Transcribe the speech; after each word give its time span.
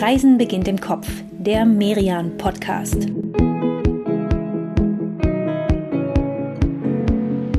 Reisen 0.00 0.38
beginnt 0.38 0.66
im 0.66 0.80
Kopf, 0.80 1.06
der 1.30 1.66
Merian 1.66 2.38
Podcast. 2.38 3.06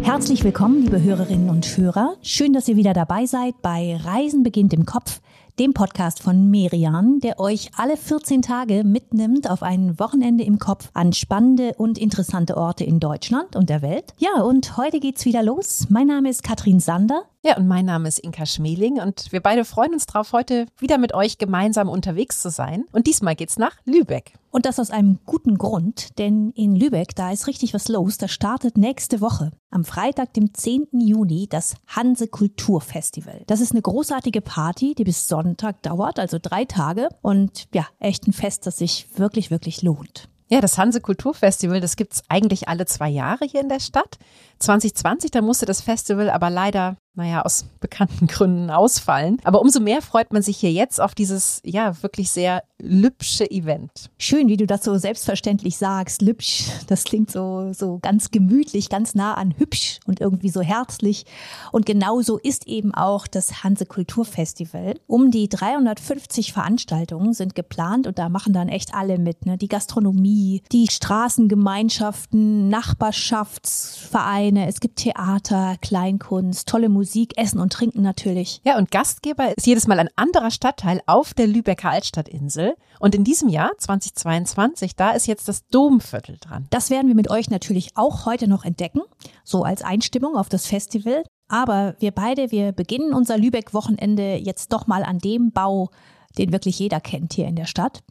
Herzlich 0.02 0.44
willkommen, 0.44 0.82
liebe 0.82 1.04
Hörerinnen 1.04 1.52
und 1.52 1.78
Hörer. 1.78 2.16
Schön, 2.24 2.54
dass 2.54 2.68
ihr 2.68 2.78
wieder 2.78 2.94
dabei 2.94 3.28
seid 3.28 3.62
bei 3.62 3.96
Reisen 3.96 4.42
beginnt 4.42 4.74
im 4.74 4.88
Kopf, 4.88 5.22
dem 5.60 5.76
Podcast 5.76 6.24
von 6.24 6.50
Merian, 6.50 7.20
der 7.20 7.40
euch 7.40 7.70
alle 7.78 7.96
14 7.96 8.42
Tage 8.42 8.84
mitnimmt 8.84 9.48
auf 9.48 9.62
ein 9.62 10.00
Wochenende 10.00 10.44
im 10.44 10.58
Kopf 10.58 10.90
an 10.96 11.14
spannende 11.14 11.76
und 11.78 12.00
interessante 12.00 12.58
Orte 12.58 12.84
in 12.84 13.00
Deutschland 13.00 13.56
und 13.56 13.70
der 13.70 13.84
Welt. 13.84 14.16
Ja, 14.18 14.42
und 14.42 14.78
heute 14.78 15.00
geht's 15.00 15.26
wieder 15.26 15.44
los. 15.44 15.86
Mein 15.90 16.08
Name 16.08 16.32
ist 16.32 16.42
Katrin 16.42 16.80
Sander. 16.80 17.22
Ja, 17.44 17.58
und 17.58 17.68
mein 17.68 17.86
Name 17.86 18.08
ist 18.08 18.20
Inka 18.20 18.46
Schmeling 18.46 19.02
und 19.02 19.32
wir 19.32 19.40
beide 19.40 19.66
freuen 19.66 19.94
uns 19.94 20.06
darauf, 20.06 20.32
heute 20.32 20.68
wieder 20.78 21.00
mit 21.00 21.16
euch 21.16 21.40
gemeinsam 21.40 21.90
unterwegs 21.90 22.40
zu 22.40 22.52
sein. 22.52 22.86
Und 22.92 23.08
diesmal 23.08 23.36
geht's 23.36 23.58
nach 23.58 23.76
Lübeck. 23.84 24.34
Und 24.52 24.68
das 24.68 24.80
aus 24.80 24.92
einem 24.92 25.18
guten 25.26 25.58
Grund, 25.58 26.20
denn 26.20 26.52
in 26.52 26.76
Lübeck, 26.76 27.16
da 27.16 27.32
ist 27.32 27.48
richtig 27.48 27.74
was 27.74 27.88
los. 27.88 28.20
Da 28.20 28.28
startet 28.28 28.78
nächste 28.78 29.22
Woche, 29.22 29.50
am 29.72 29.86
Freitag, 29.86 30.36
dem 30.36 30.54
10. 30.54 30.90
Juni, 30.92 31.48
das 31.50 31.74
Hanse 31.88 32.28
Kulturfestival. 32.28 33.42
Das 33.48 33.60
ist 33.60 33.72
eine 33.72 33.82
großartige 33.82 34.42
Party, 34.42 34.94
die 34.94 35.04
bis 35.04 35.28
Sonntag 35.28 35.82
dauert, 35.82 36.20
also 36.20 36.38
drei 36.40 36.66
Tage. 36.66 37.10
Und 37.24 37.70
ja, 37.74 37.88
echt 37.98 38.28
ein 38.28 38.34
Fest, 38.34 38.68
das 38.68 38.78
sich 38.78 39.08
wirklich, 39.16 39.50
wirklich 39.50 39.82
lohnt. 39.82 40.30
Ja, 40.52 40.60
das 40.60 40.78
Hanse 40.78 41.00
Kulturfestival, 41.00 41.80
das 41.80 41.96
gibt's 41.96 42.24
eigentlich 42.28 42.68
alle 42.68 42.86
zwei 42.86 43.08
Jahre 43.08 43.46
hier 43.46 43.62
in 43.62 43.70
der 43.70 43.80
Stadt. 43.80 44.20
2020, 44.60 45.32
da 45.32 45.42
musste 45.42 45.66
das 45.66 45.80
Festival 45.80 46.30
aber 46.30 46.50
leider 46.50 46.98
naja, 47.14 47.42
aus 47.42 47.66
bekannten 47.80 48.28
Gründen 48.28 48.70
ausfallen. 48.70 49.38
Aber 49.44 49.62
umso 49.62 49.80
mehr 49.80 50.02
freut 50.02 50.32
man 50.32 50.42
sich 50.42 50.58
hier 50.58 50.72
jetzt 50.72 51.02
auf 51.02 51.16
dieses, 51.16 51.62
ja, 51.66 52.02
wirklich 52.02 52.32
sehr 52.32 52.64
lübsche 52.80 53.50
Event. 53.50 54.10
Schön, 54.18 54.48
wie 54.48 54.58
du 54.58 54.66
das 54.66 54.84
so 54.84 54.98
selbstverständlich 54.98 55.78
sagst. 55.78 56.22
Lübsch, 56.22 56.66
das 56.88 57.04
klingt 57.04 57.32
so, 57.32 57.74
so 57.74 58.00
ganz 58.02 58.32
gemütlich, 58.32 58.90
ganz 58.90 59.14
nah 59.14 59.36
an 59.36 59.54
hübsch 59.58 60.00
und 60.06 60.20
irgendwie 60.20 60.50
so 60.50 60.62
herzlich. 60.62 61.26
Und 61.72 61.86
genauso 61.86 62.38
ist 62.38 62.68
eben 62.68 62.94
auch 62.94 63.28
das 63.28 63.64
Hanse 63.64 63.86
Kulturfestival. 63.86 64.96
Um 65.08 65.32
die 65.32 65.48
350 65.50 66.54
Veranstaltungen 66.54 67.34
sind 67.34 67.56
geplant 67.56 68.08
und 68.08 68.18
da 68.18 68.30
machen 68.30 68.54
dann 68.54 68.70
echt 68.70 68.94
alle 68.94 69.18
mit. 69.20 69.46
Ne? 69.46 69.58
Die 69.58 69.68
Gastronomie, 69.68 70.64
die 70.72 70.88
Straßengemeinschaften, 70.90 72.70
Nachbarschaftsvereine, 72.70 74.68
es 74.68 74.80
gibt 74.80 74.98
Theater, 74.98 75.76
Kleinkunst, 75.82 76.68
tolle 76.68 76.90
Musik. 76.90 77.01
Musik, 77.02 77.36
Essen 77.36 77.60
und 77.60 77.74
Trinken 77.74 78.04
natürlich. 78.04 78.62
Ja, 78.64 78.78
und 78.78 78.92
Gastgeber 78.92 79.58
ist 79.58 79.66
jedes 79.66 79.88
Mal 79.88 79.98
ein 79.98 80.10
anderer 80.18 80.52
Stadtteil 80.52 81.02
auf 81.08 81.34
der 81.34 81.48
Lübecker 81.48 81.90
Altstadtinsel. 81.90 82.76
Und 83.00 83.16
in 83.16 83.24
diesem 83.24 83.50
Jahr, 83.50 83.72
2022, 83.76 84.96
da 84.96 85.10
ist 85.10 85.26
jetzt 85.26 85.48
das 85.48 85.66
Domviertel 85.70 86.38
dran. 86.40 86.68
Das 86.70 86.92
werden 86.92 87.08
wir 87.08 87.16
mit 87.16 87.32
euch 87.32 87.50
natürlich 87.50 87.98
auch 87.98 88.28
heute 88.28 88.48
noch 88.48 88.66
entdecken, 88.66 89.02
so 89.44 89.64
als 89.64 89.82
Einstimmung 89.82 90.36
auf 90.36 90.48
das 90.48 90.68
Festival. 90.68 91.24
Aber 91.48 91.96
wir 91.98 92.12
beide, 92.12 92.52
wir 92.52 92.72
beginnen 92.72 93.16
unser 93.16 93.40
Lübeck-Wochenende 93.40 94.36
jetzt 94.36 94.72
doch 94.72 94.86
mal 94.86 95.02
an 95.02 95.18
dem 95.18 95.52
Bau, 95.52 95.90
den 96.38 96.52
wirklich 96.52 96.78
jeder 96.78 97.00
kennt 97.00 97.34
hier 97.34 97.48
in 97.48 97.56
der 97.56 97.66
Stadt. 97.66 98.04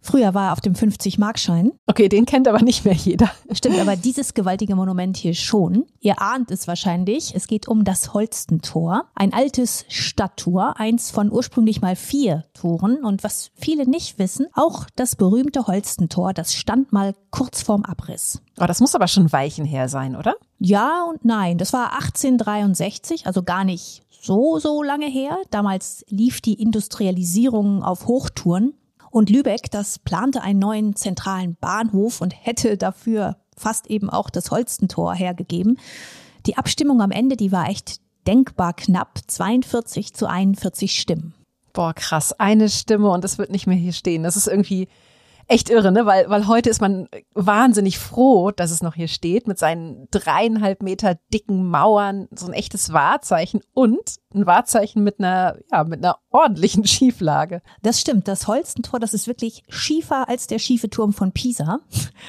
Früher 0.00 0.34
war 0.34 0.48
er 0.48 0.52
auf 0.52 0.60
dem 0.60 0.74
50-Markschein. 0.74 1.72
Okay, 1.86 2.08
den 2.08 2.26
kennt 2.26 2.46
aber 2.46 2.62
nicht 2.62 2.84
mehr 2.84 2.94
jeder. 2.94 3.30
Stimmt, 3.52 3.78
aber 3.78 3.96
dieses 3.96 4.34
gewaltige 4.34 4.76
Monument 4.76 5.16
hier 5.16 5.34
schon. 5.34 5.86
Ihr 6.00 6.20
ahnt 6.20 6.50
es 6.50 6.68
wahrscheinlich. 6.68 7.34
Es 7.34 7.48
geht 7.48 7.66
um 7.66 7.84
das 7.84 8.14
Holstentor. 8.14 9.06
Ein 9.14 9.32
altes 9.32 9.84
Stadttor, 9.88 10.78
eins 10.78 11.10
von 11.10 11.32
ursprünglich 11.32 11.80
mal 11.80 11.96
vier 11.96 12.44
Toren. 12.54 13.04
Und 13.04 13.24
was 13.24 13.50
viele 13.54 13.88
nicht 13.88 14.18
wissen, 14.18 14.46
auch 14.54 14.86
das 14.94 15.16
berühmte 15.16 15.66
Holstentor, 15.66 16.32
das 16.32 16.54
stand 16.54 16.92
mal 16.92 17.14
kurz 17.30 17.62
vorm 17.62 17.84
Abriss. 17.84 18.40
Oh, 18.60 18.66
das 18.66 18.80
muss 18.80 18.94
aber 18.94 19.08
schon 19.08 19.32
Weichen 19.32 19.64
her 19.64 19.88
sein, 19.88 20.14
oder? 20.14 20.36
Ja 20.58 21.04
und 21.10 21.24
nein. 21.24 21.58
Das 21.58 21.72
war 21.72 21.92
1863, 21.94 23.26
also 23.26 23.42
gar 23.42 23.64
nicht 23.64 24.02
so, 24.26 24.58
so 24.58 24.82
lange 24.82 25.06
her. 25.06 25.38
Damals 25.50 26.04
lief 26.08 26.40
die 26.40 26.60
Industrialisierung 26.60 27.82
auf 27.82 28.06
Hochtouren. 28.06 28.74
Und 29.16 29.30
Lübeck, 29.30 29.70
das 29.70 29.98
plante 29.98 30.42
einen 30.42 30.58
neuen 30.58 30.94
zentralen 30.94 31.56
Bahnhof 31.58 32.20
und 32.20 32.34
hätte 32.38 32.76
dafür 32.76 33.38
fast 33.56 33.86
eben 33.86 34.10
auch 34.10 34.28
das 34.28 34.50
Holstentor 34.50 35.14
hergegeben. 35.14 35.78
Die 36.44 36.58
Abstimmung 36.58 37.00
am 37.00 37.10
Ende, 37.10 37.38
die 37.38 37.50
war 37.50 37.70
echt 37.70 38.02
denkbar 38.26 38.74
knapp, 38.74 39.20
42 39.26 40.12
zu 40.12 40.28
41 40.28 41.00
Stimmen. 41.00 41.32
Boah, 41.72 41.94
krass, 41.94 42.34
eine 42.34 42.68
Stimme 42.68 43.08
und 43.08 43.24
es 43.24 43.38
wird 43.38 43.48
nicht 43.48 43.66
mehr 43.66 43.78
hier 43.78 43.94
stehen. 43.94 44.22
Das 44.22 44.36
ist 44.36 44.48
irgendwie 44.48 44.86
echt 45.48 45.70
irre, 45.70 45.92
ne? 45.92 46.04
Weil, 46.04 46.28
weil 46.28 46.46
heute 46.46 46.68
ist 46.68 46.82
man 46.82 47.08
wahnsinnig 47.32 47.98
froh, 47.98 48.50
dass 48.50 48.70
es 48.70 48.82
noch 48.82 48.96
hier 48.96 49.08
steht, 49.08 49.46
mit 49.46 49.58
seinen 49.58 50.08
dreieinhalb 50.10 50.82
Meter 50.82 51.16
dicken 51.32 51.70
Mauern, 51.70 52.28
so 52.34 52.48
ein 52.48 52.52
echtes 52.52 52.92
Wahrzeichen 52.92 53.62
und 53.72 54.16
ein 54.34 54.46
Wahrzeichen 54.46 55.02
mit 55.04 55.18
einer, 55.18 55.56
ja, 55.70 55.84
mit 55.84 56.04
einer 56.04 56.18
ordentlichen 56.30 56.84
Schieflage. 56.86 57.62
Das 57.82 58.00
stimmt. 58.00 58.28
Das 58.28 58.46
Holstentor, 58.46 59.00
das 59.00 59.14
ist 59.14 59.26
wirklich 59.26 59.62
schiefer 59.68 60.28
als 60.28 60.46
der 60.46 60.58
schiefe 60.58 60.90
Turm 60.90 61.12
von 61.12 61.32
Pisa. 61.32 61.80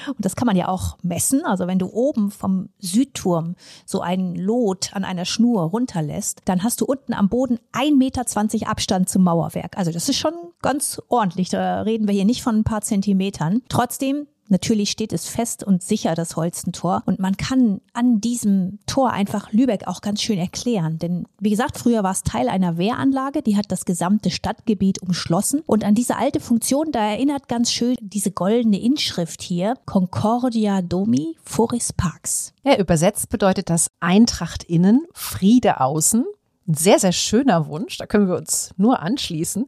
Und 0.06 0.24
das 0.24 0.36
kann 0.36 0.46
man 0.46 0.56
ja 0.56 0.68
auch 0.68 0.98
messen. 1.02 1.44
Also 1.44 1.66
wenn 1.66 1.78
du 1.78 1.88
oben 1.88 2.30
vom 2.30 2.70
Südturm 2.78 3.56
so 3.84 4.00
einen 4.00 4.36
Lot 4.36 4.90
an 4.94 5.04
einer 5.04 5.24
Schnur 5.24 5.64
runterlässt, 5.64 6.42
dann 6.44 6.62
hast 6.62 6.80
du 6.80 6.84
unten 6.84 7.12
am 7.12 7.28
Boden 7.28 7.58
ein 7.72 7.98
Meter 7.98 8.26
zwanzig 8.26 8.66
Abstand 8.66 9.08
zum 9.08 9.24
Mauerwerk. 9.24 9.76
Also 9.76 9.90
das 9.90 10.08
ist 10.08 10.18
schon 10.18 10.34
ganz 10.62 11.02
ordentlich. 11.08 11.48
Da 11.48 11.82
reden 11.82 12.06
wir 12.06 12.14
hier 12.14 12.24
nicht 12.24 12.42
von 12.42 12.56
ein 12.56 12.64
paar 12.64 12.82
Zentimetern. 12.82 13.62
Trotzdem 13.68 14.26
Natürlich 14.48 14.90
steht 14.90 15.12
es 15.12 15.28
fest 15.28 15.62
und 15.62 15.82
sicher, 15.82 16.14
das 16.14 16.36
Holstentor. 16.36 17.02
Und 17.06 17.18
man 17.18 17.36
kann 17.36 17.80
an 17.92 18.20
diesem 18.20 18.78
Tor 18.86 19.10
einfach 19.10 19.52
Lübeck 19.52 19.86
auch 19.86 20.00
ganz 20.00 20.22
schön 20.22 20.38
erklären. 20.38 20.98
Denn 20.98 21.26
wie 21.38 21.50
gesagt, 21.50 21.78
früher 21.78 22.02
war 22.02 22.12
es 22.12 22.22
Teil 22.22 22.48
einer 22.48 22.78
Wehranlage, 22.78 23.42
die 23.42 23.56
hat 23.56 23.66
das 23.70 23.84
gesamte 23.84 24.30
Stadtgebiet 24.30 25.02
umschlossen. 25.02 25.62
Und 25.66 25.84
an 25.84 25.94
diese 25.94 26.16
alte 26.16 26.40
Funktion, 26.40 26.92
da 26.92 27.00
erinnert 27.00 27.48
ganz 27.48 27.70
schön 27.70 27.96
diese 28.00 28.30
goldene 28.30 28.80
Inschrift 28.80 29.42
hier, 29.42 29.74
Concordia 29.84 30.82
Domi 30.82 31.36
Foris 31.42 31.92
Pax. 31.92 32.52
Ja, 32.64 32.78
übersetzt 32.78 33.28
bedeutet 33.28 33.70
das 33.70 33.90
Eintracht 34.00 34.64
innen, 34.64 35.06
Friede 35.12 35.80
außen. 35.80 36.24
Ein 36.66 36.74
sehr, 36.74 36.98
sehr 36.98 37.12
schöner 37.12 37.68
Wunsch, 37.68 37.96
da 37.96 38.06
können 38.06 38.28
wir 38.28 38.36
uns 38.36 38.72
nur 38.76 39.00
anschließen. 39.00 39.66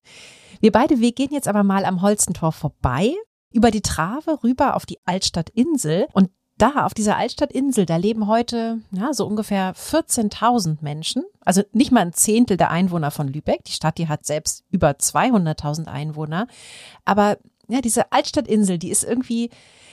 Wir 0.61 0.73
beide, 0.73 1.01
wir 1.01 1.13
gehen 1.13 1.31
jetzt 1.33 1.49
aber 1.49 1.63
mal 1.63 1.87
am 1.87 2.03
Holstentor 2.03 2.53
vorbei 2.53 3.15
über 3.53 3.71
die 3.71 3.83
Trave 3.83 4.43
rüber 4.43 4.77
auf 4.77 4.87
die 4.87 4.99
Altstadtinsel 5.05 6.06
und 6.12 6.31
da 6.61 6.84
auf 6.84 6.93
dieser 6.93 7.16
Altstadtinsel, 7.16 7.87
da 7.87 7.97
leben 7.97 8.27
heute 8.27 8.81
ja, 8.93 9.15
so 9.15 9.27
ungefähr 9.27 9.75
14.000 9.75 10.78
Menschen. 10.83 11.25
Also 11.43 11.62
nicht 11.72 11.91
mal 11.91 12.00
ein 12.00 12.12
Zehntel 12.12 12.59
der 12.59 12.71
Einwohner 12.71 13.10
von 13.10 13.28
Lübeck. 13.28 13.65
Die 13.65 13.72
Stadt, 13.72 13.97
die 13.97 14.09
hat 14.09 14.27
selbst 14.27 14.65
über 14.71 14.91
200.000 14.91 15.87
Einwohner. 15.87 16.47
Aber 17.06 17.39
ja, 17.69 17.81
diese 17.81 18.12
Altstadtinsel, 18.12 18.77
die 18.77 18.91
ist 18.91 19.05
irgendwie 19.05 19.49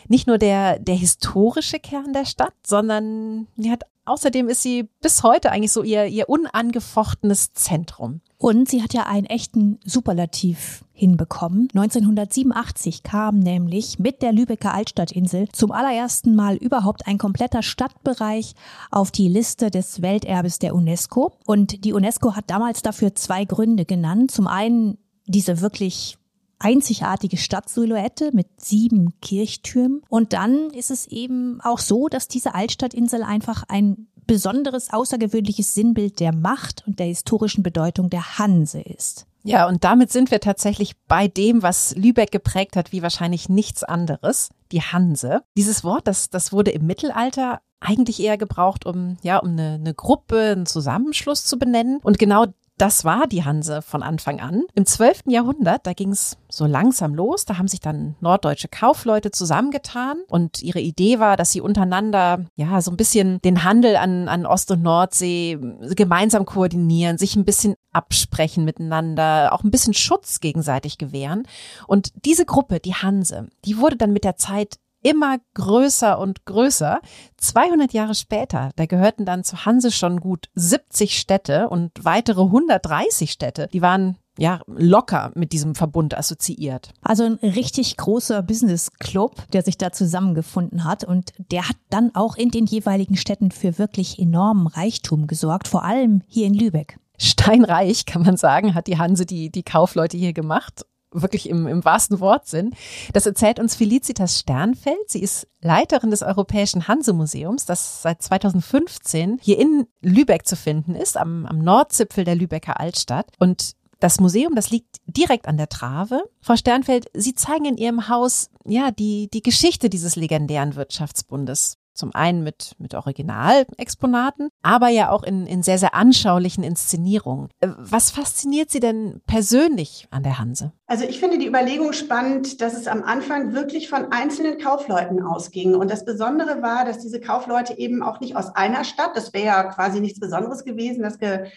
nicht 0.09 0.27
nur 0.27 0.37
der, 0.37 0.79
der 0.79 0.95
historische 0.95 1.79
Kern 1.79 2.11
der 2.11 2.25
Stadt, 2.25 2.53
sondern 2.65 3.47
die 3.55 3.71
hat 3.71 3.83
außerdem 4.07 4.49
ist 4.49 4.61
sie 4.61 4.89
bis 5.01 5.23
heute 5.23 5.51
eigentlich 5.51 5.71
so 5.71 5.83
ihr, 5.83 6.05
ihr 6.05 6.29
unangefochtenes 6.29 7.53
Zentrum. 7.53 8.21
Und 8.37 8.69
sie 8.69 8.83
hat 8.83 8.93
ja 8.93 9.07
einen 9.07 9.25
echten 9.25 9.79
Superlativ 9.83 10.85
hinbekommen. 10.93 11.69
1987 11.73 13.03
kam 13.03 13.39
nämlich 13.39 13.99
mit 13.99 14.21
der 14.21 14.31
Lübecker 14.31 14.73
Altstadtinsel 14.73 15.49
zum 15.49 15.71
allerersten 15.71 16.35
Mal 16.35 16.55
überhaupt 16.55 17.07
ein 17.07 17.17
kompletter 17.17 17.63
Stadtbereich 17.63 18.53
auf 18.91 19.11
die 19.11 19.27
Liste 19.27 19.71
des 19.71 20.01
Welterbes 20.01 20.59
der 20.59 20.75
UNESCO. 20.75 21.33
Und 21.45 21.83
die 21.83 21.93
UNESCO 21.93 22.35
hat 22.35 22.49
damals 22.49 22.81
dafür 22.81 23.15
zwei 23.15 23.45
Gründe 23.45 23.85
genannt. 23.85 24.31
Zum 24.31 24.47
einen 24.47 24.97
diese 25.25 25.61
wirklich 25.61 26.17
einzigartige 26.59 27.37
Stadtsilhouette 27.37 28.31
mit 28.33 28.47
sieben 28.59 29.13
Kirchtürmen. 29.21 30.01
Und 30.09 30.33
dann 30.33 30.69
ist 30.71 30.91
es 30.91 31.07
eben 31.07 31.59
auch 31.61 31.79
so, 31.79 32.07
dass 32.07 32.27
diese 32.27 32.55
Altstadtinsel 32.55 33.23
einfach 33.23 33.63
ein 33.67 34.07
besonderes, 34.25 34.91
außergewöhnliches 34.91 35.73
Sinnbild 35.73 36.19
der 36.19 36.35
Macht 36.35 36.83
und 36.85 36.99
der 36.99 37.07
historischen 37.07 37.63
Bedeutung 37.63 38.09
der 38.09 38.37
Hanse 38.37 38.81
ist. 38.81 39.25
Ja, 39.43 39.65
und 39.65 39.85
damit 39.85 40.11
sind 40.11 40.29
wir 40.29 40.41
tatsächlich 40.41 40.97
bei 41.07 41.29
dem, 41.29 41.63
was 41.63 41.95
Lübeck 41.95 42.31
geprägt 42.31 42.75
hat, 42.75 42.91
wie 42.91 43.01
wahrscheinlich 43.01 43.47
nichts 43.47 43.83
anderes, 43.83 44.49
die 44.73 44.81
Hanse. 44.81 45.41
Dieses 45.55 45.85
Wort, 45.85 46.05
das, 46.05 46.29
das 46.29 46.51
wurde 46.51 46.71
im 46.71 46.85
Mittelalter 46.85 47.61
eigentlich 47.79 48.19
eher 48.21 48.37
gebraucht, 48.37 48.85
um, 48.85 49.17
ja, 49.21 49.37
um 49.37 49.51
eine, 49.51 49.75
eine 49.75 49.93
Gruppe, 49.93 50.51
einen 50.51 50.65
Zusammenschluss 50.65 51.45
zu 51.45 51.57
benennen. 51.57 51.99
Und 52.03 52.19
genau 52.19 52.47
das 52.77 53.05
war 53.05 53.27
die 53.27 53.43
Hanse 53.43 53.81
von 53.81 54.03
Anfang 54.03 54.39
an. 54.39 54.63
Im 54.75 54.85
12. 54.85 55.23
Jahrhundert, 55.27 55.87
da 55.87 55.93
ging 55.93 56.11
es 56.11 56.37
so 56.49 56.65
langsam 56.65 57.15
los. 57.15 57.45
Da 57.45 57.57
haben 57.57 57.67
sich 57.67 57.79
dann 57.79 58.15
norddeutsche 58.19 58.67
Kaufleute 58.67 59.31
zusammengetan 59.31 60.17
und 60.27 60.61
ihre 60.61 60.79
Idee 60.79 61.19
war, 61.19 61.37
dass 61.37 61.51
sie 61.51 61.61
untereinander 61.61 62.45
ja 62.55 62.81
so 62.81 62.91
ein 62.91 62.97
bisschen 62.97 63.41
den 63.41 63.63
Handel 63.63 63.95
an, 63.95 64.29
an 64.29 64.45
Ost- 64.45 64.71
und 64.71 64.83
Nordsee 64.83 65.57
gemeinsam 65.95 66.45
koordinieren, 66.45 67.17
sich 67.17 67.35
ein 67.35 67.45
bisschen 67.45 67.75
absprechen 67.91 68.63
miteinander, 68.63 69.53
auch 69.53 69.63
ein 69.63 69.71
bisschen 69.71 69.95
Schutz 69.95 70.39
gegenseitig 70.39 70.99
gewähren. 70.99 71.47
Und 71.87 72.11
diese 72.25 72.45
Gruppe, 72.45 72.79
die 72.79 72.93
Hanse, 72.93 73.47
die 73.65 73.77
wurde 73.77 73.97
dann 73.97 74.13
mit 74.13 74.23
der 74.23 74.35
Zeit 74.35 74.77
immer 75.01 75.37
größer 75.53 76.19
und 76.19 76.45
größer. 76.45 77.01
200 77.37 77.93
Jahre 77.93 78.15
später, 78.15 78.71
da 78.75 78.85
gehörten 78.85 79.25
dann 79.25 79.43
zu 79.43 79.65
Hanse 79.65 79.91
schon 79.91 80.19
gut 80.19 80.49
70 80.55 81.17
Städte 81.17 81.69
und 81.69 81.91
weitere 82.03 82.41
130 82.41 83.31
Städte. 83.31 83.67
Die 83.71 83.81
waren 83.81 84.17
ja, 84.37 84.61
locker 84.67 85.31
mit 85.35 85.51
diesem 85.51 85.75
Verbund 85.75 86.15
assoziiert. 86.17 86.93
Also 87.01 87.23
ein 87.23 87.35
richtig 87.41 87.97
großer 87.97 88.43
Business 88.43 88.91
Club, 88.99 89.35
der 89.51 89.63
sich 89.63 89.77
da 89.77 89.91
zusammengefunden 89.91 90.83
hat 90.83 91.03
und 91.03 91.33
der 91.51 91.67
hat 91.67 91.77
dann 91.89 92.13
auch 92.13 92.35
in 92.35 92.49
den 92.49 92.65
jeweiligen 92.65 93.17
Städten 93.17 93.51
für 93.51 93.77
wirklich 93.79 94.19
enormen 94.19 94.67
Reichtum 94.67 95.27
gesorgt, 95.27 95.67
vor 95.67 95.83
allem 95.83 96.21
hier 96.27 96.47
in 96.47 96.53
Lübeck. 96.53 96.99
Steinreich, 97.17 98.05
kann 98.05 98.21
man 98.21 98.37
sagen, 98.37 98.75
hat 98.75 98.85
die 98.85 98.99
Hanse 98.99 99.25
die, 99.25 99.49
die 99.49 99.63
Kaufleute 99.63 100.17
hier 100.17 100.33
gemacht 100.33 100.85
wirklich 101.21 101.49
im, 101.49 101.67
im 101.67 101.83
wahrsten 101.83 102.19
Wortsinn. 102.19 102.75
Das 103.13 103.25
erzählt 103.25 103.59
uns 103.59 103.75
Felicitas 103.75 104.39
Sternfeld. 104.39 104.97
Sie 105.07 105.21
ist 105.21 105.47
Leiterin 105.61 106.11
des 106.11 106.23
Europäischen 106.23 106.87
Hanse-Museums, 106.87 107.65
das 107.65 108.01
seit 108.01 108.21
2015 108.21 109.39
hier 109.41 109.59
in 109.59 109.87
Lübeck 110.01 110.47
zu 110.47 110.55
finden 110.55 110.95
ist, 110.95 111.17
am, 111.17 111.45
am 111.45 111.59
Nordzipfel 111.59 112.23
der 112.23 112.35
Lübecker 112.35 112.79
Altstadt. 112.79 113.27
Und 113.39 113.73
das 113.99 114.19
Museum, 114.19 114.53
das 114.55 114.69
liegt 114.69 114.97
direkt 115.05 115.47
an 115.47 115.57
der 115.57 115.69
Trave. 115.69 116.23
Frau 116.41 116.55
Sternfeld, 116.55 117.07
Sie 117.13 117.33
zeigen 117.33 117.65
in 117.65 117.77
Ihrem 117.77 118.09
Haus 118.09 118.49
ja 118.65 118.91
die, 118.91 119.29
die 119.29 119.41
Geschichte 119.41 119.89
dieses 119.89 120.15
legendären 120.15 120.75
Wirtschaftsbundes. 120.75 121.77
Zum 121.97 122.13
einen 122.13 122.43
mit, 122.43 122.75
mit 122.77 122.93
Originalexponaten, 122.93 124.49
aber 124.61 124.89
ja 124.89 125.09
auch 125.09 125.23
in, 125.23 125.47
in 125.47 125.63
sehr, 125.63 125.79
sehr 125.79 125.95
anschaulichen 125.95 126.63
Inszenierungen. 126.63 127.49
Äh, 127.59 127.69
was 127.77 128.11
fasziniert 128.11 128.69
Sie 128.69 128.79
denn 128.79 129.21
persönlich 129.25 130.07
an 130.11 130.23
der 130.23 130.37
Hanse? 130.37 130.73
Also 130.85 131.03
ich 131.05 131.19
finde 131.19 131.37
die 131.39 131.47
Überlegung 131.47 131.93
spannend, 131.93 132.61
dass 132.61 132.73
es 132.73 132.87
am 132.87 133.03
Anfang 133.03 133.53
wirklich 133.53 133.89
von 133.89 134.11
einzelnen 134.11 134.59
Kaufleuten 134.59 135.23
ausging. 135.23 135.75
Und 135.75 135.89
das 135.91 136.05
Besondere 136.05 136.61
war, 136.61 136.85
dass 136.85 136.99
diese 136.99 137.19
Kaufleute 137.19 137.77
eben 137.77 138.03
auch 138.03 138.19
nicht 138.19 138.35
aus 138.35 138.55
einer 138.55 138.83
Stadt, 138.83 139.11
das 139.15 139.33
wäre 139.33 139.45
ja 139.45 139.63
quasi 139.63 139.99
nichts 139.99 140.19
Besonderes 140.19 140.63
gewesen, 140.63 141.01
dass 141.01 141.19
ge 141.19 141.47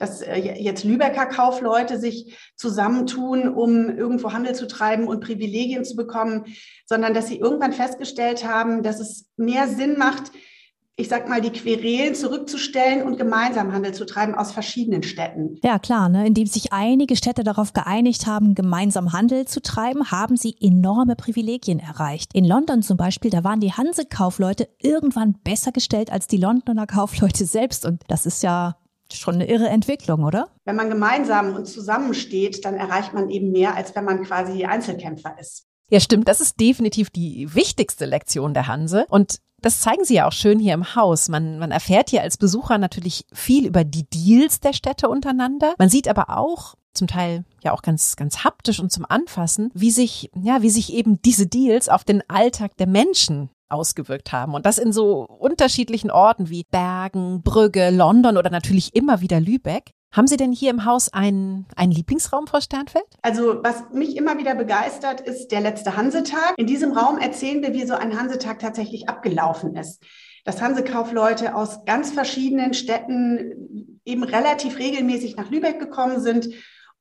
dass 0.00 0.22
äh, 0.22 0.36
jetzt 0.38 0.82
Lübecker 0.82 1.26
Kaufleute 1.26 2.00
sich 2.00 2.36
zusammentun, 2.56 3.48
um 3.48 3.88
irgendwo 3.88 4.32
Handel 4.32 4.54
zu 4.54 4.66
treiben 4.66 5.06
und 5.06 5.22
Privilegien 5.22 5.84
zu 5.84 5.94
bekommen, 5.94 6.46
sondern 6.86 7.14
dass 7.14 7.28
sie 7.28 7.38
irgendwann 7.38 7.72
festgestellt 7.72 8.44
haben, 8.44 8.82
dass 8.82 8.98
es 8.98 9.26
mehr 9.36 9.68
Sinn 9.68 9.96
macht, 9.96 10.32
ich 10.96 11.08
sag 11.08 11.28
mal, 11.28 11.40
die 11.40 11.50
Querelen 11.50 12.14
zurückzustellen 12.14 13.02
und 13.02 13.16
gemeinsam 13.16 13.72
Handel 13.72 13.94
zu 13.94 14.04
treiben 14.04 14.34
aus 14.34 14.52
verschiedenen 14.52 15.02
Städten. 15.02 15.58
Ja, 15.62 15.78
klar, 15.78 16.10
ne? 16.10 16.26
indem 16.26 16.46
sich 16.46 16.72
einige 16.72 17.16
Städte 17.16 17.42
darauf 17.42 17.72
geeinigt 17.72 18.26
haben, 18.26 18.54
gemeinsam 18.54 19.12
Handel 19.12 19.46
zu 19.46 19.62
treiben, 19.62 20.10
haben 20.10 20.36
sie 20.36 20.54
enorme 20.60 21.16
Privilegien 21.16 21.78
erreicht. 21.78 22.34
In 22.34 22.44
London 22.44 22.82
zum 22.82 22.98
Beispiel, 22.98 23.30
da 23.30 23.44
waren 23.44 23.60
die 23.60 23.72
Hanse-Kaufleute 23.72 24.68
irgendwann 24.78 25.36
besser 25.42 25.72
gestellt 25.72 26.12
als 26.12 26.26
die 26.26 26.36
Londoner 26.36 26.86
Kaufleute 26.86 27.46
selbst. 27.46 27.86
Und 27.86 28.02
das 28.08 28.26
ist 28.26 28.42
ja 28.42 28.76
schon 29.12 29.36
eine 29.36 29.48
irre 29.48 29.68
Entwicklung, 29.68 30.24
oder? 30.24 30.48
Wenn 30.64 30.76
man 30.76 30.90
gemeinsam 30.90 31.54
und 31.54 31.66
zusammensteht, 31.66 32.64
dann 32.64 32.74
erreicht 32.74 33.12
man 33.12 33.30
eben 33.30 33.50
mehr, 33.50 33.74
als 33.74 33.94
wenn 33.94 34.04
man 34.04 34.24
quasi 34.24 34.64
Einzelkämpfer 34.64 35.36
ist. 35.38 35.66
Ja, 35.90 36.00
stimmt. 36.00 36.28
Das 36.28 36.40
ist 36.40 36.60
definitiv 36.60 37.10
die 37.10 37.52
wichtigste 37.54 38.06
Lektion 38.06 38.54
der 38.54 38.68
Hanse. 38.68 39.06
Und 39.08 39.40
das 39.60 39.80
zeigen 39.80 40.04
Sie 40.04 40.14
ja 40.14 40.26
auch 40.26 40.32
schön 40.32 40.58
hier 40.58 40.74
im 40.74 40.94
Haus. 40.94 41.28
Man, 41.28 41.58
man 41.58 41.70
erfährt 41.70 42.10
hier 42.10 42.22
als 42.22 42.38
Besucher 42.38 42.78
natürlich 42.78 43.26
viel 43.32 43.66
über 43.66 43.84
die 43.84 44.08
Deals 44.08 44.60
der 44.60 44.72
Städte 44.72 45.08
untereinander. 45.08 45.74
Man 45.78 45.88
sieht 45.88 46.08
aber 46.08 46.38
auch, 46.38 46.76
zum 46.94 47.06
Teil 47.06 47.44
ja 47.62 47.72
auch 47.72 47.82
ganz, 47.82 48.16
ganz 48.16 48.44
haptisch 48.44 48.80
und 48.80 48.90
zum 48.90 49.04
Anfassen, 49.08 49.70
wie 49.74 49.90
sich, 49.90 50.30
ja, 50.34 50.62
wie 50.62 50.70
sich 50.70 50.92
eben 50.92 51.20
diese 51.22 51.46
Deals 51.46 51.88
auf 51.88 52.04
den 52.04 52.22
Alltag 52.28 52.76
der 52.78 52.86
Menschen 52.86 53.50
ausgewirkt 53.70 54.32
haben. 54.32 54.54
Und 54.54 54.66
das 54.66 54.78
in 54.78 54.92
so 54.92 55.24
unterschiedlichen 55.24 56.10
Orten 56.10 56.50
wie 56.50 56.64
Bergen, 56.70 57.42
Brügge, 57.42 57.90
London 57.90 58.36
oder 58.36 58.50
natürlich 58.50 58.94
immer 58.94 59.20
wieder 59.20 59.40
Lübeck. 59.40 59.92
Haben 60.12 60.26
Sie 60.26 60.36
denn 60.36 60.52
hier 60.52 60.70
im 60.70 60.84
Haus 60.84 61.12
einen, 61.12 61.66
einen 61.76 61.92
Lieblingsraum, 61.92 62.48
Frau 62.48 62.60
Sternfeld? 62.60 63.04
Also 63.22 63.60
was 63.62 63.84
mich 63.92 64.16
immer 64.16 64.38
wieder 64.38 64.56
begeistert, 64.56 65.20
ist 65.20 65.52
der 65.52 65.60
letzte 65.60 65.96
Hansetag. 65.96 66.54
In 66.56 66.66
diesem 66.66 66.92
Raum 66.92 67.18
erzählen 67.18 67.62
wir, 67.62 67.72
wie 67.74 67.86
so 67.86 67.94
ein 67.94 68.18
Hansetag 68.18 68.58
tatsächlich 68.58 69.08
abgelaufen 69.08 69.76
ist. 69.76 70.02
Dass 70.44 70.60
Hansekaufleute 70.60 71.54
aus 71.54 71.84
ganz 71.84 72.10
verschiedenen 72.10 72.74
Städten 72.74 74.00
eben 74.04 74.24
relativ 74.24 74.78
regelmäßig 74.78 75.36
nach 75.36 75.50
Lübeck 75.50 75.78
gekommen 75.78 76.20
sind 76.20 76.48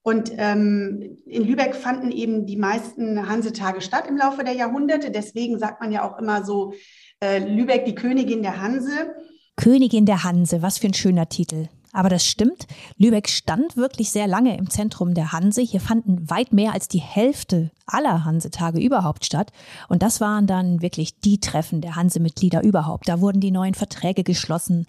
und 0.01 0.31
ähm, 0.37 1.17
in 1.25 1.43
Lübeck 1.43 1.75
fanden 1.75 2.11
eben 2.11 2.45
die 2.45 2.55
meisten 2.55 3.27
Hansetage 3.27 3.81
statt 3.81 4.05
im 4.07 4.17
Laufe 4.17 4.43
der 4.43 4.53
Jahrhunderte. 4.53 5.11
Deswegen 5.11 5.59
sagt 5.59 5.81
man 5.81 5.91
ja 5.91 6.09
auch 6.09 6.17
immer 6.17 6.43
so, 6.45 6.73
äh, 7.21 7.39
Lübeck 7.39 7.85
die 7.85 7.95
Königin 7.95 8.41
der 8.41 8.61
Hanse. 8.61 9.13
Königin 9.57 10.05
der 10.05 10.23
Hanse, 10.23 10.61
was 10.61 10.77
für 10.77 10.87
ein 10.87 10.93
schöner 10.93 11.27
Titel. 11.27 11.67
Aber 11.91 12.09
das 12.09 12.25
stimmt. 12.25 12.67
Lübeck 12.97 13.27
stand 13.27 13.75
wirklich 13.75 14.11
sehr 14.11 14.27
lange 14.27 14.55
im 14.57 14.69
Zentrum 14.69 15.15
der 15.15 15.31
Hanse. 15.31 15.61
Hier 15.61 15.81
fanden 15.81 16.29
weit 16.29 16.53
mehr 16.53 16.73
als 16.73 16.87
die 16.87 17.01
Hälfte 17.01 17.71
aller 17.87 18.25
Hansetage 18.25 18.79
überhaupt 18.79 19.25
statt. 19.25 19.51
Und 19.87 20.03
das 20.03 20.21
waren 20.21 20.45
dann 20.45 20.83
wirklich 20.83 21.19
die 21.19 21.39
Treffen 21.39 21.81
der 21.81 21.95
Hansemitglieder 21.95 22.63
überhaupt. 22.63 23.09
Da 23.09 23.21
wurden 23.21 23.41
die 23.41 23.51
neuen 23.51 23.73
Verträge 23.73 24.23
geschlossen. 24.23 24.85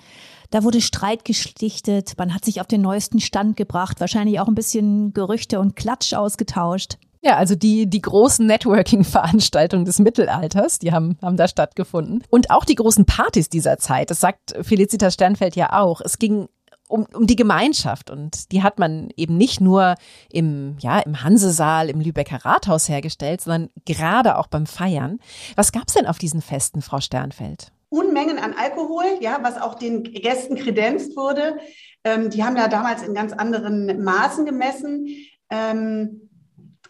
Da 0.50 0.64
wurde 0.64 0.80
Streit 0.80 1.24
geschlichtet, 1.24 2.14
man 2.18 2.34
hat 2.34 2.44
sich 2.44 2.60
auf 2.60 2.66
den 2.66 2.82
neuesten 2.82 3.20
Stand 3.20 3.56
gebracht, 3.56 4.00
wahrscheinlich 4.00 4.40
auch 4.40 4.48
ein 4.48 4.54
bisschen 4.54 5.12
Gerüchte 5.14 5.60
und 5.60 5.76
Klatsch 5.76 6.12
ausgetauscht. 6.12 6.98
Ja, 7.22 7.36
also 7.36 7.54
die, 7.54 7.88
die 7.88 8.00
großen 8.00 8.46
Networking-Veranstaltungen 8.46 9.84
des 9.84 9.98
Mittelalters, 9.98 10.78
die 10.78 10.92
haben, 10.92 11.18
haben 11.20 11.36
da 11.36 11.46
stattgefunden. 11.48 12.24
Und 12.30 12.50
auch 12.50 12.64
die 12.64 12.74
großen 12.74 13.04
Partys 13.04 13.48
dieser 13.48 13.78
Zeit, 13.78 14.10
das 14.10 14.20
sagt 14.20 14.56
Felicitas 14.62 15.14
Sternfeld 15.14 15.54
ja 15.54 15.78
auch. 15.78 16.00
Es 16.00 16.18
ging 16.18 16.48
um, 16.88 17.06
um 17.14 17.26
die 17.26 17.36
Gemeinschaft 17.36 18.10
und 18.10 18.50
die 18.52 18.62
hat 18.62 18.78
man 18.78 19.10
eben 19.16 19.36
nicht 19.36 19.60
nur 19.60 19.94
im, 20.32 20.76
ja, 20.80 20.98
im 20.98 21.22
Hansesaal, 21.22 21.88
im 21.88 22.00
Lübecker 22.00 22.44
Rathaus 22.44 22.88
hergestellt, 22.88 23.42
sondern 23.42 23.70
gerade 23.84 24.36
auch 24.38 24.48
beim 24.48 24.66
Feiern. 24.66 25.18
Was 25.54 25.72
gab's 25.72 25.92
denn 25.92 26.06
auf 26.06 26.18
diesen 26.18 26.42
Festen, 26.42 26.82
Frau 26.82 27.00
Sternfeld? 27.00 27.70
Unmengen 27.90 28.38
an 28.38 28.54
Alkohol, 28.54 29.04
ja, 29.20 29.40
was 29.42 29.60
auch 29.60 29.74
den 29.74 30.04
Gästen 30.04 30.56
kredenzt 30.56 31.16
wurde. 31.16 31.58
Ähm, 32.04 32.30
die 32.30 32.42
haben 32.42 32.56
ja 32.56 32.68
damals 32.68 33.02
in 33.02 33.14
ganz 33.14 33.32
anderen 33.32 34.02
Maßen 34.02 34.46
gemessen. 34.46 35.08
Ähm, 35.50 36.29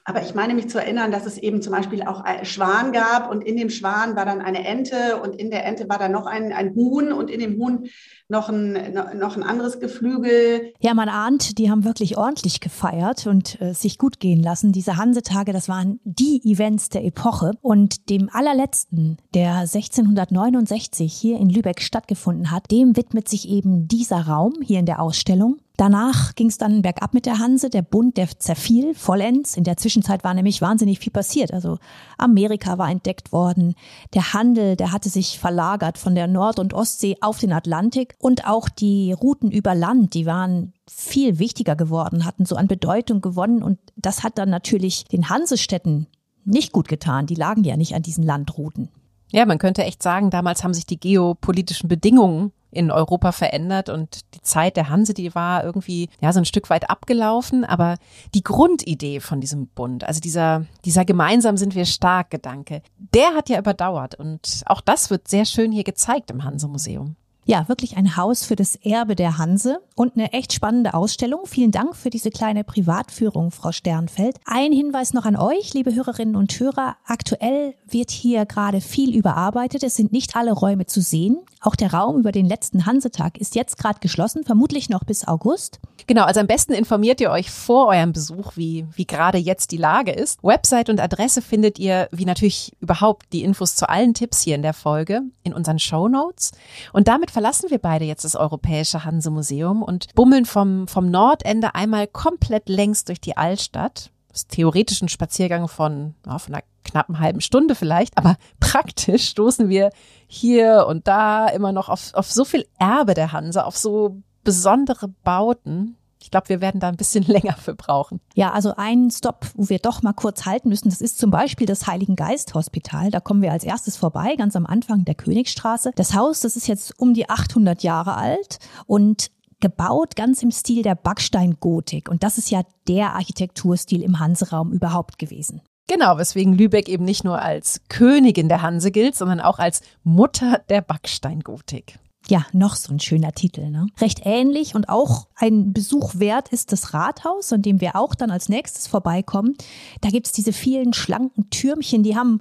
aber 0.05 0.23
ich 0.23 0.35
meine 0.35 0.55
mich 0.55 0.69
zu 0.69 0.79
erinnern, 0.79 1.13
dass 1.13 1.27
es 1.27 1.39
eben 1.39 1.63
zum 1.63 1.73
Beispiel 1.73 2.03
auch 2.03 2.25
Schwan 2.43 2.93
gab 2.93 3.31
und 3.31 3.43
in 3.43 3.57
dem 3.57 3.71
Schwan 3.71 4.17
war 4.17 4.25
dann 4.25 4.41
eine 4.41 4.67
Ente 4.67 5.21
und 5.23 5.37
in 5.37 5.51
der 5.51 5.65
Ente 5.67 5.89
war 5.89 5.99
dann 5.99 6.13
noch 6.13 6.27
ein, 6.27 6.53
ein 6.53 6.75
Huhn 6.75 7.13
und 7.13 7.31
in 7.31 7.41
dem 7.41 7.59
Huhn 7.59 7.87
noch 8.31 8.49
ein, 8.49 8.95
noch 9.19 9.37
ein 9.37 9.43
anderes 9.43 9.81
Geflügel. 9.81 10.73
Ja, 10.81 10.95
man 10.95 11.09
ahnt, 11.09 11.59
die 11.59 11.71
haben 11.71 11.85
wirklich 11.85 12.17
ordentlich 12.17 12.61
gefeiert 12.61 13.27
und 13.27 13.61
äh, 13.61 13.75
sich 13.75 13.99
gut 13.99 14.21
gehen 14.21 14.43
lassen. 14.43 14.73
Diese 14.73 14.97
Hansetage, 14.97 15.53
das 15.53 15.69
waren 15.69 16.01
die 16.05 16.41
Events 16.45 16.89
der 16.89 17.05
Epoche. 17.05 17.53
Und 17.61 18.09
dem 18.09 18.31
allerletzten, 18.33 19.19
der 19.35 19.57
1669 19.59 21.13
hier 21.13 21.39
in 21.39 21.51
Lübeck 21.51 21.81
stattgefunden 21.83 22.51
hat, 22.51 22.71
dem 22.71 22.97
widmet 22.97 23.29
sich 23.29 23.49
eben 23.49 23.89
dieser 23.89 24.29
Raum 24.29 24.55
hier 24.63 24.79
in 24.79 24.87
der 24.87 25.03
Ausstellung. 25.03 25.59
Danach 25.81 26.35
ging 26.35 26.49
es 26.49 26.59
dann 26.59 26.83
bergab 26.83 27.15
mit 27.15 27.25
der 27.25 27.39
Hanse. 27.39 27.71
Der 27.71 27.81
Bund, 27.81 28.19
der 28.19 28.29
zerfiel 28.39 28.95
vollends. 28.95 29.57
In 29.57 29.65
der 29.65 29.79
Zwischenzeit 29.79 30.25
war 30.25 30.35
nämlich 30.35 30.61
wahnsinnig 30.61 30.99
viel 30.99 31.11
passiert. 31.11 31.55
Also 31.55 31.79
Amerika 32.19 32.77
war 32.77 32.91
entdeckt 32.91 33.33
worden. 33.33 33.75
Der 34.13 34.35
Handel, 34.35 34.77
der 34.77 34.93
hatte 34.93 35.09
sich 35.09 35.39
verlagert 35.39 35.97
von 35.97 36.15
der 36.15 36.27
Nord- 36.27 36.59
und 36.59 36.75
Ostsee 36.75 37.17
auf 37.23 37.39
den 37.39 37.55
Atlantik. 37.55 38.15
Und 38.19 38.47
auch 38.47 38.69
die 38.69 39.13
Routen 39.15 39.51
über 39.51 39.75
Land, 39.75 40.13
die 40.13 40.27
waren 40.27 40.75
viel 40.87 41.39
wichtiger 41.39 41.77
geworden, 41.77 42.27
hatten 42.27 42.45
so 42.45 42.57
an 42.57 42.69
Bedeutung 42.69 43.23
gewonnen. 43.23 43.63
Und 43.63 43.79
das 43.97 44.23
hat 44.23 44.37
dann 44.37 44.51
natürlich 44.51 45.05
den 45.05 45.31
Hansestädten 45.31 46.09
nicht 46.45 46.73
gut 46.73 46.89
getan. 46.89 47.25
Die 47.25 47.37
lagen 47.37 47.65
ja 47.65 47.79
nicht 47.79 47.95
an 47.95 48.03
diesen 48.03 48.25
Landrouten. 48.25 48.91
Ja, 49.33 49.47
man 49.47 49.57
könnte 49.57 49.85
echt 49.85 50.03
sagen, 50.03 50.29
damals 50.29 50.63
haben 50.63 50.75
sich 50.75 50.85
die 50.85 51.01
geopolitischen 51.01 51.89
Bedingungen 51.89 52.53
in 52.71 52.91
Europa 52.91 53.33
verändert 53.33 53.89
und 53.89 54.21
die 54.35 54.43
Zeit 54.43 54.77
der 54.77 54.89
Hanse, 54.89 55.15
die 55.15 55.35
war 55.35 55.65
irgendwie 55.65 56.09
ja 56.21 56.33
so 56.33 56.39
ein 56.39 56.45
Stück 56.45 56.71
weit 56.71 56.89
abgelaufen, 56.91 57.65
aber 57.65 57.97
die 58.35 58.43
Grundidee 58.45 59.21
von 59.21 59.41
diesem 59.41 59.67
Bund, 59.69 60.05
also 60.05 60.21
dieser 60.21 60.67
dieser 60.85 61.05
gemeinsam 61.05 61.57
sind 61.57 61.75
wir 61.75 61.85
stark 61.85 62.31
Gedanke, 62.31 62.83
der 62.99 63.35
hat 63.35 63.49
ja 63.49 63.59
überdauert 63.59 64.15
und 64.15 64.63
auch 64.67 64.81
das 64.81 65.11
wird 65.11 65.29
sehr 65.29 65.45
schön 65.45 65.73
hier 65.73 65.85
gezeigt 65.85 66.31
im 66.31 66.45
Hanse 66.45 66.69
Museum. 66.69 67.17
Ja, 67.51 67.67
wirklich 67.67 67.97
ein 67.97 68.17
Haus 68.17 68.45
für 68.45 68.55
das 68.55 68.77
Erbe 68.77 69.17
der 69.17 69.37
Hanse 69.37 69.81
und 69.97 70.15
eine 70.15 70.33
echt 70.33 70.53
spannende 70.53 70.95
Ausstellung. 70.95 71.47
Vielen 71.47 71.73
Dank 71.73 71.97
für 71.97 72.09
diese 72.09 72.31
kleine 72.31 72.63
Privatführung, 72.63 73.51
Frau 73.51 73.73
Sternfeld. 73.73 74.37
Ein 74.45 74.71
Hinweis 74.71 75.15
noch 75.15 75.25
an 75.25 75.35
euch, 75.35 75.75
liebe 75.75 75.93
Hörerinnen 75.93 76.37
und 76.37 76.53
Hörer. 76.61 76.97
Aktuell 77.05 77.75
wird 77.89 78.13
hier 78.13 78.47
gerade 78.47 78.81
viel 78.81 79.17
überarbeitet. 79.17 79.83
Es 79.83 79.97
sind 79.97 80.13
nicht 80.13 80.37
alle 80.37 80.53
Räume 80.53 80.87
zu 80.87 81.01
sehen. 81.01 81.39
Auch 81.63 81.75
der 81.75 81.93
Raum 81.93 82.19
über 82.19 82.33
den 82.33 82.47
letzten 82.47 82.87
Hansetag 82.87 83.37
ist 83.37 83.55
jetzt 83.55 83.77
gerade 83.77 83.99
geschlossen, 84.01 84.45
vermutlich 84.45 84.89
noch 84.89 85.05
bis 85.05 85.29
August. 85.29 85.81
Genau, 86.07 86.25
also 86.25 86.41
am 86.41 86.47
besten 86.47 86.73
informiert 86.73 87.21
ihr 87.21 87.31
euch 87.31 87.51
vor 87.51 87.89
eurem 87.89 88.13
Besuch, 88.13 88.53
wie, 88.57 88.87
wie 88.95 89.07
gerade 89.07 89.37
jetzt 89.37 89.71
die 89.71 89.77
Lage 89.77 90.13
ist. 90.13 90.43
Website 90.43 90.89
und 90.89 91.01
Adresse 91.01 91.43
findet 91.43 91.79
ihr, 91.79 92.09
wie 92.13 92.25
natürlich 92.25 92.73
überhaupt 92.81 93.27
die 93.35 93.43
Infos 93.43 93.75
zu 93.75 93.89
allen 93.89 94.15
Tipps 94.15 94.41
hier 94.41 94.55
in 94.55 94.63
der 94.63 94.73
Folge, 94.73 95.21
in 95.43 95.53
unseren 95.53 95.79
Show 95.79 96.09
Notes. 96.09 96.53
Und 96.95 97.09
damit 97.09 97.31
verlassen 97.41 97.71
wir 97.71 97.79
beide 97.79 98.05
jetzt 98.05 98.27
das 98.27 98.37
Europäische 98.37 99.07
Hanse-Museum 99.07 99.83
und 99.83 100.15
bummeln 100.15 100.45
vom, 100.45 100.87
vom 100.87 101.11
Nordende 101.11 101.75
einmal 101.75 102.07
komplett 102.07 102.69
längs 102.69 103.07
durch 103.07 103.19
die 103.19 103.39
Altstadt. 103.39 104.11
Das 104.29 104.43
ist 104.43 104.51
theoretisch 104.51 105.01
ein 105.01 105.09
Spaziergang 105.09 105.67
von, 105.67 106.15
ja, 106.27 106.39
von 106.39 106.55
einer 106.55 106.65
knappen 106.85 107.19
halben 107.19 107.41
Stunde 107.41 107.75
vielleicht, 107.75 108.19
aber 108.19 108.37
praktisch 108.61 109.27
stoßen 109.27 109.71
wir 109.71 109.89
hier 110.27 110.85
und 110.87 111.09
da 111.09 111.49
immer 111.49 111.73
noch 111.73 111.89
auf, 111.89 112.13
auf 112.13 112.31
so 112.31 112.45
viel 112.45 112.67
Erbe 112.79 113.15
der 113.15 113.33
Hanse, 113.33 113.65
auf 113.65 113.79
so 113.79 114.19
besondere 114.45 115.09
Bauten. 115.09 115.97
Ich 116.23 116.31
glaube, 116.31 116.49
wir 116.49 116.61
werden 116.61 116.81
da 116.81 116.89
ein 116.89 116.97
bisschen 116.97 117.25
länger 117.27 117.55
für 117.55 117.75
brauchen. 117.75 118.21
Ja, 118.35 118.53
also 118.53 118.75
ein 118.77 119.11
Stopp, 119.11 119.47
wo 119.55 119.69
wir 119.69 119.79
doch 119.79 120.03
mal 120.03 120.13
kurz 120.13 120.47
halten 120.47 120.69
müssen, 120.69 120.91
das 120.91 121.01
ist 121.01 121.19
zum 121.19 121.31
Beispiel 121.31 121.67
das 121.67 121.87
Heiligen 121.87 122.17
Geist 122.17 122.55
Hospital. 122.55 123.11
Da 123.11 123.21
kommen 123.21 123.43
wir 123.43 123.53
als 123.53 123.65
erstes 123.65 123.97
vorbei, 123.97 124.37
ganz 124.37 124.57
am 124.57 124.67
Anfang 124.67 125.05
der 125.05 125.15
Königsstraße. 125.15 125.93
Das 125.97 126.15
Haus, 126.15 126.41
das 126.41 126.57
ist 126.57 126.69
jetzt 126.69 126.99
um 126.99 127.15
die 127.15 127.29
800 127.29 127.83
Jahre 127.83 128.17
alt 128.17 128.59
und 128.87 129.31
gebaut 129.61 130.17
ganz 130.17 130.43
im 130.43 130.51
Stil 130.51 130.83
der 130.83 130.95
Backsteingotik. 130.95 132.09
Und 132.09 132.23
das 132.23 132.39
ist 132.39 132.51
ja 132.51 132.63
der 132.89 133.15
Architekturstil 133.15 134.03
im 134.03 134.19
Hanseraum 134.19 134.73
überhaupt 134.73 135.19
gewesen. 135.19 135.61
Genau, 135.87 136.19
weswegen 136.19 136.55
Lübeck 136.55 136.89
eben 136.89 137.05
nicht 137.05 137.25
nur 137.25 137.43
als 137.43 137.83
Königin 137.89 138.49
der 138.49 138.63
Hanse 138.63 138.91
gilt, 138.91 139.17
sondern 139.17 139.41
auch 139.41 139.59
als 139.59 139.83
Mutter 140.05 140.61
der 140.69 140.83
Backsteingotik. 140.83 141.99
Ja, 142.29 142.47
noch 142.53 142.77
so 142.77 142.93
ein 142.93 143.01
schöner 143.01 143.33
Titel. 143.33 143.71
Ne? 143.71 143.87
Recht 143.99 144.21
ähnlich 144.25 144.75
und 144.75 144.89
auch 144.89 145.27
ein 145.37 145.73
Besuch 145.73 146.17
wert 146.17 146.51
ist 146.51 146.71
das 146.71 146.95
Rathaus, 146.95 147.53
an 147.53 147.63
dem 147.63 147.81
wir 147.81 147.97
auch 147.97 148.15
dann 148.15 148.31
als 148.31 148.49
nächstes 148.49 148.87
vorbeikommen. 148.87 149.57
Da 150.01 150.11
gibt's 150.11 150.33
diese 150.33 150.53
vielen 150.53 150.93
schlanken 150.93 151.51
Türmchen, 151.51 152.03
die 152.03 152.17
haben 152.17 152.41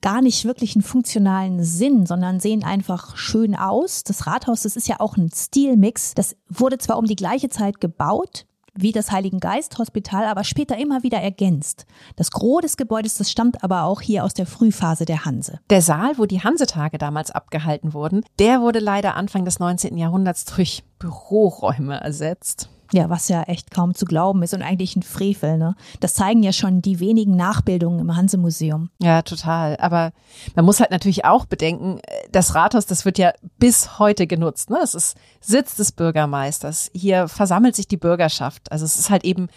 gar 0.00 0.22
nicht 0.22 0.44
wirklich 0.44 0.76
einen 0.76 0.82
funktionalen 0.82 1.62
Sinn, 1.64 2.06
sondern 2.06 2.40
sehen 2.40 2.64
einfach 2.64 3.16
schön 3.16 3.56
aus. 3.56 4.04
Das 4.04 4.26
Rathaus, 4.26 4.62
das 4.62 4.76
ist 4.76 4.88
ja 4.88 5.00
auch 5.00 5.16
ein 5.16 5.30
Stilmix. 5.34 6.14
Das 6.14 6.36
wurde 6.48 6.78
zwar 6.78 6.98
um 6.98 7.04
die 7.04 7.16
gleiche 7.16 7.48
Zeit 7.48 7.80
gebaut, 7.80 8.46
wie 8.80 8.92
das 8.92 9.10
Heiligen 9.10 9.40
Geist 9.40 9.78
Hospital, 9.78 10.24
aber 10.24 10.44
später 10.44 10.78
immer 10.78 11.02
wieder 11.02 11.18
ergänzt. 11.18 11.86
Das 12.16 12.30
Gros 12.30 12.62
des 12.62 12.76
Gebäudes, 12.76 13.16
das 13.16 13.30
stammt 13.30 13.64
aber 13.64 13.84
auch 13.84 14.00
hier 14.00 14.24
aus 14.24 14.34
der 14.34 14.46
Frühphase 14.46 15.04
der 15.04 15.24
Hanse. 15.24 15.60
Der 15.70 15.82
Saal, 15.82 16.18
wo 16.18 16.26
die 16.26 16.42
Hansetage 16.42 16.98
damals 16.98 17.30
abgehalten 17.30 17.92
wurden, 17.92 18.24
der 18.38 18.60
wurde 18.60 18.78
leider 18.78 19.16
Anfang 19.16 19.44
des 19.44 19.58
19. 19.58 19.96
Jahrhunderts 19.96 20.44
durch 20.44 20.84
Büroräume 20.98 22.00
ersetzt. 22.00 22.68
Ja, 22.92 23.10
was 23.10 23.28
ja 23.28 23.42
echt 23.42 23.70
kaum 23.70 23.94
zu 23.94 24.06
glauben 24.06 24.42
ist 24.42 24.54
und 24.54 24.62
eigentlich 24.62 24.96
ein 24.96 25.02
Frevel. 25.02 25.58
Ne? 25.58 25.74
Das 26.00 26.14
zeigen 26.14 26.42
ja 26.42 26.52
schon 26.52 26.80
die 26.80 27.00
wenigen 27.00 27.36
Nachbildungen 27.36 28.00
im 28.00 28.16
Hanse-Museum. 28.16 28.90
Ja, 28.98 29.22
total. 29.22 29.76
Aber 29.76 30.12
man 30.54 30.64
muss 30.64 30.80
halt 30.80 30.90
natürlich 30.90 31.24
auch 31.24 31.44
bedenken, 31.44 32.00
das 32.32 32.54
Rathaus, 32.54 32.86
das 32.86 33.04
wird 33.04 33.18
ja 33.18 33.32
bis 33.58 33.98
heute 33.98 34.26
genutzt. 34.26 34.70
Ne? 34.70 34.78
Es 34.82 34.94
ist 34.94 35.16
Sitz 35.40 35.76
des 35.76 35.92
Bürgermeisters. 35.92 36.90
Hier 36.94 37.28
versammelt 37.28 37.76
sich 37.76 37.88
die 37.88 37.96
Bürgerschaft. 37.96 38.72
Also 38.72 38.84
es 38.84 38.98
ist 38.98 39.10
halt 39.10 39.24
eben 39.24 39.48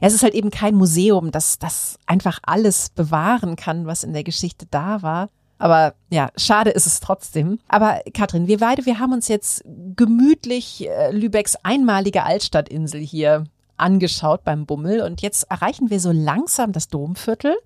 es 0.00 0.12
ist 0.12 0.22
halt 0.22 0.34
eben 0.34 0.50
kein 0.50 0.74
Museum, 0.74 1.30
das, 1.30 1.58
das 1.58 1.98
einfach 2.04 2.38
alles 2.42 2.90
bewahren 2.90 3.56
kann, 3.56 3.86
was 3.86 4.04
in 4.04 4.12
der 4.12 4.24
Geschichte 4.24 4.66
da 4.70 5.02
war. 5.02 5.30
Aber 5.58 5.94
ja, 6.10 6.30
schade 6.36 6.70
ist 6.70 6.86
es 6.86 7.00
trotzdem. 7.00 7.58
Aber 7.68 8.00
Katrin, 8.12 8.46
wir 8.46 8.58
beide, 8.58 8.84
wir 8.86 8.98
haben 8.98 9.12
uns 9.12 9.28
jetzt 9.28 9.64
gemütlich 9.96 10.88
äh, 10.88 11.10
Lübecks 11.12 11.56
einmalige 11.62 12.24
Altstadtinsel 12.24 13.00
hier 13.00 13.44
angeschaut 13.76 14.44
beim 14.44 14.66
Bummel 14.66 15.02
und 15.02 15.22
jetzt 15.22 15.50
erreichen 15.50 15.90
wir 15.90 16.00
so 16.00 16.12
langsam 16.12 16.72
das 16.72 16.88
Domviertel. 16.88 17.56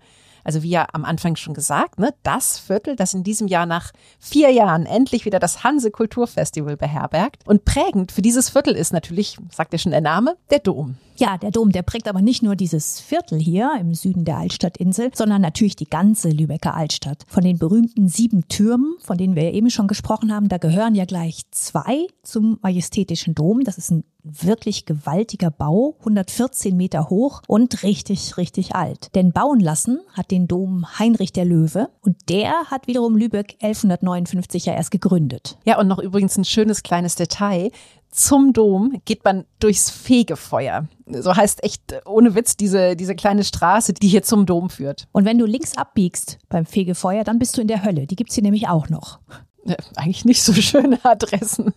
Also 0.42 0.62
wie 0.62 0.70
ja 0.70 0.86
am 0.92 1.04
Anfang 1.04 1.36
schon 1.36 1.52
gesagt, 1.52 1.98
ne, 1.98 2.14
das 2.22 2.58
Viertel, 2.58 2.96
das 2.96 3.12
in 3.12 3.22
diesem 3.22 3.46
Jahr 3.46 3.66
nach 3.66 3.92
vier 4.18 4.50
Jahren 4.50 4.86
endlich 4.86 5.26
wieder 5.26 5.38
das 5.38 5.64
Hanse 5.64 5.90
Kulturfestival 5.90 6.76
beherbergt. 6.76 7.46
Und 7.46 7.66
prägend 7.66 8.10
für 8.10 8.22
dieses 8.22 8.48
Viertel 8.48 8.74
ist 8.74 8.92
natürlich, 8.92 9.36
sagt 9.50 9.72
ja 9.72 9.78
schon 9.78 9.92
der 9.92 10.00
Name, 10.00 10.36
der 10.50 10.60
Dom. 10.60 10.96
Ja, 11.20 11.36
der 11.36 11.50
Dom, 11.50 11.70
der 11.70 11.82
prägt 11.82 12.08
aber 12.08 12.22
nicht 12.22 12.42
nur 12.42 12.56
dieses 12.56 12.98
Viertel 12.98 13.38
hier 13.38 13.72
im 13.78 13.92
Süden 13.92 14.24
der 14.24 14.38
Altstadtinsel, 14.38 15.10
sondern 15.12 15.42
natürlich 15.42 15.76
die 15.76 15.84
ganze 15.84 16.30
Lübecker 16.30 16.74
Altstadt. 16.74 17.26
Von 17.28 17.44
den 17.44 17.58
berühmten 17.58 18.08
sieben 18.08 18.48
Türmen, 18.48 18.94
von 19.00 19.18
denen 19.18 19.36
wir 19.36 19.52
eben 19.52 19.68
schon 19.68 19.86
gesprochen 19.86 20.32
haben, 20.32 20.48
da 20.48 20.56
gehören 20.56 20.94
ja 20.94 21.04
gleich 21.04 21.42
zwei 21.50 22.06
zum 22.22 22.58
Majestätischen 22.62 23.34
Dom. 23.34 23.64
Das 23.64 23.76
ist 23.76 23.90
ein 23.90 24.04
wirklich 24.22 24.86
gewaltiger 24.86 25.50
Bau, 25.50 25.96
114 26.00 26.74
Meter 26.74 27.10
hoch 27.10 27.42
und 27.46 27.82
richtig, 27.82 28.38
richtig 28.38 28.74
alt. 28.74 29.14
Denn 29.14 29.32
bauen 29.32 29.60
lassen 29.60 30.00
hat 30.14 30.30
den 30.30 30.48
Dom 30.48 30.86
Heinrich 30.98 31.32
der 31.32 31.44
Löwe 31.44 31.90
und 32.00 32.16
der 32.30 32.52
hat 32.70 32.86
wiederum 32.86 33.16
Lübeck 33.16 33.56
1159 33.60 34.66
ja 34.66 34.74
erst 34.74 34.90
gegründet. 34.90 35.58
Ja, 35.64 35.78
und 35.78 35.88
noch 35.88 35.98
übrigens 35.98 36.36
ein 36.38 36.44
schönes 36.44 36.82
kleines 36.82 37.14
Detail 37.14 37.70
zum 38.10 38.52
Dom 38.52 39.00
geht 39.04 39.24
man 39.24 39.44
durchs 39.60 39.90
Fegefeuer. 39.90 40.88
So 41.06 41.34
heißt 41.34 41.62
echt 41.64 41.82
ohne 42.06 42.34
Witz 42.34 42.56
diese, 42.56 42.96
diese 42.96 43.14
kleine 43.14 43.44
Straße, 43.44 43.92
die 43.92 44.08
hier 44.08 44.22
zum 44.22 44.46
Dom 44.46 44.70
führt. 44.70 45.06
Und 45.12 45.24
wenn 45.24 45.38
du 45.38 45.46
links 45.46 45.76
abbiegst 45.76 46.38
beim 46.48 46.66
Fegefeuer, 46.66 47.24
dann 47.24 47.38
bist 47.38 47.56
du 47.56 47.60
in 47.60 47.68
der 47.68 47.84
Hölle. 47.84 48.06
Die 48.06 48.16
gibt's 48.16 48.34
hier 48.34 48.42
nämlich 48.42 48.68
auch 48.68 48.88
noch. 48.88 49.20
Ja, 49.64 49.76
eigentlich 49.96 50.24
nicht 50.24 50.42
so 50.42 50.52
schöne 50.54 50.98
Adressen. 51.04 51.72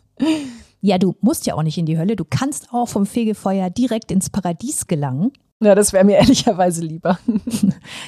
Ja, 0.82 0.98
du 0.98 1.16
musst 1.22 1.46
ja 1.46 1.56
auch 1.56 1.63
nicht 1.63 1.78
in 1.78 1.86
die 1.86 1.98
Hölle. 1.98 2.16
Du 2.16 2.25
kannst 2.25 2.74
auch 2.74 2.88
vom 2.88 3.06
Fegefeuer 3.06 3.70
direkt 3.70 4.12
ins 4.12 4.30
Paradies 4.30 4.88
gelangen. 4.88 5.32
Ja, 5.63 5.75
das 5.75 5.93
wäre 5.93 6.03
mir 6.03 6.17
ehrlicherweise 6.17 6.82
lieber. 6.82 7.17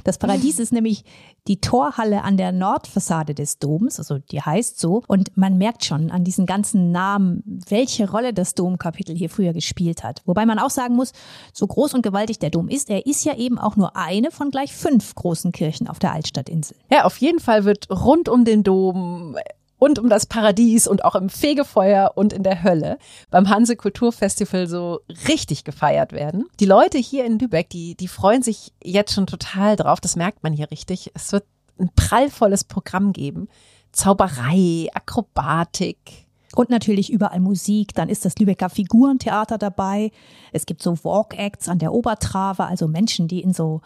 Das 0.04 0.18
Paradies 0.18 0.60
ist 0.60 0.74
nämlich 0.74 1.04
die 1.48 1.62
Torhalle 1.62 2.24
an 2.24 2.38
der 2.38 2.52
Nordfassade 2.52 3.34
des 3.36 3.60
Doms, 3.60 4.00
also 4.00 4.18
die 4.18 4.42
heißt 4.42 4.80
so. 4.80 5.04
Und 5.08 5.36
man 5.38 5.58
merkt 5.58 5.86
schon 5.86 6.12
an 6.12 6.24
diesen 6.24 6.46
ganzen 6.46 6.92
Namen, 6.92 7.44
welche 7.70 8.10
Rolle 8.10 8.34
das 8.34 8.56
Domkapitel 8.56 9.16
hier 9.16 9.30
früher 9.30 9.54
gespielt 9.54 10.04
hat. 10.04 10.22
Wobei 10.26 10.46
man 10.46 10.60
auch 10.60 10.70
sagen 10.70 10.96
muss, 10.96 11.14
so 11.54 11.68
groß 11.68 11.94
und 11.94 12.02
gewaltig 12.02 12.40
der 12.40 12.50
Dom 12.50 12.68
ist, 12.68 12.90
er 12.90 13.06
ist 13.06 13.24
ja 13.26 13.36
eben 13.36 13.58
auch 13.58 13.76
nur 13.76 13.96
eine 13.96 14.32
von 14.32 14.52
gleich 14.52 14.74
fünf 14.74 15.16
großen 15.16 15.52
Kirchen 15.52 15.88
auf 15.88 16.00
der 16.00 16.12
Altstadtinsel. 16.14 16.76
Ja, 16.92 17.06
auf 17.06 17.18
jeden 17.18 17.40
Fall 17.40 17.66
wird 17.66 17.90
rund 17.90 18.28
um 18.30 18.46
den 18.46 18.64
Dom 18.64 19.38
und 19.78 20.00
um 20.00 20.10
das 20.10 20.26
Paradies 20.26 20.88
und 20.88 21.04
auch 21.04 21.16
im 21.16 21.30
Fegefeuer 21.30 22.12
und 22.16 22.34
in 22.34 22.44
der 22.44 22.64
Hölle 22.64 22.98
beim 23.30 23.50
Hanse 23.50 23.76
Kulturfestival 23.76 24.68
so 24.68 25.02
richtig 25.28 25.64
gefeiert 25.64 26.14
werden. 26.14 26.46
Die 26.60 26.66
Leute 26.66 26.98
hier 26.98 27.26
in 27.26 27.40
Lübeck, 27.40 27.70
die, 27.70 27.96
die 27.96 28.08
freuen 28.08 28.42
sich 28.42 28.74
jetzt 28.84 29.14
schon 29.14 29.28
total 29.28 29.76
drauf. 29.76 30.00
Das 30.00 30.16
merkt 30.16 30.44
man 30.44 30.54
hier 30.54 30.72
richtig. 30.72 31.12
Es 31.14 31.32
wird 31.32 31.46
ein 31.80 31.90
prallvolles 31.96 32.64
Programm 32.64 33.14
geben. 33.14 33.48
Zauberei, 33.92 34.90
Akrobatik, 34.94 36.26
und 36.56 36.70
natürlich 36.70 37.12
überall 37.12 37.40
Musik. 37.40 37.94
Dann 37.94 38.10
ist 38.10 38.26
das 38.26 38.38
Lübecker 38.38 38.70
Figurentheater 38.70 39.58
dabei. 39.58 40.12
Es 40.52 40.66
gibt 40.66 40.82
so 40.82 40.98
Walk-Acts 41.04 41.70
an 41.70 41.80
der 41.80 41.94
Obertrave, 41.94 42.66
also 42.66 42.88
Menschen, 42.88 43.28
die 43.28 43.42
in 43.42 43.54
so 43.54 43.82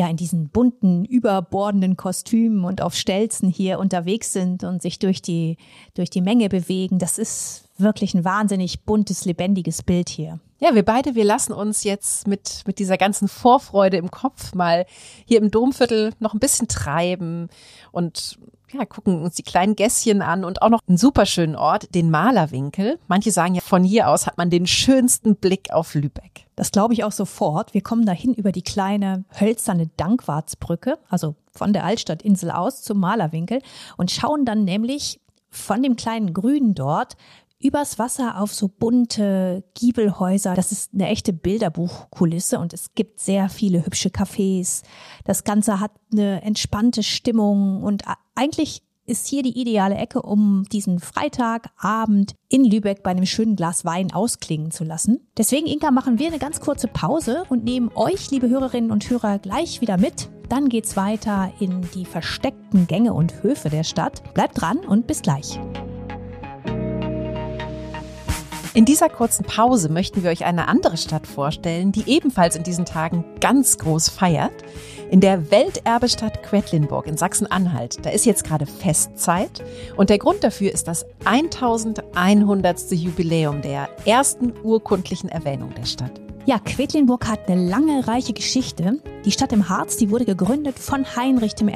ja 0.00 0.08
in 0.08 0.16
diesen 0.16 0.48
bunten, 0.48 1.04
überbordenden 1.04 1.96
Kostümen 1.96 2.64
und 2.64 2.80
auf 2.80 2.94
Stelzen 2.94 3.50
hier 3.50 3.78
unterwegs 3.78 4.32
sind 4.32 4.64
und 4.64 4.80
sich 4.80 4.98
durch 4.98 5.20
die, 5.20 5.58
durch 5.94 6.08
die 6.08 6.22
Menge 6.22 6.48
bewegen. 6.48 6.98
Das 6.98 7.18
ist 7.18 7.68
wirklich 7.76 8.14
ein 8.14 8.24
wahnsinnig 8.24 8.84
buntes, 8.84 9.26
lebendiges 9.26 9.82
Bild 9.82 10.08
hier. 10.08 10.40
Ja, 10.58 10.74
wir 10.74 10.84
beide, 10.84 11.14
wir 11.14 11.24
lassen 11.24 11.52
uns 11.52 11.84
jetzt 11.84 12.26
mit, 12.26 12.62
mit 12.66 12.78
dieser 12.78 12.96
ganzen 12.96 13.28
Vorfreude 13.28 13.98
im 13.98 14.10
Kopf 14.10 14.54
mal 14.54 14.86
hier 15.26 15.38
im 15.38 15.50
Domviertel 15.50 16.12
noch 16.18 16.32
ein 16.32 16.40
bisschen 16.40 16.68
treiben 16.68 17.48
und 17.92 18.38
ja, 18.72 18.84
gucken 18.84 19.22
uns 19.22 19.34
die 19.34 19.42
kleinen 19.42 19.76
Gässchen 19.76 20.22
an 20.22 20.44
und 20.44 20.62
auch 20.62 20.68
noch 20.68 20.80
einen 20.86 20.98
superschönen 20.98 21.56
Ort, 21.56 21.94
den 21.94 22.10
Malerwinkel. 22.10 22.98
Manche 23.08 23.30
sagen 23.30 23.54
ja, 23.54 23.60
von 23.60 23.84
hier 23.84 24.08
aus 24.08 24.26
hat 24.26 24.38
man 24.38 24.50
den 24.50 24.66
schönsten 24.66 25.36
Blick 25.36 25.72
auf 25.72 25.94
Lübeck. 25.94 26.46
Das 26.56 26.72
glaube 26.72 26.94
ich 26.94 27.04
auch 27.04 27.12
sofort. 27.12 27.74
Wir 27.74 27.82
kommen 27.82 28.06
dahin 28.06 28.34
über 28.34 28.52
die 28.52 28.62
kleine 28.62 29.24
hölzerne 29.38 29.88
Dankwartsbrücke, 29.96 30.98
also 31.08 31.34
von 31.52 31.72
der 31.72 31.84
Altstadtinsel 31.84 32.50
aus 32.50 32.82
zum 32.82 32.98
Malerwinkel 32.98 33.60
und 33.96 34.10
schauen 34.10 34.44
dann 34.44 34.64
nämlich 34.64 35.20
von 35.50 35.82
dem 35.82 35.96
kleinen 35.96 36.32
Grünen 36.32 36.74
dort 36.74 37.16
übers 37.60 37.98
Wasser 37.98 38.40
auf 38.40 38.54
so 38.54 38.68
bunte 38.68 39.64
Giebelhäuser. 39.74 40.54
Das 40.54 40.72
ist 40.72 40.94
eine 40.94 41.08
echte 41.08 41.32
Bilderbuchkulisse 41.32 42.58
und 42.58 42.72
es 42.72 42.94
gibt 42.94 43.20
sehr 43.20 43.48
viele 43.48 43.84
hübsche 43.84 44.08
Cafés. 44.08 44.82
Das 45.24 45.44
Ganze 45.44 45.78
hat 45.78 45.92
eine 46.12 46.42
entspannte 46.42 47.02
Stimmung 47.02 47.82
und 47.82 48.04
eigentlich 48.34 48.82
ist 49.06 49.26
hier 49.26 49.42
die 49.42 49.60
ideale 49.60 49.96
Ecke, 49.96 50.22
um 50.22 50.64
diesen 50.70 51.00
Freitagabend 51.00 52.34
in 52.48 52.64
Lübeck 52.64 53.02
bei 53.02 53.10
einem 53.10 53.26
schönen 53.26 53.56
Glas 53.56 53.84
Wein 53.84 54.12
ausklingen 54.12 54.70
zu 54.70 54.84
lassen. 54.84 55.26
Deswegen, 55.36 55.66
Inka, 55.66 55.90
machen 55.90 56.18
wir 56.18 56.28
eine 56.28 56.38
ganz 56.38 56.60
kurze 56.60 56.86
Pause 56.86 57.42
und 57.48 57.64
nehmen 57.64 57.90
euch, 57.94 58.30
liebe 58.30 58.48
Hörerinnen 58.48 58.92
und 58.92 59.10
Hörer, 59.10 59.40
gleich 59.40 59.80
wieder 59.80 59.96
mit. 59.96 60.30
Dann 60.48 60.68
geht's 60.68 60.96
weiter 60.96 61.52
in 61.58 61.82
die 61.94 62.04
versteckten 62.04 62.86
Gänge 62.86 63.12
und 63.12 63.42
Höfe 63.42 63.68
der 63.68 63.84
Stadt. 63.84 64.22
Bleibt 64.34 64.60
dran 64.60 64.78
und 64.78 65.06
bis 65.06 65.22
gleich. 65.22 65.58
In 68.72 68.84
dieser 68.84 69.08
kurzen 69.08 69.44
Pause 69.44 69.88
möchten 69.88 70.22
wir 70.22 70.30
euch 70.30 70.44
eine 70.44 70.68
andere 70.68 70.96
Stadt 70.96 71.26
vorstellen, 71.26 71.90
die 71.90 72.04
ebenfalls 72.08 72.54
in 72.54 72.62
diesen 72.62 72.84
Tagen 72.84 73.24
ganz 73.40 73.78
groß 73.78 74.10
feiert. 74.10 74.52
In 75.10 75.20
der 75.20 75.50
Welterbestadt 75.50 76.44
Quedlinburg 76.44 77.08
in 77.08 77.16
Sachsen-Anhalt. 77.16 78.06
Da 78.06 78.10
ist 78.10 78.26
jetzt 78.26 78.44
gerade 78.44 78.66
Festzeit 78.66 79.64
und 79.96 80.08
der 80.08 80.18
Grund 80.18 80.44
dafür 80.44 80.70
ist 80.70 80.86
das 80.86 81.04
1100. 81.24 82.92
Jubiläum 82.92 83.60
der 83.60 83.88
ersten 84.04 84.52
urkundlichen 84.62 85.30
Erwähnung 85.30 85.74
der 85.74 85.86
Stadt. 85.86 86.29
Ja, 86.46 86.58
Quedlinburg 86.58 87.28
hat 87.28 87.48
eine 87.48 87.68
lange, 87.68 88.08
reiche 88.08 88.32
Geschichte. 88.32 88.98
Die 89.26 89.30
Stadt 89.30 89.52
im 89.52 89.68
Harz, 89.68 89.98
die 89.98 90.10
wurde 90.10 90.24
gegründet 90.24 90.78
von 90.78 91.04
Heinrich 91.14 91.52
I. 91.60 91.68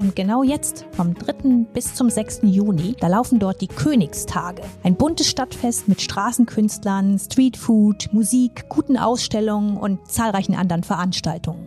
Und 0.00 0.14
genau 0.14 0.42
jetzt, 0.42 0.84
vom 0.92 1.14
3. 1.14 1.66
bis 1.72 1.94
zum 1.94 2.10
6. 2.10 2.40
Juni, 2.42 2.94
da 3.00 3.08
laufen 3.08 3.38
dort 3.38 3.62
die 3.62 3.68
Königstage. 3.68 4.62
Ein 4.82 4.96
buntes 4.96 5.30
Stadtfest 5.30 5.88
mit 5.88 6.02
Straßenkünstlern, 6.02 7.18
Streetfood, 7.18 8.10
Musik, 8.12 8.68
guten 8.68 8.98
Ausstellungen 8.98 9.78
und 9.78 10.06
zahlreichen 10.10 10.54
anderen 10.54 10.82
Veranstaltungen. 10.82 11.66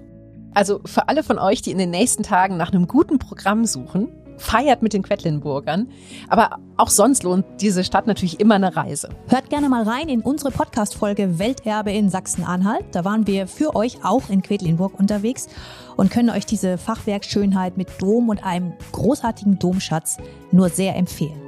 Also 0.53 0.81
für 0.85 1.09
alle 1.09 1.23
von 1.23 1.39
euch, 1.39 1.63
die 1.63 1.71
in 1.71 1.79
den 1.79 1.89
nächsten 1.89 2.21
Tagen 2.21 2.57
nach 2.57 2.71
einem 2.71 2.87
guten 2.87 3.17
Programm 3.17 3.65
suchen, 3.65 4.09
feiert 4.37 4.81
mit 4.81 4.93
den 4.93 5.03
Quedlinburgern. 5.03 5.89
Aber 6.27 6.57
auch 6.77 6.89
sonst 6.89 7.23
lohnt 7.23 7.45
diese 7.61 7.83
Stadt 7.83 8.07
natürlich 8.07 8.39
immer 8.39 8.55
eine 8.55 8.75
Reise. 8.75 9.09
Hört 9.27 9.49
gerne 9.49 9.69
mal 9.69 9.83
rein 9.83 10.09
in 10.09 10.21
unsere 10.21 10.51
Podcast-Folge 10.51 11.39
Welterbe 11.39 11.91
in 11.91 12.09
Sachsen-Anhalt. 12.09 12.85
Da 12.91 13.05
waren 13.05 13.27
wir 13.27 13.47
für 13.47 13.75
euch 13.75 14.03
auch 14.03 14.29
in 14.29 14.41
Quedlinburg 14.41 14.99
unterwegs 14.99 15.47
und 15.95 16.11
können 16.11 16.29
euch 16.29 16.45
diese 16.45 16.77
Fachwerkschönheit 16.77 17.77
mit 17.77 18.01
Dom 18.01 18.29
und 18.29 18.43
einem 18.43 18.73
großartigen 18.91 19.59
Domschatz 19.59 20.17
nur 20.51 20.69
sehr 20.69 20.95
empfehlen. 20.95 21.44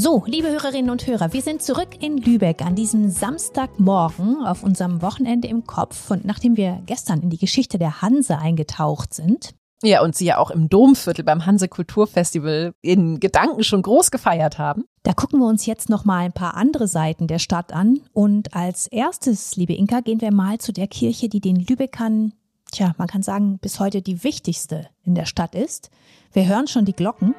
So, 0.00 0.22
liebe 0.26 0.46
Hörerinnen 0.46 0.90
und 0.90 1.08
Hörer, 1.08 1.32
wir 1.32 1.42
sind 1.42 1.60
zurück 1.60 2.00
in 2.00 2.18
Lübeck 2.18 2.64
an 2.64 2.76
diesem 2.76 3.10
Samstagmorgen 3.10 4.46
auf 4.46 4.62
unserem 4.62 5.02
Wochenende 5.02 5.48
im 5.48 5.66
Kopf. 5.66 6.12
Und 6.12 6.24
nachdem 6.24 6.56
wir 6.56 6.80
gestern 6.86 7.20
in 7.20 7.30
die 7.30 7.36
Geschichte 7.36 7.78
der 7.78 8.00
Hanse 8.00 8.38
eingetaucht 8.38 9.12
sind, 9.12 9.56
ja, 9.82 10.00
und 10.00 10.14
sie 10.14 10.26
ja 10.26 10.38
auch 10.38 10.52
im 10.52 10.68
Domviertel 10.68 11.24
beim 11.24 11.46
Hanse 11.46 11.66
Kulturfestival 11.66 12.74
in 12.80 13.18
Gedanken 13.18 13.64
schon 13.64 13.82
groß 13.82 14.12
gefeiert 14.12 14.56
haben. 14.56 14.84
Da 15.02 15.14
gucken 15.14 15.40
wir 15.40 15.48
uns 15.48 15.66
jetzt 15.66 15.88
noch 15.88 16.04
mal 16.04 16.18
ein 16.18 16.32
paar 16.32 16.56
andere 16.56 16.86
Seiten 16.86 17.26
der 17.26 17.40
Stadt 17.40 17.72
an. 17.72 17.98
Und 18.12 18.54
als 18.54 18.86
erstes, 18.86 19.56
liebe 19.56 19.74
Inka, 19.74 19.98
gehen 19.98 20.20
wir 20.20 20.32
mal 20.32 20.58
zu 20.58 20.72
der 20.72 20.86
Kirche, 20.86 21.28
die 21.28 21.40
den 21.40 21.56
Lübeckern, 21.56 22.34
tja, 22.70 22.94
man 22.98 23.08
kann 23.08 23.24
sagen, 23.24 23.58
bis 23.58 23.80
heute 23.80 24.00
die 24.00 24.22
wichtigste 24.22 24.86
in 25.04 25.16
der 25.16 25.26
Stadt 25.26 25.56
ist. 25.56 25.90
Wir 26.32 26.46
hören 26.46 26.68
schon 26.68 26.84
die 26.84 26.92
Glocken. 26.92 27.34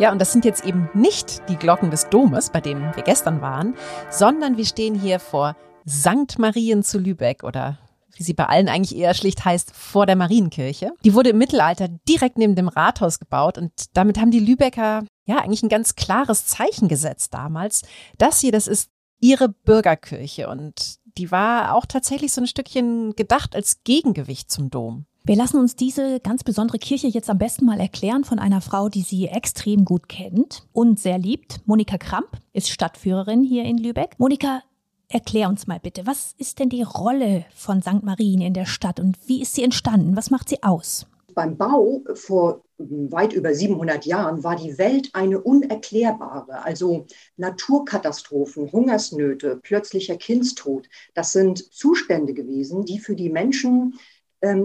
Ja, 0.00 0.10
und 0.10 0.20
das 0.20 0.32
sind 0.32 0.44
jetzt 0.44 0.64
eben 0.64 0.90
nicht 0.92 1.48
die 1.48 1.56
Glocken 1.56 1.92
des 1.92 2.08
Domes, 2.08 2.50
bei 2.50 2.60
dem 2.60 2.80
wir 2.96 3.04
gestern 3.04 3.40
waren, 3.40 3.74
sondern 4.10 4.56
wir 4.56 4.64
stehen 4.64 4.98
hier 4.98 5.20
vor 5.20 5.56
St. 5.88 6.38
Marien 6.38 6.82
zu 6.82 6.98
Lübeck 6.98 7.44
oder 7.44 7.78
wie 8.16 8.24
sie 8.24 8.34
bei 8.34 8.46
allen 8.46 8.68
eigentlich 8.68 8.96
eher 8.96 9.14
schlicht 9.14 9.44
heißt, 9.44 9.70
vor 9.72 10.06
der 10.06 10.16
Marienkirche. 10.16 10.92
Die 11.04 11.14
wurde 11.14 11.30
im 11.30 11.38
Mittelalter 11.38 11.88
direkt 12.08 12.38
neben 12.38 12.56
dem 12.56 12.68
Rathaus 12.68 13.20
gebaut 13.20 13.56
und 13.56 13.72
damit 13.92 14.18
haben 14.18 14.32
die 14.32 14.40
Lübecker 14.40 15.04
ja 15.26 15.38
eigentlich 15.38 15.62
ein 15.62 15.68
ganz 15.68 15.94
klares 15.94 16.46
Zeichen 16.46 16.88
gesetzt 16.88 17.32
damals. 17.32 17.82
Das 18.18 18.40
hier, 18.40 18.52
das 18.52 18.66
ist 18.66 18.90
ihre 19.20 19.48
Bürgerkirche 19.48 20.48
und 20.48 20.96
die 21.16 21.30
war 21.30 21.74
auch 21.74 21.86
tatsächlich 21.86 22.32
so 22.32 22.40
ein 22.40 22.48
Stückchen 22.48 23.14
gedacht 23.14 23.54
als 23.54 23.84
Gegengewicht 23.84 24.50
zum 24.50 24.70
Dom. 24.70 25.06
Wir 25.26 25.36
lassen 25.36 25.58
uns 25.58 25.74
diese 25.74 26.20
ganz 26.20 26.44
besondere 26.44 26.78
Kirche 26.78 27.06
jetzt 27.06 27.30
am 27.30 27.38
besten 27.38 27.64
mal 27.64 27.80
erklären 27.80 28.24
von 28.24 28.38
einer 28.38 28.60
Frau, 28.60 28.90
die 28.90 29.00
sie 29.00 29.26
extrem 29.26 29.86
gut 29.86 30.06
kennt 30.06 30.66
und 30.74 31.00
sehr 31.00 31.16
liebt. 31.16 31.62
Monika 31.64 31.96
Kramp 31.96 32.28
ist 32.52 32.68
Stadtführerin 32.68 33.42
hier 33.42 33.64
in 33.64 33.78
Lübeck. 33.78 34.18
Monika, 34.18 34.60
erklär 35.08 35.48
uns 35.48 35.66
mal 35.66 35.80
bitte, 35.80 36.06
was 36.06 36.34
ist 36.36 36.58
denn 36.58 36.68
die 36.68 36.82
Rolle 36.82 37.46
von 37.54 37.80
St. 37.80 38.02
Marien 38.02 38.42
in 38.42 38.52
der 38.52 38.66
Stadt 38.66 39.00
und 39.00 39.16
wie 39.26 39.40
ist 39.40 39.54
sie 39.54 39.62
entstanden? 39.62 40.14
Was 40.14 40.30
macht 40.30 40.50
sie 40.50 40.62
aus? 40.62 41.06
Beim 41.32 41.56
Bau 41.56 42.02
vor 42.12 42.62
weit 42.76 43.32
über 43.32 43.54
700 43.54 44.04
Jahren 44.04 44.44
war 44.44 44.56
die 44.56 44.76
Welt 44.76 45.08
eine 45.14 45.40
unerklärbare. 45.40 46.62
Also 46.64 47.06
Naturkatastrophen, 47.38 48.70
Hungersnöte, 48.70 49.58
plötzlicher 49.62 50.16
Kindstod. 50.16 50.88
Das 51.14 51.32
sind 51.32 51.72
Zustände 51.72 52.34
gewesen, 52.34 52.84
die 52.84 52.98
für 52.98 53.16
die 53.16 53.30
Menschen 53.30 53.94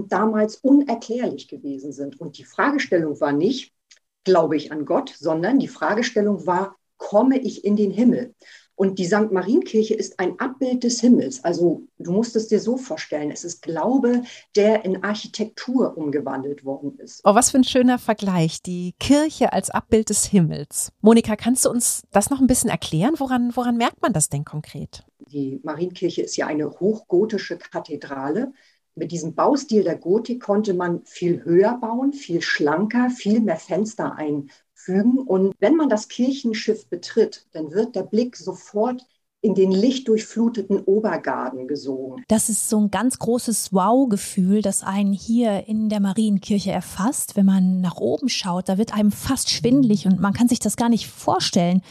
damals 0.07 0.57
unerklärlich 0.57 1.47
gewesen 1.47 1.91
sind. 1.91 2.19
Und 2.19 2.37
die 2.37 2.43
Fragestellung 2.43 3.19
war 3.19 3.31
nicht, 3.31 3.73
glaube 4.23 4.57
ich 4.57 4.71
an 4.71 4.85
Gott, 4.85 5.13
sondern 5.17 5.59
die 5.59 5.67
Fragestellung 5.67 6.45
war, 6.45 6.75
komme 6.97 7.39
ich 7.39 7.63
in 7.65 7.75
den 7.75 7.91
Himmel? 7.91 8.35
Und 8.79 8.97
die 8.97 9.07
St. 9.07 9.31
Marienkirche 9.31 9.93
ist 9.93 10.21
ein 10.21 10.39
Abbild 10.39 10.85
des 10.85 11.01
Himmels. 11.01 11.43
Also 11.43 11.83
du 11.97 12.13
musst 12.13 12.37
es 12.37 12.47
dir 12.47 12.61
so 12.61 12.77
vorstellen, 12.77 13.29
es 13.29 13.43
ist 13.43 13.61
Glaube, 13.61 14.21
der 14.55 14.85
in 14.85 15.03
Architektur 15.03 15.97
umgewandelt 15.97 16.63
worden 16.63 16.97
ist. 16.97 17.19
Oh, 17.25 17.35
was 17.35 17.51
für 17.51 17.57
ein 17.57 17.65
schöner 17.65 17.99
Vergleich, 17.99 18.61
die 18.61 18.93
Kirche 18.97 19.51
als 19.51 19.69
Abbild 19.69 20.09
des 20.09 20.23
Himmels. 20.23 20.93
Monika, 21.01 21.35
kannst 21.35 21.65
du 21.65 21.69
uns 21.69 22.03
das 22.11 22.29
noch 22.29 22.39
ein 22.39 22.47
bisschen 22.47 22.69
erklären? 22.69 23.15
Woran, 23.17 23.51
woran 23.53 23.75
merkt 23.75 24.01
man 24.01 24.13
das 24.13 24.29
denn 24.29 24.45
konkret? 24.45 25.03
Die 25.27 25.59
Marienkirche 25.63 26.21
ist 26.21 26.37
ja 26.37 26.47
eine 26.47 26.69
hochgotische 26.69 27.57
Kathedrale 27.57 28.53
mit 28.99 29.11
diesem 29.11 29.33
Baustil 29.33 29.83
der 29.83 29.95
Gotik 29.95 30.41
konnte 30.41 30.73
man 30.73 31.01
viel 31.05 31.43
höher 31.43 31.77
bauen, 31.79 32.13
viel 32.13 32.41
schlanker, 32.41 33.09
viel 33.09 33.39
mehr 33.39 33.57
Fenster 33.57 34.15
einfügen. 34.15 35.19
Und 35.19 35.55
wenn 35.59 35.75
man 35.75 35.89
das 35.89 36.09
Kirchenschiff 36.09 36.87
betritt, 36.87 37.47
dann 37.53 37.71
wird 37.71 37.95
der 37.95 38.03
Blick 38.03 38.35
sofort 38.35 39.05
in 39.41 39.55
den 39.55 39.71
lichtdurchfluteten 39.71 40.81
Obergarten 40.81 41.67
gesogen. 41.67 42.23
Das 42.27 42.49
ist 42.49 42.67
so 42.67 42.77
ein 42.77 42.91
ganz 42.91 43.19
großes 43.19 43.71
Wow-Gefühl, 43.71 44.61
das 44.61 44.83
einen 44.83 45.13
hier 45.13 45.65
in 45.67 45.87
der 45.87 46.01
Marienkirche 46.01 46.71
erfasst. 46.71 47.37
Wenn 47.37 47.45
man 47.45 47.79
nach 47.79 47.97
oben 47.97 48.27
schaut, 48.27 48.67
da 48.67 48.77
wird 48.77 48.93
einem 48.93 49.11
fast 49.11 49.49
schwindlig 49.49 50.05
und 50.05 50.19
man 50.19 50.33
kann 50.33 50.49
sich 50.49 50.59
das 50.59 50.75
gar 50.75 50.89
nicht 50.89 51.07
vorstellen, 51.07 51.81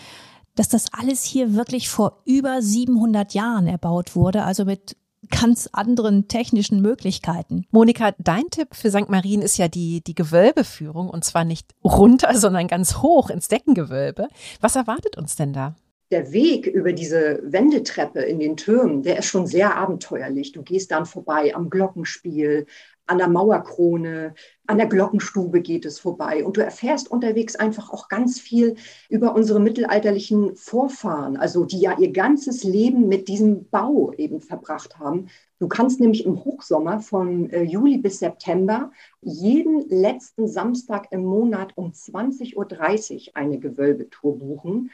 dass 0.56 0.68
das 0.68 0.92
alles 0.92 1.24
hier 1.24 1.54
wirklich 1.54 1.88
vor 1.88 2.20
über 2.26 2.60
700 2.60 3.32
Jahren 3.32 3.66
erbaut 3.66 4.14
wurde, 4.14 4.44
also 4.44 4.64
mit 4.66 4.96
ganz 5.30 5.68
anderen 5.72 6.28
technischen 6.28 6.80
Möglichkeiten. 6.80 7.66
Monika, 7.70 8.12
dein 8.18 8.48
Tipp 8.50 8.68
für 8.72 8.90
St. 8.90 9.08
Marien 9.08 9.42
ist 9.42 9.58
ja 9.58 9.68
die, 9.68 10.02
die 10.02 10.14
Gewölbeführung 10.14 11.10
und 11.10 11.24
zwar 11.24 11.44
nicht 11.44 11.74
runter, 11.84 12.34
sondern 12.34 12.68
ganz 12.68 12.98
hoch 12.98 13.30
ins 13.30 13.48
Deckengewölbe. 13.48 14.28
Was 14.60 14.76
erwartet 14.76 15.16
uns 15.16 15.36
denn 15.36 15.52
da? 15.52 15.76
Der 16.10 16.32
Weg 16.32 16.66
über 16.66 16.94
diese 16.94 17.40
Wendetreppe 17.44 18.20
in 18.20 18.38
den 18.38 18.56
Türmen, 18.56 19.02
der 19.02 19.18
ist 19.18 19.26
schon 19.26 19.46
sehr 19.46 19.76
abenteuerlich. 19.76 20.52
Du 20.52 20.62
gehst 20.62 20.90
dann 20.90 21.04
vorbei 21.04 21.54
am 21.54 21.68
Glockenspiel, 21.68 22.66
an 23.08 23.18
der 23.18 23.28
Mauerkrone, 23.28 24.34
an 24.66 24.78
der 24.78 24.86
Glockenstube 24.86 25.60
geht 25.62 25.84
es 25.86 25.98
vorbei. 25.98 26.44
Und 26.44 26.56
du 26.56 26.64
erfährst 26.64 27.10
unterwegs 27.10 27.56
einfach 27.56 27.90
auch 27.90 28.08
ganz 28.08 28.38
viel 28.38 28.76
über 29.08 29.34
unsere 29.34 29.60
mittelalterlichen 29.60 30.54
Vorfahren, 30.56 31.36
also 31.36 31.64
die 31.64 31.80
ja 31.80 31.98
ihr 31.98 32.12
ganzes 32.12 32.64
Leben 32.64 33.08
mit 33.08 33.28
diesem 33.28 33.68
Bau 33.68 34.12
eben 34.12 34.40
verbracht 34.40 34.98
haben. 34.98 35.28
Du 35.58 35.68
kannst 35.68 36.00
nämlich 36.00 36.24
im 36.24 36.44
Hochsommer 36.44 37.00
von 37.00 37.50
äh, 37.50 37.62
Juli 37.62 37.98
bis 37.98 38.20
September 38.20 38.92
jeden 39.20 39.88
letzten 39.88 40.46
Samstag 40.46 41.08
im 41.10 41.24
Monat 41.24 41.72
um 41.76 41.90
20.30 41.90 42.54
Uhr 42.56 43.36
eine 43.36 43.58
Gewölbetour 43.58 44.38
buchen. 44.38 44.90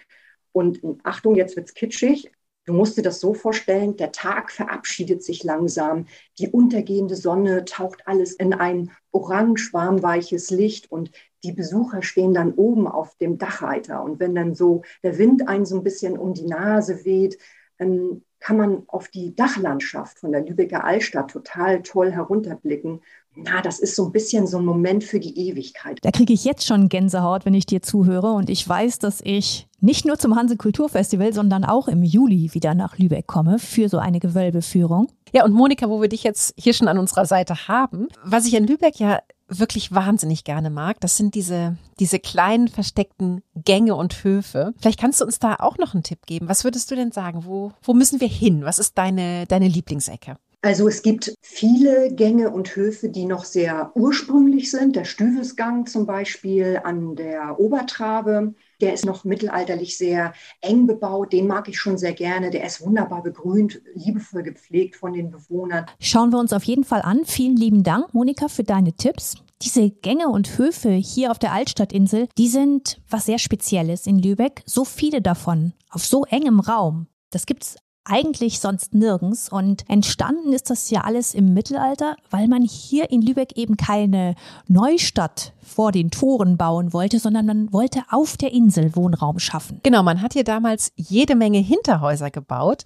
Und 0.53 0.81
Achtung, 1.03 1.35
jetzt 1.35 1.57
wird's 1.57 1.75
kitschig. 1.75 2.31
Du 2.67 2.73
musst 2.73 2.97
dir 2.97 3.03
das 3.03 3.21
so 3.21 3.35
vorstellen, 3.35 3.97
der 3.97 4.11
Tag 4.11 4.51
verabschiedet 4.51 5.23
sich 5.23 5.45
langsam, 5.45 6.07
die 6.39 6.49
untergehende 6.49 7.15
Sonne 7.15 7.65
taucht 7.67 8.07
alles 8.07 8.33
in 8.33 8.55
ein 8.55 8.91
orange 9.11 9.73
warmweiches 9.73 10.51
Licht 10.51 10.91
und 10.91 11.11
die 11.43 11.53
Besucher 11.53 12.03
stehen 12.03 12.33
dann 12.33 12.55
oben 12.55 12.89
auf 12.89 13.17
dem 13.17 13.37
Dachreiter. 13.37 14.03
Und 14.03 14.19
wenn 14.19 14.35
dann 14.35 14.55
so 14.55 14.83
der 15.03 15.19
Wind 15.19 15.47
einen 15.47 15.67
so 15.67 15.77
ein 15.77 15.85
bisschen 15.85 16.19
um 16.19 16.33
die 16.33 16.47
Nase 16.47 17.05
weht, 17.05 17.39
dann 17.77 18.23
kann 18.45 18.59
man 18.59 18.83
auf 18.89 19.09
die 19.09 19.35
Dachlandschaft 19.35 20.19
von 20.19 20.31
der 20.31 20.45
Lübecker 20.45 20.85
Altstadt 20.85 21.31
total 21.31 21.83
toll 21.83 22.13
herunterblicken. 22.13 23.01
Na, 23.35 23.63
das 23.63 23.79
ist 23.79 23.97
so 23.97 24.05
ein 24.05 24.13
bisschen 24.13 24.47
so 24.47 24.59
ein 24.59 24.67
Moment 24.67 25.03
für 25.03 25.19
die 25.19 25.49
Ewigkeit. 25.49 25.99
Da 26.03 26.11
kriege 26.11 26.35
ich 26.35 26.45
jetzt 26.45 26.67
schon 26.67 26.91
Gänsehaut, 26.91 27.47
wenn 27.47 27.55
ich 27.55 27.65
dir 27.65 27.81
zuhöre. 27.81 28.33
Und 28.33 28.51
ich 28.51 28.69
weiß, 28.69 28.99
dass 28.99 29.23
ich 29.25 29.67
nicht 29.81 30.05
nur 30.05 30.19
zum 30.19 30.37
Hanse 30.37 30.59
Kulturfestival, 30.59 31.33
sondern 31.33 31.65
auch 31.65 31.89
im 31.89 32.03
Juli 32.03 32.51
wieder 32.53 32.75
nach 32.75 32.99
Lübeck 32.99 33.27
komme 33.27 33.59
für 33.59 33.89
so 33.89 33.97
eine 33.97 34.21
Gewölbeführung. 34.21 35.09
Ja, 35.33 35.47
und 35.47 35.55
Monika, 35.55 35.89
wo 35.89 36.03
wir 36.03 36.11
dich 36.11 36.23
jetzt 36.23 36.55
hier 36.59 36.75
schon 36.75 36.87
an 36.87 36.99
unserer 36.99 37.25
Seite 37.25 37.67
haben, 37.67 38.09
was 38.25 38.47
ich 38.47 38.53
in 38.53 38.67
Lübeck 38.67 39.01
ja 39.01 39.21
wirklich 39.49 39.93
wahnsinnig 39.93 40.45
gerne 40.45 40.71
mag, 40.71 41.01
das 41.01 41.17
sind 41.17 41.35
diese, 41.35 41.77
diese 42.01 42.19
kleinen 42.19 42.69
versteckten 42.69 43.43
Gänge 43.55 43.95
und 43.95 44.25
Höfe. 44.25 44.75
Vielleicht 44.81 45.01
kannst 45.01 45.21
du 45.21 45.25
uns 45.25 45.39
da 45.39 45.57
auch 45.57 45.79
noch 45.79 45.95
einen 45.95 46.03
Tipp 46.03 46.27
geben. 46.27 46.49
Was 46.49 46.65
würdest 46.65 46.91
du 46.91 46.97
denn 46.97 47.13
sagen? 47.13 47.45
Wo, 47.45 47.73
wo 47.83 47.95
müssen 47.95 48.21
wir 48.21 48.29
hin? 48.29 48.65
Was 48.65 48.79
ist 48.79 48.97
deine, 48.99 49.47
deine 49.47 49.69
Lieblingsecke? 49.69 50.37
Also 50.63 50.89
es 50.89 51.03
gibt 51.03 51.35
viele 51.43 52.15
Gänge 52.15 52.49
und 52.49 52.75
Höfe, 52.75 53.11
die 53.11 53.27
noch 53.27 53.45
sehr 53.45 53.93
ursprünglich 53.95 54.71
sind. 54.71 54.97
Der 54.97 55.05
Stüvesgang 55.05 55.87
zum 55.87 56.07
Beispiel 56.07 56.81
an 56.83 57.17
der 57.17 57.61
Obertrabe, 57.61 58.55
der 58.81 58.93
ist 58.93 59.05
noch 59.05 59.25
mittelalterlich 59.25 59.97
sehr 59.97 60.33
eng 60.61 60.87
bebaut. 60.87 61.33
Den 61.33 61.47
mag 61.47 61.69
ich 61.69 61.79
schon 61.79 61.99
sehr 61.99 62.13
gerne. 62.13 62.51
Der 62.51 62.65
ist 62.65 62.81
wunderbar 62.81 63.23
begrünt, 63.23 63.81
liebevoll 63.95 64.43
gepflegt 64.43 64.97
von 64.97 65.13
den 65.13 65.31
Bewohnern. 65.31 65.87
Schauen 66.01 66.33
wir 66.33 66.39
uns 66.39 66.53
auf 66.53 66.65
jeden 66.65 66.85
Fall 66.85 67.03
an. 67.03 67.25
Vielen 67.25 67.57
lieben 67.57 67.83
Dank, 67.83 68.13
Monika, 68.15 68.49
für 68.49 68.65
deine 68.65 68.95
Tipps. 68.95 69.37
Diese 69.63 69.91
Gänge 69.91 70.29
und 70.29 70.59
Höfe 70.59 70.91
hier 70.91 71.31
auf 71.31 71.39
der 71.39 71.53
Altstadtinsel, 71.53 72.29
die 72.37 72.49
sind 72.49 73.01
was 73.09 73.27
sehr 73.27 73.39
Spezielles 73.39 74.07
in 74.07 74.19
Lübeck. 74.19 74.63
So 74.67 74.85
viele 74.85 75.23
davon, 75.23 75.73
auf 75.91 76.05
so 76.05 76.25
engem 76.25 76.61
Raum. 76.61 77.07
Das 77.31 77.47
gibt's 77.47 77.77
eigentlich 78.05 78.61
sonst 78.61 78.95
nirgends. 78.95 79.49
Und 79.49 79.89
entstanden 79.89 80.53
ist 80.53 80.71
das 80.71 80.91
ja 80.91 81.03
alles 81.03 81.35
im 81.35 81.55
Mittelalter, 81.55 82.17
weil 82.31 82.49
man 82.49 82.63
hier 82.63 83.11
in 83.11 83.23
Lübeck 83.23 83.57
eben 83.57 83.77
keine 83.77 84.35
Neustadt 84.69 85.53
vor 85.63 85.93
den 85.93 86.11
Toren 86.11 86.57
bauen 86.57 86.93
wollte, 86.93 87.19
sondern 87.19 87.47
man 87.47 87.73
wollte 87.73 88.03
auf 88.11 88.37
der 88.37 88.53
Insel 88.53 88.95
Wohnraum 88.95 89.39
schaffen. 89.39 89.81
Genau, 89.83 90.03
man 90.03 90.21
hat 90.21 90.35
hier 90.35 90.45
damals 90.45 90.93
jede 90.97 91.35
Menge 91.35 91.59
Hinterhäuser 91.59 92.31
gebaut. 92.31 92.85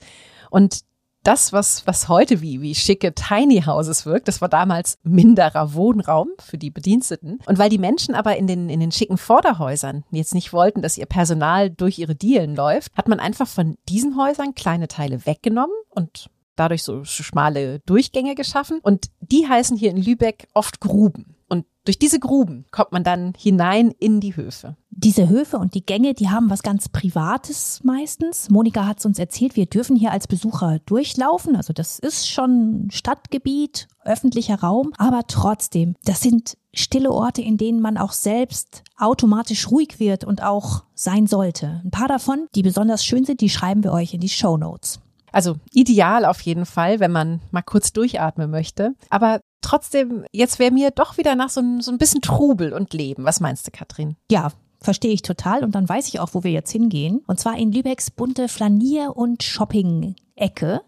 Und 0.51 0.81
das, 1.29 1.53
was, 1.53 1.87
was 1.87 2.09
heute 2.09 2.41
wie, 2.41 2.63
wie 2.63 2.75
schicke 2.75 3.13
Tiny 3.13 3.61
Houses 3.67 4.07
wirkt, 4.07 4.29
das 4.29 4.41
war 4.41 4.49
damals 4.49 4.99
minderer 5.03 5.75
Wohnraum 5.75 6.31
für 6.39 6.57
die 6.57 6.71
Bediensteten. 6.71 7.41
Und 7.45 7.59
weil 7.59 7.69
die 7.69 7.77
Menschen 7.77 8.15
aber 8.15 8.39
in 8.39 8.47
den, 8.47 8.71
in 8.71 8.81
den 8.81 8.93
schicken 8.93 9.19
Vorderhäusern 9.19 10.05
jetzt 10.11 10.33
nicht 10.33 10.55
wollten, 10.55 10.81
dass 10.81 10.97
ihr 10.97 11.05
Personal 11.05 11.69
durch 11.69 11.99
ihre 11.99 12.15
Dielen 12.15 12.57
läuft, 12.57 12.97
hat 12.97 13.09
man 13.09 13.21
einfach 13.21 13.47
von 13.47 13.77
diesen 13.91 14.17
Häusern 14.17 14.55
kleine 14.55 14.89
Teile 14.89 15.27
weggenommen 15.27 15.77
und 15.91 16.31
dadurch 16.57 16.83
so 16.83 17.05
schmale 17.05 17.81
Durchgänge 17.81 18.35
geschaffen. 18.35 18.81
Und 18.81 19.11
die 19.21 19.47
heißen 19.47 19.77
hier 19.77 19.91
in 19.91 20.03
Lübeck 20.03 20.49
oft 20.55 20.81
Gruben. 20.81 21.37
Und 21.49 21.65
durch 21.85 21.99
diese 21.99 22.21
Gruben 22.21 22.67
kommt 22.71 22.93
man 22.93 23.03
dann 23.03 23.33
hinein 23.37 23.93
in 23.99 24.21
die 24.21 24.37
Höfe. 24.37 24.77
Diese 24.91 25.29
Höfe 25.29 25.59
und 25.59 25.75
die 25.75 25.87
Gänge, 25.87 26.13
die 26.13 26.29
haben 26.29 26.51
was 26.51 26.63
ganz 26.63 26.89
Privates 26.89 27.81
meistens. 27.83 28.51
Monika 28.51 28.85
hat 28.87 28.99
es 28.99 29.07
uns 29.07 29.19
erzählt, 29.19 29.57
wir 29.57 29.67
dürfen 29.67 29.97
hier 29.97 30.13
als 30.13 30.27
Besucher 30.27 30.81
durchlaufen. 30.85 31.57
Also 31.57 31.73
das 31.73 31.99
ist 31.99 32.29
schon 32.29 32.89
Stadtgebiet, 32.91 33.89
öffentlicher 34.05 34.61
Raum. 34.61 34.93
Aber 34.99 35.23
trotzdem, 35.29 35.95
das 36.05 36.21
sind 36.21 36.59
stille 36.75 37.11
Orte, 37.11 37.41
in 37.41 37.57
denen 37.57 37.81
man 37.81 37.97
auch 37.97 38.13
selbst 38.13 38.83
automatisch 38.99 39.71
ruhig 39.71 39.99
wird 39.99 40.25
und 40.25 40.43
auch 40.43 40.85
sein 40.95 41.27
sollte. 41.27 41.81
Ein 41.85 41.91
paar 41.91 42.09
davon, 42.09 42.49
die 42.55 42.63
besonders 42.63 43.05
schön 43.05 43.25
sind, 43.25 43.41
die 43.41 43.51
schreiben 43.51 43.85
wir 43.85 43.93
euch 43.93 44.13
in 44.13 44.21
die 44.21 44.29
Show 44.29 44.57
Notes. 44.57 45.01
Also 45.33 45.57
ideal 45.73 46.25
auf 46.25 46.41
jeden 46.41 46.67
Fall, 46.67 47.01
wenn 47.01 47.13
man 47.13 47.41
mal 47.51 47.63
kurz 47.63 47.93
durchatmen 47.93 48.51
möchte. 48.51 48.95
Aber 49.11 49.41
trotzdem, 49.69 50.25
jetzt 50.33 50.59
wäre 50.59 50.73
mir 50.73 50.91
doch 50.91 51.19
wieder 51.19 51.35
nach 51.35 51.51
so, 51.51 51.63
so 51.81 51.91
ein 51.91 51.99
bisschen 51.99 52.23
Trubel 52.23 52.73
und 52.73 52.93
Leben. 52.93 53.25
Was 53.25 53.41
meinst 53.41 53.67
du, 53.67 53.71
Katrin? 53.71 54.17
Ja, 54.31 54.53
Verstehe 54.81 55.13
ich 55.13 55.23
total 55.23 55.65
und 55.65 55.75
dann 55.75 55.89
weiß 55.89 56.07
ich 56.07 56.21
auch, 56.21 56.35
wo 56.35 56.45
wir 56.45 56.53
jetzt 56.53 56.71
hingehen. 56.71 57.23
Und 57.27 57.41
zwar 57.41 57.59
in 57.59 57.73
Lübecks 57.73 58.13
bunte 58.13 58.49
Flanier- 58.49 59.17
und 59.17 59.43
Shopping-Ecke 59.43 60.83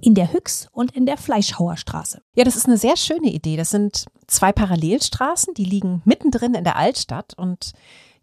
in 0.00 0.14
der 0.14 0.32
Hüx 0.32 0.68
und 0.70 0.94
in 0.94 1.06
der 1.06 1.16
Fleischhauerstraße. 1.16 2.22
Ja, 2.36 2.44
das 2.44 2.54
ist 2.54 2.66
eine 2.66 2.78
sehr 2.78 2.96
schöne 2.96 3.32
Idee. 3.32 3.56
Das 3.56 3.70
sind 3.70 4.04
zwei 4.28 4.52
Parallelstraßen, 4.52 5.54
die 5.54 5.64
liegen 5.64 6.02
mittendrin 6.04 6.54
in 6.54 6.62
der 6.62 6.76
Altstadt 6.76 7.34
und 7.36 7.72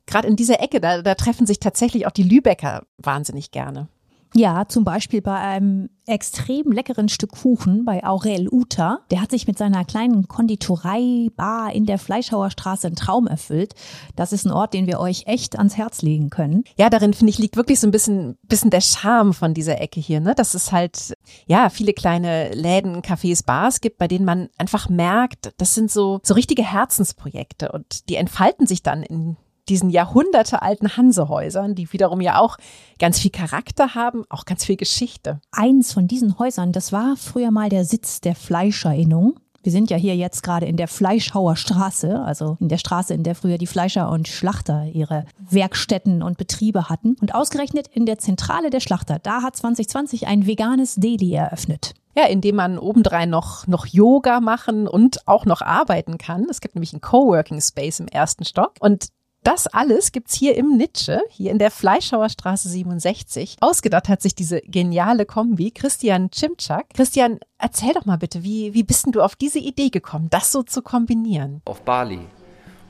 gerade 0.06 0.28
in 0.28 0.38
dieser 0.38 0.62
Ecke, 0.62 0.80
da, 0.80 1.02
da 1.02 1.16
treffen 1.16 1.48
sich 1.48 1.60
tatsächlich 1.60 2.08
auch 2.08 2.12
die 2.12 2.24
Lübecker 2.24 2.84
wahnsinnig 2.98 3.52
gerne. 3.52 3.90
Ja, 4.36 4.68
zum 4.68 4.84
Beispiel 4.84 5.22
bei 5.22 5.38
einem 5.38 5.90
extrem 6.08 6.72
leckeren 6.72 7.08
Stück 7.08 7.32
Kuchen 7.32 7.86
bei 7.86 8.04
Aurel 8.04 8.50
Uta. 8.52 9.00
Der 9.12 9.22
hat 9.22 9.30
sich 9.30 9.48
mit 9.48 9.58
seiner 9.58 9.86
kleinen 9.86 10.28
Konditorei-Bar 10.28 11.72
in 11.74 11.86
der 11.86 12.00
Fleischhauerstraße 12.00 12.88
einen 12.88 12.96
Traum 12.96 13.28
erfüllt. 13.28 13.74
Das 14.16 14.34
ist 14.34 14.46
ein 14.46 14.52
Ort, 14.52 14.74
den 14.74 14.88
wir 14.88 15.00
euch 15.00 15.28
echt 15.28 15.58
ans 15.58 15.78
Herz 15.78 16.02
legen 16.02 16.30
können. 16.32 16.64
Ja, 16.78 16.90
darin 16.90 17.14
finde 17.14 17.30
ich 17.30 17.38
liegt 17.38 17.58
wirklich 17.58 17.80
so 17.80 17.88
ein 17.88 17.92
bisschen, 17.92 18.38
bisschen 18.44 18.72
der 18.72 18.82
Charme 18.82 19.34
von 19.34 19.54
dieser 19.54 19.80
Ecke 19.80 20.00
hier, 20.00 20.20
ne? 20.20 20.34
Dass 20.34 20.56
es 20.56 20.72
halt, 20.72 21.14
ja, 21.46 21.70
viele 21.70 21.94
kleine 21.94 22.50
Läden, 22.54 23.02
Cafés, 23.02 23.46
Bars 23.46 23.82
gibt, 23.82 24.00
bei 24.00 24.08
denen 24.08 24.26
man 24.26 24.50
einfach 24.58 24.90
merkt, 24.90 25.54
das 25.58 25.76
sind 25.76 25.92
so, 25.92 26.20
so 26.24 26.34
richtige 26.34 26.64
Herzensprojekte 26.64 27.72
und 27.72 28.10
die 28.10 28.16
entfalten 28.16 28.66
sich 28.66 28.82
dann 28.82 29.04
in 29.04 29.38
diesen 29.70 29.90
jahrhundertealten 29.90 30.98
Hansehäusern, 30.98 31.76
die 31.76 31.92
wiederum 31.94 32.22
ja 32.22 32.40
auch 32.40 32.58
ganz 33.00 33.20
viel 33.20 33.32
Charakter 33.32 33.96
haben, 33.96 34.24
auch 34.30 34.46
ganz 34.46 34.66
viel 34.66 34.78
Geschichte. 34.78 35.40
Eins 35.52 35.94
von 35.94 36.08
diesen 36.08 36.40
Häusern, 36.40 36.72
das 36.72 36.92
war 36.92 37.16
früher 37.18 37.52
mal 37.52 37.70
der 37.70 37.86
Sitz 37.86 38.22
der 38.22 38.36
Fleischerinnung. 38.36 39.40
Wir 39.64 39.72
sind 39.72 39.90
ja 39.90 39.96
hier 39.96 40.18
jetzt 40.18 40.44
gerade 40.44 40.66
in 40.66 40.76
der 40.76 40.90
Fleischhauer 40.90 41.56
Straße, 41.56 42.20
also 42.20 42.58
in 42.60 42.68
der 42.68 42.78
Straße, 42.78 43.14
in 43.14 43.24
der 43.24 43.34
früher 43.34 43.58
die 43.58 43.68
Fleischer 43.68 44.10
und 44.10 44.28
Schlachter 44.28 44.86
ihre 44.92 45.26
Werkstätten 45.40 46.22
und 46.22 46.38
Betriebe 46.38 46.90
hatten. 46.90 47.16
Und 47.22 47.34
ausgerechnet 47.34 47.88
in 47.88 48.06
der 48.06 48.18
Zentrale 48.18 48.70
der 48.70 48.82
Schlachter, 48.82 49.20
da 49.20 49.42
hat 49.42 49.56
2020 49.56 50.28
ein 50.28 50.46
veganes 50.46 50.96
Deli 50.96 51.34
eröffnet. 51.34 51.94
Ja, 52.14 52.26
indem 52.26 52.58
man 52.58 52.78
obendrein 52.78 53.30
noch, 53.30 53.66
noch 53.66 53.86
Yoga 53.86 54.42
machen 54.42 54.86
und 54.88 55.28
auch 55.28 55.46
noch 55.46 55.62
arbeiten 55.62 56.18
kann. 56.18 56.46
Es 56.50 56.60
gibt 56.60 56.76
nämlich 56.76 56.92
einen 56.94 57.02
Coworking 57.02 57.62
Space 57.62 58.02
im 58.02 58.08
ersten 58.08 58.44
Stock. 58.44 58.74
Und 58.82 59.08
das 59.44 59.68
alles 59.68 60.12
gibt's 60.12 60.34
hier 60.34 60.56
im 60.56 60.78
Nitsche, 60.78 61.22
hier 61.30 61.52
in 61.52 61.60
der 61.60 61.72
Fleischhauer 61.72 62.30
Straße 62.30 62.70
67. 62.70 63.58
Ausgedacht 63.62 64.10
hat 64.10 64.22
sich 64.22 64.36
diese 64.36 64.62
geniale 64.62 65.26
Kombi 65.26 65.72
Christian 65.72 66.30
Chimczak. 66.32 66.86
Christian, 66.94 67.40
erzähl 67.58 67.94
doch 67.94 68.06
mal 68.06 68.18
bitte, 68.18 68.44
wie, 68.44 68.74
wie 68.74 68.84
bist 68.84 69.06
denn 69.06 69.12
du 69.12 69.22
auf 69.22 69.36
diese 69.36 69.60
Idee 69.60 69.90
gekommen, 69.90 70.28
das 70.30 70.52
so 70.52 70.64
zu 70.64 70.82
kombinieren? 70.82 71.62
Auf 71.66 71.82
Bali. 71.82 72.22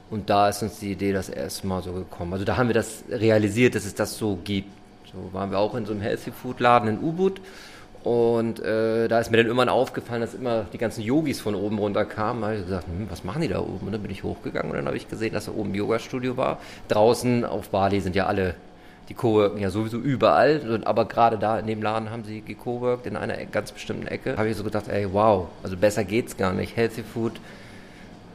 Und 0.10 0.30
da 0.30 0.50
ist 0.50 0.62
uns 0.62 0.80
die 0.80 0.92
Idee 0.92 1.12
das 1.12 1.30
erste 1.30 1.66
Mal 1.66 1.82
so 1.82 1.92
gekommen. 1.94 2.34
Also 2.34 2.46
da 2.46 2.58
haben 2.58 2.68
wir 2.68 2.76
das 2.76 3.04
realisiert, 3.10 3.76
dass 3.76 3.86
es 3.86 3.96
das 3.96 4.18
so 4.18 4.38
gibt. 4.44 4.70
So 5.12 5.34
waren 5.34 5.52
wir 5.52 5.60
auch 5.60 5.76
in 5.76 5.86
so 5.86 5.92
einem 5.92 6.02
Healthy 6.02 6.32
Food 6.32 6.60
Laden 6.60 6.88
in 6.88 7.00
Ubud 7.00 7.42
und 8.04 8.60
äh, 8.60 9.08
da 9.08 9.20
ist 9.20 9.32
mir 9.32 9.38
dann 9.38 9.46
irgendwann 9.46 9.70
aufgefallen, 9.70 10.20
dass 10.20 10.34
immer 10.34 10.66
die 10.74 10.78
ganzen 10.78 11.02
Yogis 11.02 11.40
von 11.40 11.56
oben 11.56 11.78
runter 11.80 12.04
kamen. 12.04 12.42
Da 12.42 12.48
habe 12.48 12.58
ich 12.58 12.66
gesagt, 12.66 12.88
hm, 12.88 13.08
was 13.10 13.24
machen 13.24 13.42
die 13.42 13.48
da 13.48 13.60
oben? 13.60 13.86
Und 13.86 13.94
dann 13.94 14.02
bin 14.02 14.12
ich 14.12 14.24
hochgegangen 14.24 14.72
und 14.72 14.78
dann 14.78 14.88
habe 14.88 14.98
ich 14.98 15.08
gesehen, 15.08 15.34
dass 15.34 15.46
da 15.46 15.54
oben 15.54 15.72
ein 15.72 15.76
Yoga-Studio 15.76 16.36
war. 16.36 16.60
Draußen 16.90 17.46
auf 17.46 17.70
Bali 17.70 18.02
sind 18.02 18.18
ja 18.18 18.26
alle, 18.26 18.56
die 19.08 19.14
Coworken 19.14 19.60
ja 19.62 19.70
sowieso 19.70 19.98
überall. 19.98 20.82
Aber 20.84 21.06
gerade 21.06 21.38
da 21.38 21.58
in 21.58 21.66
dem 21.66 21.82
Laden 21.82 22.12
haben 22.12 22.26
sie 22.26 22.42
gecoworkt 22.42 23.06
in 23.06 23.16
einer 23.16 23.38
ganz 23.46 23.72
bestimmten 23.72 24.08
Ecke. 24.08 24.36
habe 24.36 24.50
ich 24.50 24.58
so 24.58 24.66
gedacht, 24.66 24.90
ey, 24.90 25.08
wow, 25.14 25.48
also 25.64 25.78
besser 25.78 26.04
geht's 26.04 26.36
gar 26.36 26.52
nicht. 26.52 26.76
Healthy 26.76 27.04
Food 27.04 27.40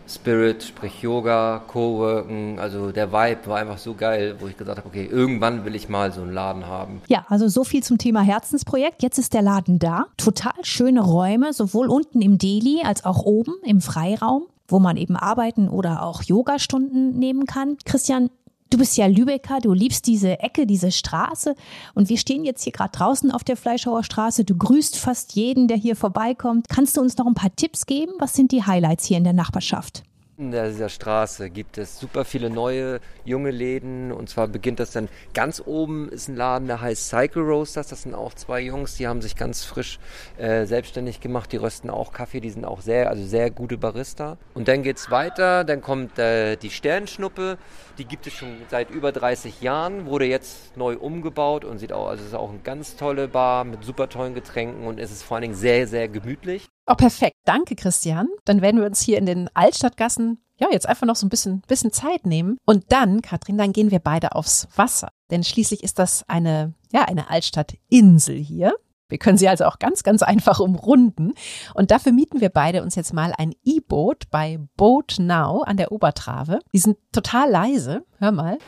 Spirit, 0.08 0.62
sprich 0.62 1.02
Yoga, 1.02 1.62
Coworken, 1.66 2.58
also 2.58 2.92
der 2.92 3.12
Vibe 3.12 3.46
war 3.46 3.58
einfach 3.58 3.78
so 3.78 3.94
geil, 3.94 4.36
wo 4.38 4.46
ich 4.46 4.56
gesagt 4.56 4.78
habe, 4.78 4.88
okay, 4.88 5.06
irgendwann 5.10 5.64
will 5.64 5.74
ich 5.74 5.88
mal 5.88 6.12
so 6.12 6.22
einen 6.22 6.32
Laden 6.32 6.66
haben. 6.66 7.02
Ja, 7.08 7.26
also 7.28 7.48
so 7.48 7.62
viel 7.62 7.82
zum 7.82 7.98
Thema 7.98 8.22
Herzensprojekt. 8.22 9.02
Jetzt 9.02 9.18
ist 9.18 9.34
der 9.34 9.42
Laden 9.42 9.78
da. 9.78 10.06
Total 10.16 10.52
schöne 10.62 11.02
Räume, 11.02 11.52
sowohl 11.52 11.88
unten 11.88 12.22
im 12.22 12.38
Deli 12.38 12.82
als 12.84 13.04
auch 13.04 13.22
oben 13.24 13.54
im 13.64 13.80
Freiraum 13.80 14.46
wo 14.68 14.78
man 14.78 14.96
eben 14.96 15.16
arbeiten 15.16 15.68
oder 15.68 16.02
auch 16.02 16.22
Yogastunden 16.22 17.18
nehmen 17.18 17.46
kann. 17.46 17.78
Christian, 17.84 18.30
Du 18.70 18.76
bist 18.76 18.98
ja 18.98 19.06
Lübecker, 19.06 19.60
du 19.60 19.72
liebst 19.72 20.06
diese 20.06 20.40
Ecke, 20.40 20.66
diese 20.66 20.92
Straße. 20.92 21.54
Und 21.94 22.10
wir 22.10 22.18
stehen 22.18 22.44
jetzt 22.44 22.64
hier 22.64 22.72
gerade 22.72 22.92
draußen 22.92 23.30
auf 23.30 23.42
der 23.42 23.56
Fleischhauer 23.56 24.04
Straße. 24.04 24.44
Du 24.44 24.56
grüßt 24.56 24.96
fast 24.96 25.34
jeden, 25.34 25.68
der 25.68 25.78
hier 25.78 25.96
vorbeikommt. 25.96 26.68
Kannst 26.68 26.96
du 26.96 27.00
uns 27.00 27.16
noch 27.16 27.26
ein 27.26 27.34
paar 27.34 27.54
Tipps 27.56 27.86
geben? 27.86 28.12
Was 28.18 28.34
sind 28.34 28.52
die 28.52 28.64
Highlights 28.64 29.06
hier 29.06 29.16
in 29.16 29.24
der 29.24 29.32
Nachbarschaft? 29.32 30.02
In 30.38 30.52
dieser 30.52 30.88
Straße 30.88 31.50
gibt 31.50 31.78
es 31.78 31.98
super 31.98 32.24
viele 32.24 32.48
neue, 32.48 33.00
junge 33.24 33.50
Läden. 33.50 34.12
Und 34.12 34.30
zwar 34.30 34.46
beginnt 34.46 34.78
das 34.78 34.92
dann 34.92 35.08
ganz 35.34 35.60
oben 35.66 36.08
ist 36.10 36.28
ein 36.28 36.36
Laden, 36.36 36.68
der 36.68 36.80
heißt 36.80 37.08
Cycle 37.08 37.42
Roasters. 37.42 37.88
Das 37.88 38.02
sind 38.02 38.14
auch 38.14 38.32
zwei 38.34 38.60
Jungs, 38.60 38.94
die 38.94 39.08
haben 39.08 39.20
sich 39.20 39.34
ganz 39.34 39.64
frisch 39.64 39.98
äh, 40.36 40.64
selbstständig 40.64 41.20
gemacht. 41.20 41.50
Die 41.50 41.56
rösten 41.56 41.90
auch 41.90 42.12
Kaffee, 42.12 42.38
die 42.38 42.50
sind 42.50 42.64
auch 42.64 42.82
sehr, 42.82 43.10
also 43.10 43.24
sehr 43.24 43.50
gute 43.50 43.78
Barista. 43.78 44.38
Und 44.54 44.68
dann 44.68 44.84
geht's 44.84 45.10
weiter, 45.10 45.64
dann 45.64 45.80
kommt 45.80 46.20
äh, 46.20 46.54
die 46.54 46.70
Sternschnuppe. 46.70 47.58
Die 47.98 48.04
gibt 48.04 48.28
es 48.28 48.32
schon 48.34 48.58
seit 48.70 48.90
über 48.90 49.10
30 49.10 49.60
Jahren, 49.60 50.06
wurde 50.06 50.26
jetzt 50.26 50.76
neu 50.76 50.96
umgebaut 50.98 51.64
und 51.64 51.78
sieht 51.78 51.92
auch, 51.92 52.06
also 52.06 52.24
ist 52.24 52.36
auch 52.36 52.50
eine 52.50 52.60
ganz 52.60 52.94
tolle 52.94 53.26
Bar 53.26 53.64
mit 53.64 53.82
super 53.82 54.08
tollen 54.08 54.34
Getränken 54.34 54.86
und 54.86 55.00
es 55.00 55.10
ist 55.10 55.24
vor 55.24 55.38
allen 55.38 55.42
Dingen 55.42 55.54
sehr, 55.54 55.88
sehr 55.88 56.06
gemütlich. 56.06 56.68
Oh, 56.88 56.94
perfekt. 56.94 57.36
Danke, 57.44 57.76
Christian. 57.76 58.28
Dann 58.46 58.62
werden 58.62 58.80
wir 58.80 58.86
uns 58.86 59.00
hier 59.00 59.18
in 59.18 59.26
den 59.26 59.50
Altstadtgassen 59.54 60.38
ja, 60.58 60.68
jetzt 60.72 60.88
einfach 60.88 61.06
noch 61.06 61.16
so 61.16 61.26
ein 61.26 61.30
bisschen, 61.30 61.62
bisschen 61.68 61.92
Zeit 61.92 62.26
nehmen. 62.26 62.58
Und 62.64 62.86
dann, 62.88 63.22
Katrin, 63.22 63.58
dann 63.58 63.72
gehen 63.72 63.90
wir 63.90 64.00
beide 64.00 64.34
aufs 64.34 64.68
Wasser. 64.74 65.08
Denn 65.30 65.44
schließlich 65.44 65.84
ist 65.84 65.98
das 65.98 66.24
eine, 66.28 66.74
ja, 66.92 67.04
eine 67.04 67.30
Altstadtinsel 67.30 68.36
hier. 68.36 68.74
Wir 69.08 69.18
können 69.18 69.38
sie 69.38 69.48
also 69.48 69.64
auch 69.64 69.78
ganz, 69.78 70.02
ganz 70.02 70.22
einfach 70.22 70.60
umrunden. 70.60 71.32
Und 71.74 71.90
dafür 71.90 72.12
mieten 72.12 72.40
wir 72.40 72.50
beide 72.50 72.82
uns 72.82 72.94
jetzt 72.94 73.14
mal 73.14 73.32
ein 73.38 73.54
E-Boot 73.64 74.30
bei 74.30 74.58
Boat 74.76 75.16
Now 75.18 75.62
an 75.62 75.76
der 75.76 75.92
Obertrave. 75.92 76.58
Die 76.74 76.78
sind 76.78 76.98
total 77.12 77.50
leise. 77.50 78.04
Hör 78.18 78.32
mal. 78.32 78.58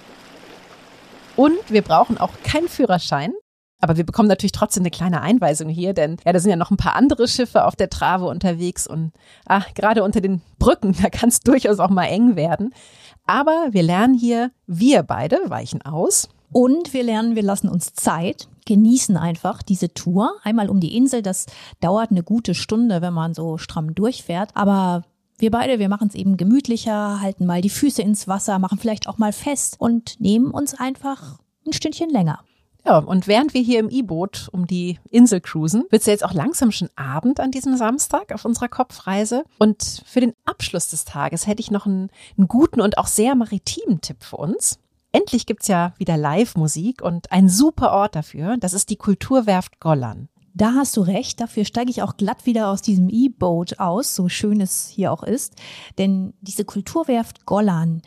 Und 1.36 1.58
wir 1.68 1.82
brauchen 1.82 2.18
auch 2.18 2.32
keinen 2.44 2.68
Führerschein. 2.68 3.32
Aber 3.80 3.96
wir 3.96 4.04
bekommen 4.04 4.28
natürlich 4.28 4.52
trotzdem 4.52 4.82
eine 4.82 4.90
kleine 4.90 5.22
Einweisung 5.22 5.68
hier, 5.68 5.94
denn 5.94 6.18
ja, 6.24 6.32
da 6.32 6.38
sind 6.38 6.50
ja 6.50 6.56
noch 6.56 6.70
ein 6.70 6.76
paar 6.76 6.96
andere 6.96 7.26
Schiffe 7.26 7.64
auf 7.64 7.76
der 7.76 7.90
Trave 7.90 8.26
unterwegs 8.26 8.86
und 8.86 9.12
ach, 9.46 9.72
gerade 9.74 10.04
unter 10.04 10.20
den 10.20 10.42
Brücken, 10.58 10.94
da 11.02 11.08
kann 11.08 11.28
es 11.30 11.40
durchaus 11.40 11.78
auch 11.78 11.90
mal 11.90 12.04
eng 12.04 12.36
werden. 12.36 12.74
Aber 13.26 13.68
wir 13.70 13.82
lernen 13.82 14.14
hier, 14.14 14.50
wir 14.66 15.02
beide 15.02 15.38
weichen 15.46 15.82
aus. 15.82 16.28
Und 16.52 16.92
wir 16.92 17.04
lernen, 17.04 17.36
wir 17.36 17.44
lassen 17.44 17.68
uns 17.68 17.94
Zeit, 17.94 18.48
genießen 18.66 19.16
einfach 19.16 19.62
diese 19.62 19.94
Tour. 19.94 20.32
Einmal 20.42 20.68
um 20.68 20.80
die 20.80 20.96
Insel, 20.96 21.22
das 21.22 21.46
dauert 21.80 22.10
eine 22.10 22.24
gute 22.24 22.56
Stunde, 22.56 23.02
wenn 23.02 23.14
man 23.14 23.34
so 23.34 23.56
stramm 23.56 23.94
durchfährt. 23.94 24.50
Aber 24.54 25.04
wir 25.38 25.52
beide, 25.52 25.78
wir 25.78 25.88
machen 25.88 26.08
es 26.08 26.16
eben 26.16 26.36
gemütlicher, 26.36 27.20
halten 27.20 27.46
mal 27.46 27.60
die 27.60 27.70
Füße 27.70 28.02
ins 28.02 28.26
Wasser, 28.26 28.58
machen 28.58 28.78
vielleicht 28.78 29.08
auch 29.08 29.16
mal 29.16 29.32
fest 29.32 29.76
und 29.78 30.20
nehmen 30.20 30.50
uns 30.50 30.74
einfach 30.74 31.38
ein 31.66 31.72
Stündchen 31.72 32.10
länger. 32.10 32.40
Ja, 32.84 32.98
und 32.98 33.26
während 33.26 33.54
wir 33.54 33.60
hier 33.60 33.78
im 33.78 33.90
E-Boot 33.90 34.48
um 34.52 34.66
die 34.66 34.98
Insel 35.10 35.40
cruisen, 35.40 35.84
wird 35.90 36.00
es 36.00 36.06
ja 36.06 36.12
jetzt 36.12 36.24
auch 36.24 36.32
langsam 36.32 36.72
schon 36.72 36.88
Abend 36.96 37.40
an 37.40 37.50
diesem 37.50 37.76
Samstag 37.76 38.32
auf 38.32 38.44
unserer 38.44 38.68
Kopfreise. 38.68 39.44
Und 39.58 40.02
für 40.06 40.20
den 40.20 40.32
Abschluss 40.44 40.88
des 40.88 41.04
Tages 41.04 41.46
hätte 41.46 41.60
ich 41.60 41.70
noch 41.70 41.86
einen, 41.86 42.10
einen 42.38 42.48
guten 42.48 42.80
und 42.80 42.98
auch 42.98 43.06
sehr 43.06 43.34
maritimen 43.34 44.00
Tipp 44.00 44.24
für 44.24 44.36
uns. 44.36 44.78
Endlich 45.12 45.46
gibt's 45.46 45.68
ja 45.68 45.92
wieder 45.98 46.16
Live-Musik 46.16 47.02
und 47.02 47.32
ein 47.32 47.48
super 47.48 47.92
Ort 47.92 48.14
dafür. 48.14 48.56
Das 48.58 48.72
ist 48.72 48.90
die 48.90 48.96
Kulturwerft 48.96 49.80
Gollern. 49.80 50.28
Da 50.54 50.74
hast 50.74 50.96
du 50.96 51.02
recht, 51.02 51.40
dafür 51.40 51.64
steige 51.64 51.90
ich 51.90 52.02
auch 52.02 52.16
glatt 52.16 52.44
wieder 52.44 52.68
aus 52.68 52.82
diesem 52.82 53.08
E-Boat 53.08 53.78
aus, 53.78 54.14
so 54.14 54.28
schön 54.28 54.60
es 54.60 54.88
hier 54.88 55.12
auch 55.12 55.22
ist. 55.22 55.54
Denn 55.98 56.34
diese 56.40 56.64
Kulturwerft 56.64 57.46
Gollern, 57.46 58.02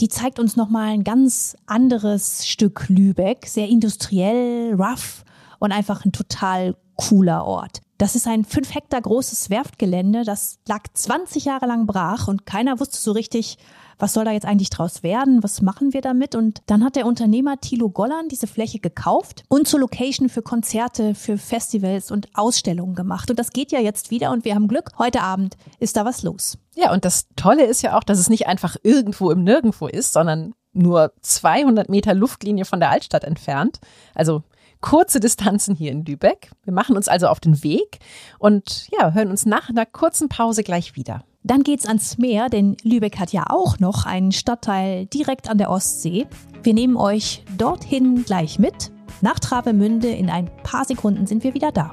die 0.00 0.08
zeigt 0.08 0.38
uns 0.38 0.56
nochmal 0.56 0.88
ein 0.88 1.04
ganz 1.04 1.56
anderes 1.66 2.46
Stück 2.46 2.86
Lübeck, 2.88 3.46
sehr 3.46 3.68
industriell, 3.68 4.74
rough 4.74 5.24
und 5.58 5.72
einfach 5.72 6.04
ein 6.04 6.12
total 6.12 6.76
cooler 6.96 7.44
Ort. 7.44 7.80
Das 7.98 8.14
ist 8.14 8.26
ein 8.26 8.44
fünf 8.44 8.74
Hektar 8.74 9.00
großes 9.00 9.48
Werftgelände, 9.48 10.24
das 10.24 10.58
lag 10.68 10.82
20 10.92 11.46
Jahre 11.46 11.66
lang 11.66 11.86
brach 11.86 12.28
und 12.28 12.44
keiner 12.44 12.78
wusste 12.78 12.98
so 12.98 13.12
richtig, 13.12 13.56
was 13.98 14.12
soll 14.12 14.24
da 14.24 14.32
jetzt 14.32 14.46
eigentlich 14.46 14.70
draus 14.70 15.02
werden? 15.02 15.42
Was 15.42 15.62
machen 15.62 15.92
wir 15.92 16.00
damit? 16.00 16.34
Und 16.34 16.62
dann 16.66 16.84
hat 16.84 16.96
der 16.96 17.06
Unternehmer 17.06 17.60
Thilo 17.60 17.88
Gollan 17.88 18.28
diese 18.28 18.46
Fläche 18.46 18.78
gekauft 18.78 19.44
und 19.48 19.66
zur 19.66 19.80
Location 19.80 20.28
für 20.28 20.42
Konzerte, 20.42 21.14
für 21.14 21.38
Festivals 21.38 22.10
und 22.10 22.28
Ausstellungen 22.34 22.94
gemacht. 22.94 23.30
Und 23.30 23.38
das 23.38 23.50
geht 23.50 23.72
ja 23.72 23.80
jetzt 23.80 24.10
wieder 24.10 24.30
und 24.32 24.44
wir 24.44 24.54
haben 24.54 24.68
Glück. 24.68 24.92
Heute 24.98 25.22
Abend 25.22 25.56
ist 25.78 25.96
da 25.96 26.04
was 26.04 26.22
los. 26.22 26.58
Ja, 26.74 26.92
und 26.92 27.04
das 27.04 27.26
Tolle 27.36 27.64
ist 27.64 27.82
ja 27.82 27.96
auch, 27.96 28.04
dass 28.04 28.18
es 28.18 28.28
nicht 28.28 28.46
einfach 28.46 28.76
irgendwo 28.82 29.30
im 29.30 29.44
Nirgendwo 29.44 29.86
ist, 29.86 30.12
sondern 30.12 30.54
nur 30.72 31.12
200 31.22 31.88
Meter 31.88 32.14
Luftlinie 32.14 32.66
von 32.66 32.80
der 32.80 32.90
Altstadt 32.90 33.24
entfernt. 33.24 33.78
Also 34.14 34.42
kurze 34.80 35.20
Distanzen 35.20 35.74
hier 35.74 35.90
in 35.90 36.04
Lübeck. 36.04 36.50
Wir 36.64 36.72
machen 36.72 36.96
uns 36.96 37.08
also 37.08 37.28
auf 37.28 37.40
den 37.40 37.62
Weg 37.62 37.98
und 38.38 38.88
ja, 38.92 39.12
hören 39.12 39.30
uns 39.30 39.46
nach 39.46 39.68
einer 39.68 39.86
kurzen 39.86 40.28
Pause 40.28 40.62
gleich 40.62 40.96
wieder. 40.96 41.24
Dann 41.46 41.62
geht's 41.62 41.86
ans 41.86 42.18
Meer, 42.18 42.48
denn 42.48 42.76
Lübeck 42.82 43.20
hat 43.20 43.32
ja 43.32 43.44
auch 43.48 43.78
noch 43.78 44.04
einen 44.04 44.32
Stadtteil 44.32 45.06
direkt 45.06 45.48
an 45.48 45.58
der 45.58 45.70
Ostsee. 45.70 46.26
Wir 46.64 46.74
nehmen 46.74 46.96
euch 46.96 47.44
dorthin 47.56 48.24
gleich 48.24 48.58
mit. 48.58 48.90
Nach 49.20 49.38
Travemünde 49.38 50.08
in 50.08 50.28
ein 50.28 50.50
paar 50.64 50.84
Sekunden 50.84 51.28
sind 51.28 51.44
wir 51.44 51.54
wieder 51.54 51.70
da. 51.70 51.92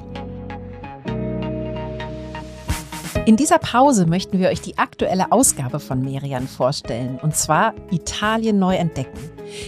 In 3.27 3.37
dieser 3.37 3.59
Pause 3.59 4.07
möchten 4.07 4.39
wir 4.39 4.49
euch 4.49 4.59
die 4.59 4.79
aktuelle 4.79 5.31
Ausgabe 5.31 5.79
von 5.79 6.01
Merian 6.01 6.47
vorstellen, 6.47 7.19
und 7.21 7.35
zwar 7.35 7.75
Italien 7.91 8.57
neu 8.57 8.75
entdecken. 8.75 9.19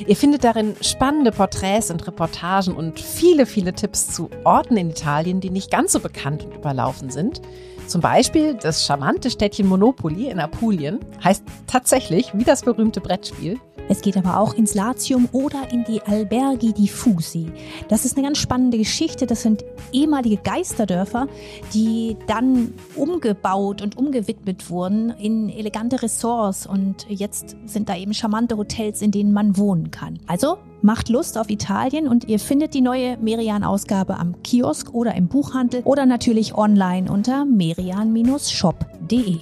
Ihr 0.07 0.15
findet 0.15 0.43
darin 0.43 0.75
spannende 0.81 1.31
Porträts 1.31 1.91
und 1.91 2.05
Reportagen 2.07 2.75
und 2.75 2.99
viele, 2.99 3.45
viele 3.45 3.73
Tipps 3.73 4.11
zu 4.11 4.31
Orten 4.45 4.77
in 4.77 4.89
Italien, 4.89 5.41
die 5.41 5.51
nicht 5.51 5.69
ganz 5.69 5.91
so 5.91 5.99
bekannt 5.99 6.43
und 6.43 6.55
überlaufen 6.55 7.11
sind. 7.11 7.39
Zum 7.87 8.01
Beispiel 8.01 8.55
das 8.55 8.85
charmante 8.85 9.29
Städtchen 9.29 9.67
Monopoly 9.67 10.29
in 10.29 10.39
Apulien 10.39 10.99
heißt 11.23 11.43
tatsächlich 11.67 12.31
wie 12.33 12.43
das 12.43 12.63
berühmte 12.63 12.99
Brettspiel. 12.99 13.59
Es 13.87 14.01
geht 14.01 14.17
aber 14.17 14.39
auch 14.39 14.55
ins 14.55 14.73
Latium 14.73 15.29
oder 15.31 15.71
in 15.71 15.83
die 15.83 16.01
Alberghi 16.01 16.73
di 16.73 16.87
Fusi. 16.87 17.51
Das 17.87 18.03
ist 18.03 18.17
eine 18.17 18.25
ganz 18.25 18.39
spannende 18.39 18.79
Geschichte. 18.79 19.27
Das 19.27 19.43
sind 19.43 19.63
ehemalige 19.91 20.37
Geisterdörfer, 20.37 21.27
die 21.73 22.17
dann 22.25 22.73
umgebaut 22.95 23.83
und 23.83 23.95
umgewidmet 23.95 24.71
wurden 24.71 25.11
in 25.11 25.49
elegante 25.49 26.01
Ressorts. 26.01 26.65
Und 26.65 27.05
jetzt 27.09 27.55
sind 27.65 27.87
da 27.87 27.95
eben 27.95 28.15
charmante 28.15 28.57
Hotels, 28.57 29.03
in 29.03 29.11
denen 29.11 29.33
man 29.33 29.55
wohnen 29.55 29.91
kann. 29.91 30.19
Also 30.25 30.57
macht 30.85 31.09
Lust 31.09 31.37
auf 31.37 31.49
Italien 31.49 32.07
und 32.07 32.29
ihr 32.29 32.39
findet 32.39 32.75
die 32.75 32.81
neue 32.81 33.17
Merian-Ausgabe 33.17 34.17
am 34.17 34.41
Kiosk 34.43 34.93
oder 34.93 35.15
im 35.15 35.27
Buchhandel 35.27 35.81
oder 35.83 36.05
natürlich 36.05 36.53
online 36.55 37.11
unter 37.11 37.43
merian-shop.de. 37.43 39.39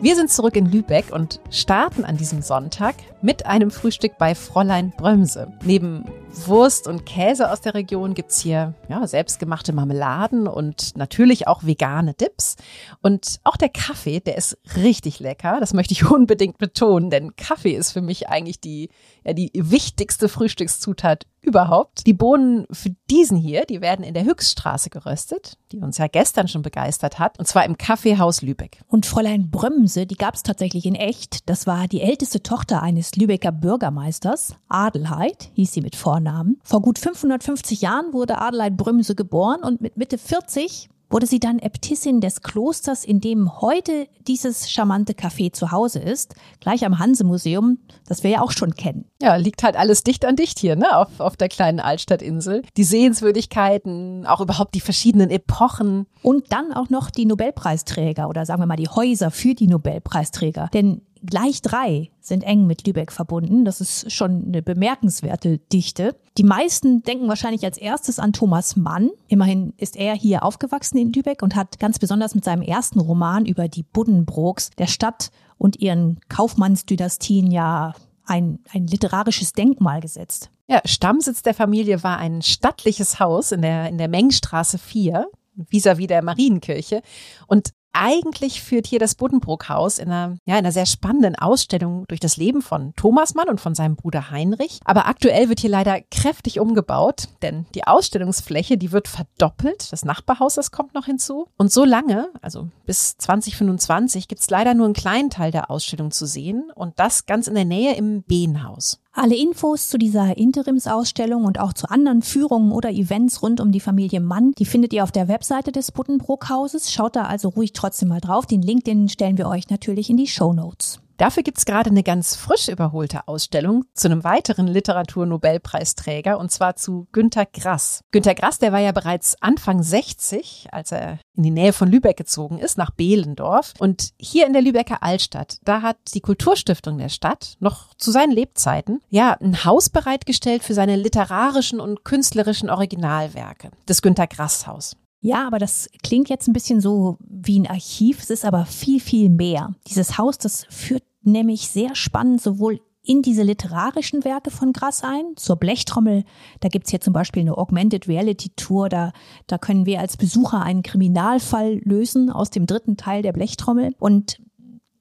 Wir 0.00 0.14
sind 0.14 0.30
zurück 0.30 0.54
in 0.54 0.70
Lübeck 0.70 1.12
und 1.12 1.40
starten 1.50 2.04
an 2.04 2.16
diesem 2.16 2.42
Sonntag 2.42 2.94
mit 3.22 3.44
einem 3.44 3.72
Frühstück 3.72 4.16
bei 4.18 4.36
Fräulein 4.36 4.92
Brömse. 4.96 5.48
Neben 5.64 6.04
Wurst 6.44 6.86
und 6.86 7.06
Käse 7.06 7.50
aus 7.50 7.60
der 7.60 7.74
Region 7.74 8.14
gibt's 8.14 8.40
hier 8.40 8.74
ja, 8.88 9.06
selbstgemachte 9.06 9.72
Marmeladen 9.72 10.46
und 10.46 10.96
natürlich 10.96 11.48
auch 11.48 11.64
vegane 11.64 12.14
Dips. 12.14 12.56
Und 13.00 13.40
auch 13.44 13.56
der 13.56 13.68
Kaffee, 13.68 14.20
der 14.20 14.36
ist 14.36 14.58
richtig 14.76 15.20
lecker. 15.20 15.58
Das 15.60 15.72
möchte 15.72 15.92
ich 15.92 16.10
unbedingt 16.10 16.58
betonen, 16.58 17.10
denn 17.10 17.36
Kaffee 17.36 17.72
ist 17.72 17.92
für 17.92 18.02
mich 18.02 18.28
eigentlich 18.28 18.60
die, 18.60 18.90
ja, 19.24 19.32
die 19.32 19.50
wichtigste 19.54 20.28
Frühstückszutat 20.28 21.26
überhaupt. 21.46 22.06
Die 22.06 22.12
Bohnen 22.12 22.66
für 22.70 22.90
diesen 23.10 23.36
hier, 23.36 23.64
die 23.64 23.80
werden 23.80 24.04
in 24.04 24.14
der 24.14 24.24
Höchststraße 24.24 24.90
geröstet, 24.90 25.56
die 25.72 25.78
uns 25.78 25.98
ja 25.98 26.08
gestern 26.08 26.48
schon 26.48 26.62
begeistert 26.62 27.18
hat, 27.18 27.38
und 27.38 27.46
zwar 27.46 27.64
im 27.64 27.78
Kaffeehaus 27.78 28.42
Lübeck. 28.42 28.82
Und 28.88 29.06
Fräulein 29.06 29.50
Brömse, 29.50 30.06
die 30.06 30.16
gab 30.16 30.34
es 30.34 30.42
tatsächlich 30.42 30.84
in 30.86 30.94
echt. 30.94 31.48
Das 31.48 31.66
war 31.66 31.88
die 31.88 32.02
älteste 32.02 32.42
Tochter 32.42 32.82
eines 32.82 33.16
Lübecker 33.16 33.52
Bürgermeisters. 33.52 34.56
Adelheid 34.68 35.50
hieß 35.54 35.72
sie 35.72 35.80
mit 35.80 35.96
Vornamen. 35.96 36.60
Vor 36.64 36.82
gut 36.82 36.98
550 36.98 37.80
Jahren 37.80 38.12
wurde 38.12 38.38
Adelheid 38.38 38.76
Brömse 38.76 39.14
geboren 39.14 39.62
und 39.62 39.80
mit 39.80 39.96
Mitte 39.96 40.18
40 40.18 40.88
wurde 41.08 41.26
sie 41.26 41.38
dann 41.38 41.58
Äbtissin 41.58 42.20
des 42.20 42.42
Klosters, 42.42 43.04
in 43.04 43.20
dem 43.20 43.60
heute 43.60 44.08
dieses 44.26 44.70
charmante 44.70 45.12
Café 45.12 45.52
zu 45.52 45.70
Hause 45.70 46.00
ist, 46.00 46.34
gleich 46.60 46.84
am 46.84 46.98
Hanse-Museum, 46.98 47.78
das 48.06 48.22
wir 48.22 48.30
ja 48.30 48.40
auch 48.42 48.50
schon 48.50 48.74
kennen. 48.74 49.06
Ja, 49.22 49.36
liegt 49.36 49.62
halt 49.62 49.76
alles 49.76 50.02
dicht 50.02 50.24
an 50.24 50.36
dicht 50.36 50.58
hier, 50.58 50.76
ne, 50.76 50.96
auf, 50.96 51.20
auf 51.20 51.36
der 51.36 51.48
kleinen 51.48 51.80
Altstadtinsel. 51.80 52.62
Die 52.76 52.84
Sehenswürdigkeiten, 52.84 54.26
auch 54.26 54.40
überhaupt 54.40 54.74
die 54.74 54.80
verschiedenen 54.80 55.30
Epochen. 55.30 56.06
Und 56.22 56.52
dann 56.52 56.72
auch 56.72 56.90
noch 56.90 57.10
die 57.10 57.24
Nobelpreisträger 57.24 58.28
oder 58.28 58.44
sagen 58.44 58.60
wir 58.60 58.66
mal 58.66 58.76
die 58.76 58.88
Häuser 58.88 59.30
für 59.30 59.54
die 59.54 59.68
Nobelpreisträger. 59.68 60.68
Denn 60.74 61.02
Gleich 61.24 61.62
drei 61.62 62.10
sind 62.20 62.44
eng 62.44 62.66
mit 62.66 62.86
Lübeck 62.86 63.12
verbunden. 63.12 63.64
Das 63.64 63.80
ist 63.80 64.12
schon 64.12 64.46
eine 64.46 64.62
bemerkenswerte 64.62 65.58
Dichte. 65.58 66.16
Die 66.38 66.44
meisten 66.44 67.02
denken 67.02 67.28
wahrscheinlich 67.28 67.64
als 67.64 67.78
erstes 67.78 68.18
an 68.18 68.32
Thomas 68.32 68.76
Mann. 68.76 69.10
Immerhin 69.28 69.72
ist 69.76 69.96
er 69.96 70.14
hier 70.14 70.42
aufgewachsen 70.42 70.98
in 70.98 71.12
Lübeck 71.12 71.42
und 71.42 71.56
hat 71.56 71.78
ganz 71.78 71.98
besonders 71.98 72.34
mit 72.34 72.44
seinem 72.44 72.62
ersten 72.62 73.00
Roman 73.00 73.46
über 73.46 73.68
die 73.68 73.82
Buddenbrooks 73.82 74.70
der 74.70 74.86
Stadt 74.86 75.30
und 75.58 75.80
ihren 75.80 76.20
Kaufmannsdynastien 76.28 77.50
ja 77.50 77.94
ein, 78.26 78.58
ein 78.72 78.86
literarisches 78.86 79.52
Denkmal 79.52 80.00
gesetzt. 80.00 80.50
Ja, 80.68 80.80
Stammsitz 80.84 81.42
der 81.42 81.54
Familie 81.54 82.02
war 82.02 82.18
ein 82.18 82.42
stattliches 82.42 83.20
Haus 83.20 83.52
in 83.52 83.62
der, 83.62 83.88
in 83.88 83.98
der 83.98 84.08
Mengstraße 84.08 84.78
4, 84.78 85.26
vis-à-vis 85.56 86.04
-vis 86.04 86.08
der 86.08 86.22
Marienkirche. 86.22 87.02
Und 87.46 87.70
eigentlich 87.96 88.62
führt 88.62 88.86
hier 88.86 88.98
das 88.98 89.14
Buddenbrook-Haus 89.14 89.98
in 89.98 90.08
einer, 90.08 90.36
ja, 90.44 90.54
in 90.54 90.64
einer 90.64 90.72
sehr 90.72 90.86
spannenden 90.86 91.36
Ausstellung 91.36 92.04
durch 92.08 92.20
das 92.20 92.36
Leben 92.36 92.62
von 92.62 92.92
Thomas 92.96 93.34
Mann 93.34 93.48
und 93.48 93.60
von 93.60 93.74
seinem 93.74 93.96
Bruder 93.96 94.30
Heinrich. 94.30 94.80
Aber 94.84 95.06
aktuell 95.06 95.48
wird 95.48 95.60
hier 95.60 95.70
leider 95.70 96.00
kräftig 96.10 96.60
umgebaut, 96.60 97.28
denn 97.42 97.66
die 97.74 97.86
Ausstellungsfläche, 97.86 98.76
die 98.76 98.92
wird 98.92 99.08
verdoppelt. 99.08 99.92
Das 99.92 100.04
Nachbarhaus, 100.04 100.54
das 100.54 100.70
kommt 100.70 100.94
noch 100.94 101.06
hinzu. 101.06 101.48
Und 101.56 101.72
so 101.72 101.84
lange, 101.84 102.28
also 102.42 102.68
bis 102.84 103.16
2025, 103.16 104.28
gibt 104.28 104.42
es 104.42 104.50
leider 104.50 104.74
nur 104.74 104.86
einen 104.86 104.94
kleinen 104.94 105.30
Teil 105.30 105.50
der 105.50 105.70
Ausstellung 105.70 106.10
zu 106.10 106.26
sehen 106.26 106.70
und 106.74 106.98
das 106.98 107.26
ganz 107.26 107.46
in 107.48 107.54
der 107.54 107.64
Nähe 107.64 107.94
im 107.94 108.22
Behnhaus. 108.22 109.00
Alle 109.18 109.34
Infos 109.34 109.88
zu 109.88 109.96
dieser 109.96 110.36
Interimsausstellung 110.36 111.46
und 111.46 111.58
auch 111.58 111.72
zu 111.72 111.88
anderen 111.88 112.20
Führungen 112.20 112.70
oder 112.70 112.90
Events 112.90 113.42
rund 113.42 113.62
um 113.62 113.72
die 113.72 113.80
Familie 113.80 114.20
Mann, 114.20 114.52
die 114.58 114.66
findet 114.66 114.92
ihr 114.92 115.02
auf 115.04 115.10
der 115.10 115.26
Webseite 115.26 115.72
des 115.72 115.90
Buddenbrook-Hauses. 115.90 116.92
Schaut 116.92 117.16
da 117.16 117.22
also 117.22 117.48
ruhig 117.48 117.72
trotzdem 117.72 118.10
mal 118.10 118.20
drauf. 118.20 118.44
Den 118.44 118.60
Link, 118.60 118.84
den 118.84 119.08
stellen 119.08 119.38
wir 119.38 119.48
euch 119.48 119.70
natürlich 119.70 120.10
in 120.10 120.18
die 120.18 120.26
Show 120.26 120.52
Notes. 120.52 121.00
Dafür 121.16 121.42
gibt's 121.42 121.64
gerade 121.64 121.90
eine 121.90 122.02
ganz 122.02 122.36
frisch 122.36 122.68
überholte 122.68 123.26
Ausstellung 123.26 123.84
zu 123.94 124.08
einem 124.08 124.24
weiteren 124.24 124.66
Literaturnobelpreisträger 124.66 126.38
und 126.38 126.50
zwar 126.50 126.76
zu 126.76 127.08
Günter 127.12 127.46
Grass. 127.46 128.02
Günter 128.10 128.34
Grass, 128.34 128.58
der 128.58 128.72
war 128.72 128.80
ja 128.80 128.92
bereits 128.92 129.40
Anfang 129.40 129.82
60, 129.82 130.68
als 130.72 130.92
er 130.92 131.18
in 131.34 131.42
die 131.42 131.50
Nähe 131.50 131.72
von 131.72 131.90
Lübeck 131.90 132.16
gezogen 132.16 132.58
ist, 132.58 132.76
nach 132.76 132.90
Behlendorf. 132.90 133.72
Und 133.78 134.10
hier 134.18 134.46
in 134.46 134.52
der 134.52 134.62
Lübecker 134.62 135.02
Altstadt, 135.02 135.58
da 135.64 135.82
hat 135.82 135.96
die 136.14 136.20
Kulturstiftung 136.20 136.98
der 136.98 137.08
Stadt 137.08 137.56
noch 137.60 137.94
zu 137.94 138.10
seinen 138.10 138.32
Lebzeiten 138.32 139.00
ja 139.08 139.32
ein 139.40 139.64
Haus 139.64 139.88
bereitgestellt 139.88 140.62
für 140.62 140.74
seine 140.74 140.96
literarischen 140.96 141.80
und 141.80 142.04
künstlerischen 142.04 142.70
Originalwerke, 142.70 143.70
das 143.86 144.02
Günter 144.02 144.26
Grass 144.26 144.66
Haus. 144.66 144.96
Ja, 145.20 145.46
aber 145.46 145.58
das 145.58 145.88
klingt 146.02 146.28
jetzt 146.28 146.46
ein 146.46 146.52
bisschen 146.52 146.80
so 146.80 147.16
wie 147.20 147.58
ein 147.58 147.66
Archiv. 147.66 148.22
Es 148.22 148.30
ist 148.30 148.44
aber 148.44 148.66
viel, 148.66 149.00
viel 149.00 149.28
mehr. 149.28 149.74
Dieses 149.88 150.18
Haus, 150.18 150.38
das 150.38 150.66
führt 150.70 151.04
nämlich 151.22 151.68
sehr 151.68 151.94
spannend 151.94 152.40
sowohl 152.40 152.80
in 153.02 153.22
diese 153.22 153.42
literarischen 153.42 154.24
Werke 154.24 154.50
von 154.50 154.72
Grass 154.72 155.02
ein. 155.02 155.36
Zur 155.36 155.56
Blechtrommel, 155.56 156.24
da 156.60 156.68
gibt's 156.68 156.90
hier 156.90 157.00
zum 157.00 157.12
Beispiel 157.12 157.42
eine 157.42 157.56
Augmented 157.56 158.08
Reality 158.08 158.50
Tour. 158.56 158.88
Da, 158.88 159.12
da 159.46 159.58
können 159.58 159.86
wir 159.86 160.00
als 160.00 160.16
Besucher 160.16 160.62
einen 160.62 160.82
Kriminalfall 160.82 161.80
lösen 161.84 162.30
aus 162.30 162.50
dem 162.50 162.66
dritten 162.66 162.96
Teil 162.96 163.22
der 163.22 163.32
Blechtrommel. 163.32 163.94
Und 163.98 164.40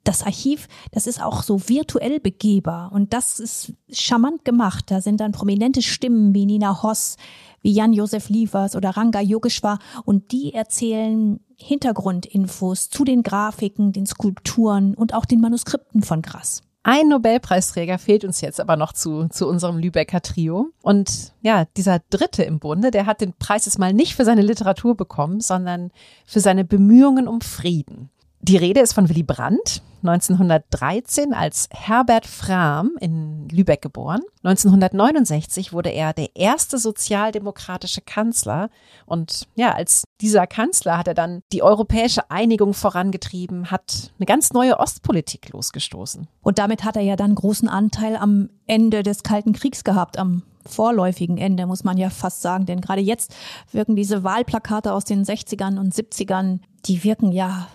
das 0.03 0.21
Archiv, 0.21 0.67
das 0.91 1.07
ist 1.07 1.21
auch 1.21 1.41
so 1.41 1.67
virtuell 1.67 2.19
begehbar 2.19 2.91
und 2.91 3.11
das 3.13 3.39
ist 3.39 3.73
charmant 3.91 4.45
gemacht. 4.45 4.91
Da 4.91 5.01
sind 5.01 5.19
dann 5.19 5.31
prominente 5.31 5.81
Stimmen 5.81 6.33
wie 6.35 6.45
Nina 6.45 6.83
Hoss, 6.83 7.17
wie 7.65 7.73
Jan-Josef 7.73 8.29
Liefers 8.29 8.75
oder 8.75 8.91
Ranga 8.91 9.19
Yogeshwar 9.19 9.79
und 10.05 10.31
die 10.31 10.53
erzählen 10.53 11.39
Hintergrundinfos 11.57 12.91
zu 12.91 13.03
den 13.03 13.23
Grafiken, 13.23 13.91
den 13.91 14.05
Skulpturen 14.05 14.93
und 14.93 15.15
auch 15.15 15.25
den 15.25 15.41
Manuskripten 15.41 16.03
von 16.03 16.21
Grass. 16.21 16.61
Ein 16.83 17.07
Nobelpreisträger 17.07 17.97
fehlt 17.97 18.23
uns 18.23 18.41
jetzt 18.41 18.61
aber 18.61 18.77
noch 18.77 18.93
zu, 18.93 19.27
zu 19.29 19.47
unserem 19.47 19.79
Lübecker 19.79 20.21
Trio. 20.21 20.67
Und 20.83 21.33
ja, 21.41 21.65
dieser 21.75 22.01
dritte 22.11 22.43
im 22.43 22.59
Bunde, 22.59 22.91
der 22.91 23.07
hat 23.07 23.21
den 23.21 23.33
Preis 23.33 23.65
jetzt 23.65 23.79
mal 23.79 23.93
nicht 23.93 24.13
für 24.13 24.25
seine 24.25 24.43
Literatur 24.43 24.95
bekommen, 24.95 25.39
sondern 25.39 25.89
für 26.27 26.41
seine 26.41 26.65
Bemühungen 26.65 27.27
um 27.27 27.41
Frieden. 27.41 28.11
Die 28.47 28.57
Rede 28.57 28.79
ist 28.79 28.93
von 28.93 29.09
Willy 29.09 29.23
Brandt, 29.23 29.81
1913 30.03 31.33
als 31.33 31.67
Herbert 31.71 32.27
Frahm 32.27 32.91
in 32.99 33.49
Lübeck 33.49 33.81
geboren. 33.81 34.21
1969 34.43 35.73
wurde 35.73 35.89
er 35.89 36.13
der 36.13 36.35
erste 36.35 36.77
sozialdemokratische 36.77 38.01
Kanzler. 38.01 38.69
Und 39.07 39.47
ja, 39.55 39.73
als 39.73 40.03
dieser 40.21 40.45
Kanzler 40.45 40.99
hat 40.99 41.07
er 41.07 41.15
dann 41.15 41.41
die 41.51 41.63
europäische 41.63 42.29
Einigung 42.29 42.75
vorangetrieben, 42.75 43.71
hat 43.71 44.11
eine 44.19 44.27
ganz 44.27 44.53
neue 44.53 44.79
Ostpolitik 44.79 45.49
losgestoßen. 45.49 46.27
Und 46.43 46.59
damit 46.59 46.83
hat 46.83 46.97
er 46.97 47.01
ja 47.01 47.15
dann 47.15 47.33
großen 47.33 47.67
Anteil 47.67 48.15
am 48.15 48.51
Ende 48.67 49.01
des 49.01 49.23
Kalten 49.23 49.53
Kriegs 49.53 49.83
gehabt, 49.83 50.19
am 50.19 50.43
vorläufigen 50.67 51.39
Ende, 51.39 51.65
muss 51.65 51.83
man 51.83 51.97
ja 51.97 52.11
fast 52.11 52.43
sagen. 52.43 52.67
Denn 52.67 52.81
gerade 52.81 53.01
jetzt 53.01 53.33
wirken 53.71 53.95
diese 53.95 54.23
Wahlplakate 54.23 54.93
aus 54.93 55.03
den 55.03 55.25
60ern 55.25 55.79
und 55.79 55.95
70ern, 55.95 56.59
die 56.85 57.03
wirken 57.03 57.31
ja 57.31 57.69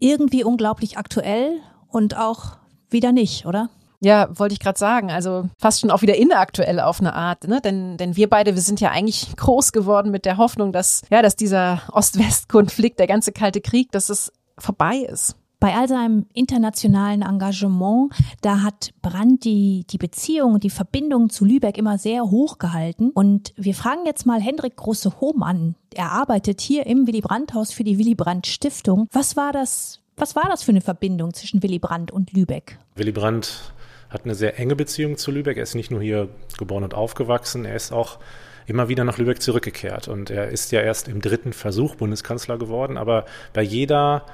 irgendwie 0.00 0.42
unglaublich 0.42 0.98
aktuell 0.98 1.60
und 1.88 2.16
auch 2.16 2.56
wieder 2.90 3.12
nicht, 3.12 3.46
oder? 3.46 3.68
Ja, 4.02 4.28
wollte 4.36 4.54
ich 4.54 4.60
gerade 4.60 4.78
sagen. 4.78 5.10
Also 5.10 5.48
fast 5.58 5.80
schon 5.80 5.90
auch 5.90 6.00
wieder 6.02 6.16
inaktuell 6.16 6.80
auf 6.80 7.00
eine 7.00 7.14
Art, 7.14 7.46
ne? 7.46 7.60
Denn, 7.60 7.98
denn 7.98 8.16
wir 8.16 8.30
beide, 8.30 8.54
wir 8.54 8.62
sind 8.62 8.80
ja 8.80 8.90
eigentlich 8.90 9.28
groß 9.36 9.72
geworden 9.72 10.10
mit 10.10 10.24
der 10.24 10.38
Hoffnung, 10.38 10.72
dass, 10.72 11.02
ja, 11.10 11.22
dass 11.22 11.36
dieser 11.36 11.82
Ost-West-Konflikt, 11.92 12.98
der 12.98 13.06
ganze 13.06 13.30
Kalte 13.30 13.60
Krieg, 13.60 13.92
dass 13.92 14.08
es 14.08 14.32
vorbei 14.58 14.96
ist. 14.96 15.36
Bei 15.60 15.74
all 15.74 15.88
seinem 15.88 16.24
internationalen 16.32 17.20
Engagement, 17.20 18.10
da 18.40 18.62
hat 18.62 18.94
Brandt 19.02 19.44
die, 19.44 19.84
die 19.90 19.98
Beziehung 19.98 20.58
die 20.58 20.70
Verbindung 20.70 21.28
zu 21.28 21.44
Lübeck 21.44 21.76
immer 21.76 21.98
sehr 21.98 22.22
hoch 22.22 22.58
gehalten. 22.58 23.10
Und 23.10 23.52
wir 23.56 23.74
fragen 23.74 24.06
jetzt 24.06 24.24
mal 24.24 24.40
Hendrik 24.40 24.76
Große-Hohm 24.76 25.74
Er 25.92 26.12
arbeitet 26.12 26.62
hier 26.62 26.86
im 26.86 27.06
Willy 27.06 27.20
Brandt-Haus 27.20 27.72
für 27.72 27.84
die 27.84 27.98
Willy 27.98 28.14
Brandt 28.14 28.46
Stiftung. 28.46 29.06
Was 29.12 29.36
war 29.36 29.52
das, 29.52 30.00
was 30.16 30.34
war 30.34 30.48
das 30.48 30.62
für 30.62 30.72
eine 30.72 30.80
Verbindung 30.80 31.34
zwischen 31.34 31.62
Willy 31.62 31.78
Brandt 31.78 32.10
und 32.10 32.32
Lübeck? 32.32 32.78
Willy 32.94 33.12
Brandt 33.12 33.74
hat 34.08 34.24
eine 34.24 34.34
sehr 34.34 34.58
enge 34.58 34.76
Beziehung 34.76 35.18
zu 35.18 35.30
Lübeck. 35.30 35.58
Er 35.58 35.64
ist 35.64 35.74
nicht 35.74 35.90
nur 35.90 36.00
hier 36.00 36.30
geboren 36.56 36.84
und 36.84 36.94
aufgewachsen, 36.94 37.66
er 37.66 37.76
ist 37.76 37.92
auch 37.92 38.18
immer 38.66 38.88
wieder 38.88 39.04
nach 39.04 39.18
Lübeck 39.18 39.42
zurückgekehrt. 39.42 40.08
Und 40.08 40.30
er 40.30 40.48
ist 40.48 40.72
ja 40.72 40.80
erst 40.80 41.06
im 41.06 41.20
dritten 41.20 41.52
Versuch 41.52 41.96
Bundeskanzler 41.96 42.56
geworden, 42.56 42.96
aber 42.96 43.26
bei 43.52 43.62
jeder 43.62 44.24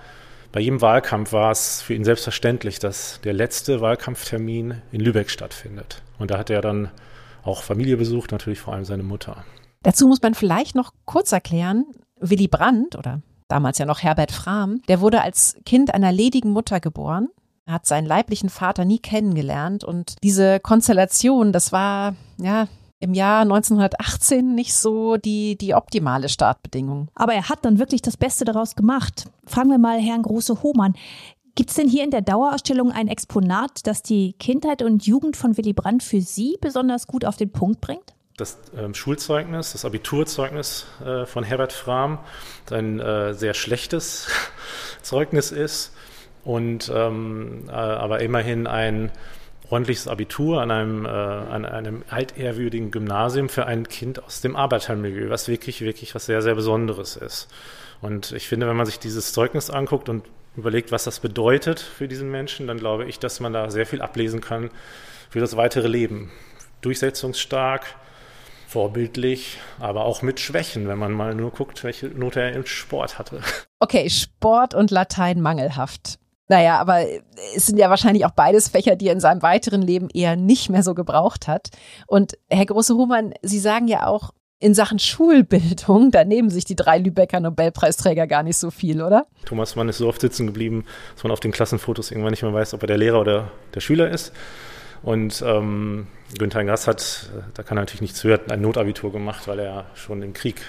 bei 0.56 0.62
jedem 0.62 0.80
Wahlkampf 0.80 1.34
war 1.34 1.50
es 1.50 1.82
für 1.82 1.92
ihn 1.92 2.02
selbstverständlich, 2.02 2.78
dass 2.78 3.20
der 3.22 3.34
letzte 3.34 3.82
Wahlkampftermin 3.82 4.80
in 4.90 5.00
Lübeck 5.02 5.28
stattfindet. 5.28 6.00
Und 6.18 6.30
da 6.30 6.38
hat 6.38 6.48
er 6.48 6.62
dann 6.62 6.90
auch 7.42 7.62
Familie 7.62 7.98
besucht, 7.98 8.32
natürlich 8.32 8.60
vor 8.60 8.72
allem 8.72 8.86
seine 8.86 9.02
Mutter. 9.02 9.44
Dazu 9.82 10.08
muss 10.08 10.22
man 10.22 10.32
vielleicht 10.32 10.74
noch 10.74 10.94
kurz 11.04 11.30
erklären, 11.32 11.84
Willy 12.20 12.48
Brandt 12.48 12.96
oder 12.96 13.20
damals 13.48 13.76
ja 13.76 13.84
noch 13.84 14.02
Herbert 14.02 14.32
Frahm, 14.32 14.80
der 14.88 15.02
wurde 15.02 15.20
als 15.20 15.58
Kind 15.66 15.92
einer 15.92 16.10
ledigen 16.10 16.52
Mutter 16.52 16.80
geboren. 16.80 17.28
Hat 17.68 17.84
seinen 17.84 18.06
leiblichen 18.06 18.48
Vater 18.48 18.86
nie 18.86 18.98
kennengelernt 18.98 19.84
und 19.84 20.14
diese 20.22 20.58
Konstellation, 20.60 21.52
das 21.52 21.70
war, 21.70 22.14
ja, 22.38 22.66
im 23.06 23.14
Jahr 23.14 23.42
1918 23.42 24.54
nicht 24.54 24.74
so 24.74 25.16
die, 25.16 25.56
die 25.56 25.74
optimale 25.74 26.28
Startbedingung. 26.28 27.08
Aber 27.14 27.34
er 27.34 27.48
hat 27.48 27.64
dann 27.64 27.78
wirklich 27.78 28.02
das 28.02 28.16
Beste 28.16 28.44
daraus 28.44 28.74
gemacht. 28.74 29.26
Fragen 29.46 29.70
wir 29.70 29.78
mal 29.78 30.00
Herrn 30.00 30.22
Große-Hohmann. 30.22 30.94
Gibt 31.54 31.70
es 31.70 31.76
denn 31.76 31.88
hier 31.88 32.04
in 32.04 32.10
der 32.10 32.20
Dauerausstellung 32.20 32.92
ein 32.92 33.08
Exponat, 33.08 33.86
das 33.86 34.02
die 34.02 34.34
Kindheit 34.34 34.82
und 34.82 35.06
Jugend 35.06 35.36
von 35.36 35.56
Willy 35.56 35.72
Brandt 35.72 36.02
für 36.02 36.20
Sie 36.20 36.58
besonders 36.60 37.06
gut 37.06 37.24
auf 37.24 37.36
den 37.36 37.50
Punkt 37.50 37.80
bringt? 37.80 38.14
Das 38.36 38.58
ähm, 38.76 38.92
Schulzeugnis, 38.92 39.72
das 39.72 39.86
Abiturzeugnis 39.86 40.84
äh, 41.02 41.24
von 41.24 41.44
Herbert 41.44 41.72
Frahm, 41.72 42.18
ein 42.70 43.00
äh, 43.00 43.32
sehr 43.32 43.54
schlechtes 43.54 44.26
Zeugnis 45.02 45.52
ist 45.52 45.94
und 46.44 46.92
ähm, 46.94 47.64
äh, 47.68 47.72
aber 47.72 48.20
immerhin 48.20 48.66
ein 48.66 49.10
ordentliches 49.70 50.08
Abitur 50.08 50.60
an 50.60 50.70
einem, 50.70 51.04
äh, 51.04 51.08
an 51.08 51.64
einem 51.64 52.04
altehrwürdigen 52.08 52.90
Gymnasium 52.90 53.48
für 53.48 53.66
ein 53.66 53.88
Kind 53.88 54.22
aus 54.22 54.40
dem 54.40 54.56
Arbeitermilieu, 54.56 55.30
was 55.30 55.48
wirklich, 55.48 55.80
wirklich 55.80 56.14
was 56.14 56.26
sehr, 56.26 56.42
sehr 56.42 56.54
Besonderes 56.54 57.16
ist. 57.16 57.48
Und 58.00 58.32
ich 58.32 58.48
finde, 58.48 58.68
wenn 58.68 58.76
man 58.76 58.86
sich 58.86 58.98
dieses 58.98 59.32
Zeugnis 59.32 59.70
anguckt 59.70 60.08
und 60.08 60.24
überlegt, 60.56 60.92
was 60.92 61.04
das 61.04 61.20
bedeutet 61.20 61.80
für 61.80 62.08
diesen 62.08 62.30
Menschen, 62.30 62.66
dann 62.66 62.78
glaube 62.78 63.06
ich, 63.06 63.18
dass 63.18 63.40
man 63.40 63.52
da 63.52 63.70
sehr 63.70 63.86
viel 63.86 64.00
ablesen 64.00 64.40
kann 64.40 64.70
für 65.30 65.40
das 65.40 65.56
weitere 65.56 65.88
Leben. 65.88 66.30
Durchsetzungsstark, 66.80 67.84
vorbildlich, 68.68 69.58
aber 69.78 70.04
auch 70.04 70.22
mit 70.22 70.40
Schwächen, 70.40 70.88
wenn 70.88 70.98
man 70.98 71.12
mal 71.12 71.34
nur 71.34 71.50
guckt, 71.50 71.84
welche 71.84 72.08
Note 72.08 72.40
er 72.40 72.52
im 72.52 72.66
Sport 72.66 73.18
hatte. 73.18 73.40
Okay, 73.78 74.08
Sport 74.08 74.74
und 74.74 74.90
Latein 74.90 75.42
mangelhaft. 75.42 76.18
Naja, 76.48 76.78
aber 76.78 77.00
es 77.56 77.66
sind 77.66 77.78
ja 77.78 77.90
wahrscheinlich 77.90 78.24
auch 78.24 78.30
beides 78.30 78.68
Fächer, 78.68 78.96
die 78.96 79.08
er 79.08 79.12
in 79.12 79.20
seinem 79.20 79.42
weiteren 79.42 79.82
Leben 79.82 80.08
eher 80.12 80.36
nicht 80.36 80.70
mehr 80.70 80.82
so 80.82 80.94
gebraucht 80.94 81.48
hat. 81.48 81.70
Und 82.06 82.38
Herr 82.48 82.66
Große-Humann, 82.66 83.34
Sie 83.42 83.58
sagen 83.58 83.88
ja 83.88 84.06
auch, 84.06 84.32
in 84.58 84.74
Sachen 84.74 84.98
Schulbildung, 84.98 86.10
da 86.10 86.24
nehmen 86.24 86.48
sich 86.48 86.64
die 86.64 86.76
drei 86.76 86.98
Lübecker 86.98 87.40
Nobelpreisträger 87.40 88.26
gar 88.26 88.42
nicht 88.42 88.56
so 88.56 88.70
viel, 88.70 89.02
oder? 89.02 89.26
Thomas 89.44 89.76
Mann 89.76 89.88
ist 89.88 89.98
so 89.98 90.08
oft 90.08 90.20
sitzen 90.20 90.46
geblieben, 90.46 90.86
dass 91.14 91.24
man 91.24 91.32
auf 91.32 91.40
den 91.40 91.52
Klassenfotos 91.52 92.10
irgendwann 92.10 92.30
nicht 92.30 92.42
mehr 92.42 92.54
weiß, 92.54 92.72
ob 92.72 92.82
er 92.82 92.86
der 92.86 92.98
Lehrer 92.98 93.20
oder 93.20 93.50
der 93.74 93.80
Schüler 93.80 94.08
ist. 94.08 94.32
Und 95.02 95.42
ähm, 95.46 96.06
Günther 96.38 96.64
Grass 96.64 96.86
hat, 96.86 97.30
da 97.54 97.62
kann 97.62 97.76
er 97.76 97.82
natürlich 97.82 98.00
nichts 98.00 98.24
hören, 98.24 98.50
ein 98.50 98.62
Notabitur 98.62 99.12
gemacht, 99.12 99.46
weil 99.46 99.58
er 99.58 99.86
schon 99.94 100.22
im 100.22 100.32
Krieg 100.32 100.62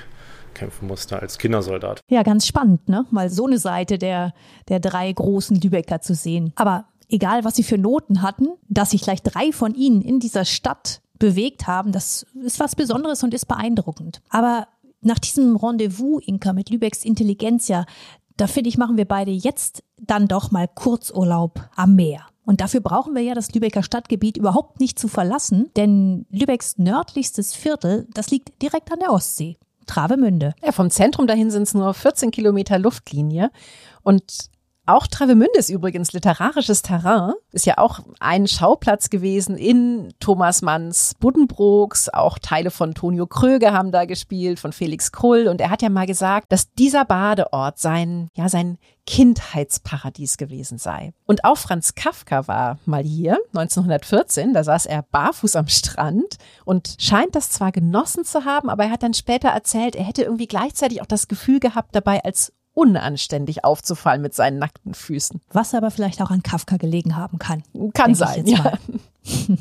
kämpfen 0.58 0.88
musste 0.88 1.20
als 1.20 1.38
Kindersoldat. 1.38 2.02
Ja, 2.10 2.24
ganz 2.24 2.46
spannend, 2.46 2.90
ne? 2.90 3.06
Mal 3.12 3.30
so 3.30 3.46
eine 3.46 3.60
Seite 3.60 3.98
der, 3.98 4.34
der 4.68 4.80
drei 4.80 5.12
großen 5.12 5.60
Lübecker 5.62 6.02
zu 6.02 6.16
sehen. 6.16 6.52
Aber 6.56 6.86
egal, 7.10 7.44
was 7.44 7.56
sie 7.56 7.64
für 7.64 7.78
Noten 7.78 8.22
hatten, 8.22 8.48
dass 8.68 8.92
sich 8.92 9.02
gleich 9.02 9.22
drei 9.22 9.52
von 9.52 9.74
ihnen 9.74 10.02
in 10.02 10.20
dieser 10.20 10.46
Stadt 10.46 11.02
bewegt 11.20 11.68
haben, 11.68 11.92
das 11.92 12.26
ist 12.44 12.60
was 12.60 12.76
Besonderes 12.76 13.24
und 13.24 13.34
ist 13.34 13.48
beeindruckend. 13.48 14.22
Aber 14.30 14.68
nach 15.02 15.20
diesem 15.20 15.56
Rendezvous, 15.56 16.22
Inka, 16.26 16.54
mit 16.54 16.70
Lübecks 16.70 17.06
Intelligenz 17.06 17.68
ja, 17.68 17.86
da 18.36 18.48
finde 18.48 18.70
ich, 18.70 18.78
machen 18.78 18.98
wir 18.98 19.06
beide 19.06 19.32
jetzt 19.32 19.84
dann 19.98 20.28
doch 20.28 20.52
mal 20.52 20.68
Kurzurlaub 20.68 21.70
am 21.76 21.96
Meer. 21.96 22.22
Und 22.46 22.62
dafür 22.62 22.80
brauchen 22.80 23.14
wir 23.14 23.22
ja 23.22 23.34
das 23.34 23.54
Lübecker 23.54 23.84
Stadtgebiet 23.84 24.38
überhaupt 24.38 24.80
nicht 24.80 24.98
zu 24.98 25.08
verlassen, 25.08 25.70
denn 25.76 26.26
Lübecks 26.30 26.78
nördlichstes 26.78 27.54
Viertel, 27.54 28.08
das 28.14 28.30
liegt 28.30 28.62
direkt 28.62 28.92
an 28.92 29.00
der 29.00 29.12
Ostsee. 29.12 29.58
Travemünde. 29.88 30.54
Ja, 30.64 30.72
vom 30.72 30.90
Zentrum 30.90 31.28
dahin 31.28 31.50
sind 31.50 31.64
es 31.64 31.74
nur 31.74 31.94
14 31.94 32.32
Kilometer 32.32 32.78
Luftlinie. 32.78 33.52
Und 34.04 34.50
auch 34.88 35.08
Travemünde 35.08 35.58
ist 35.58 35.70
übrigens 35.70 36.14
literarisches 36.14 36.82
Terrain, 36.82 37.34
ist 37.52 37.66
ja 37.66 37.78
auch 37.78 38.00
ein 38.20 38.48
Schauplatz 38.48 39.10
gewesen 39.10 39.58
in 39.58 40.14
Thomas 40.20 40.62
Manns 40.62 41.14
Buddenbrooks, 41.20 42.10
auch 42.10 42.40
Teile 42.40 42.72
von 42.72 42.94
Tonio 42.94 43.28
Kröger 43.28 43.74
haben 43.74 43.92
da 43.92 44.06
gespielt, 44.06 44.60
von 44.60 44.74
Felix 44.74 45.12
Krull. 45.12 45.48
Und 45.48 45.62
er 45.62 45.70
hat 45.70 45.82
ja 45.82 45.90
mal 45.90 46.06
gesagt, 46.06 46.52
dass 46.52 46.72
dieser 46.74 47.06
Badeort 47.06 47.80
sein, 47.80 48.30
ja, 48.34 48.50
sein 48.50 48.78
Kindheitsparadies 49.08 50.38
gewesen 50.38 50.78
sei. 50.78 51.14
Und 51.26 51.46
auch 51.46 51.58
Franz 51.58 51.96
Kafka 51.96 52.48
war 52.48 52.78
mal 52.86 53.04
hier, 53.04 53.40
1914, 53.54 54.54
da 54.54 54.64
saß 54.64 54.86
er 54.86 55.02
barfuß 55.02 55.56
am 55.56 55.68
Strand 55.68 56.38
und 56.66 56.96
scheint 57.00 57.36
das 57.36 57.50
zwar 57.50 57.72
genossen 57.72 58.26
zu 58.26 58.46
haben, 58.46 58.70
aber 58.70 58.84
er 58.84 58.92
hat 58.92 59.04
dann 59.04 59.14
später 59.14 59.50
erzählt, 59.50 59.96
er 59.96 60.04
hätte 60.04 60.24
irgendwie 60.24 60.48
gleichzeitig 60.48 61.02
auch 61.02 61.08
das 61.08 61.30
Gefühl 61.30 61.60
gehabt, 61.60 61.96
dabei 61.96 62.24
als 62.24 62.54
unanständig 62.78 63.66
aufzufallen 63.66 64.22
mit 64.22 64.36
seinen 64.36 64.60
nackten 64.60 64.94
Füßen. 64.94 65.42
Was 65.52 65.74
aber 65.74 65.90
vielleicht 65.90 66.22
auch 66.22 66.30
an 66.30 66.44
Kafka 66.44 66.78
gelegen 66.78 67.16
haben 67.16 67.40
kann. 67.40 67.64
Kann 67.96 68.14
sein, 68.14 68.46
ja. 68.46 68.74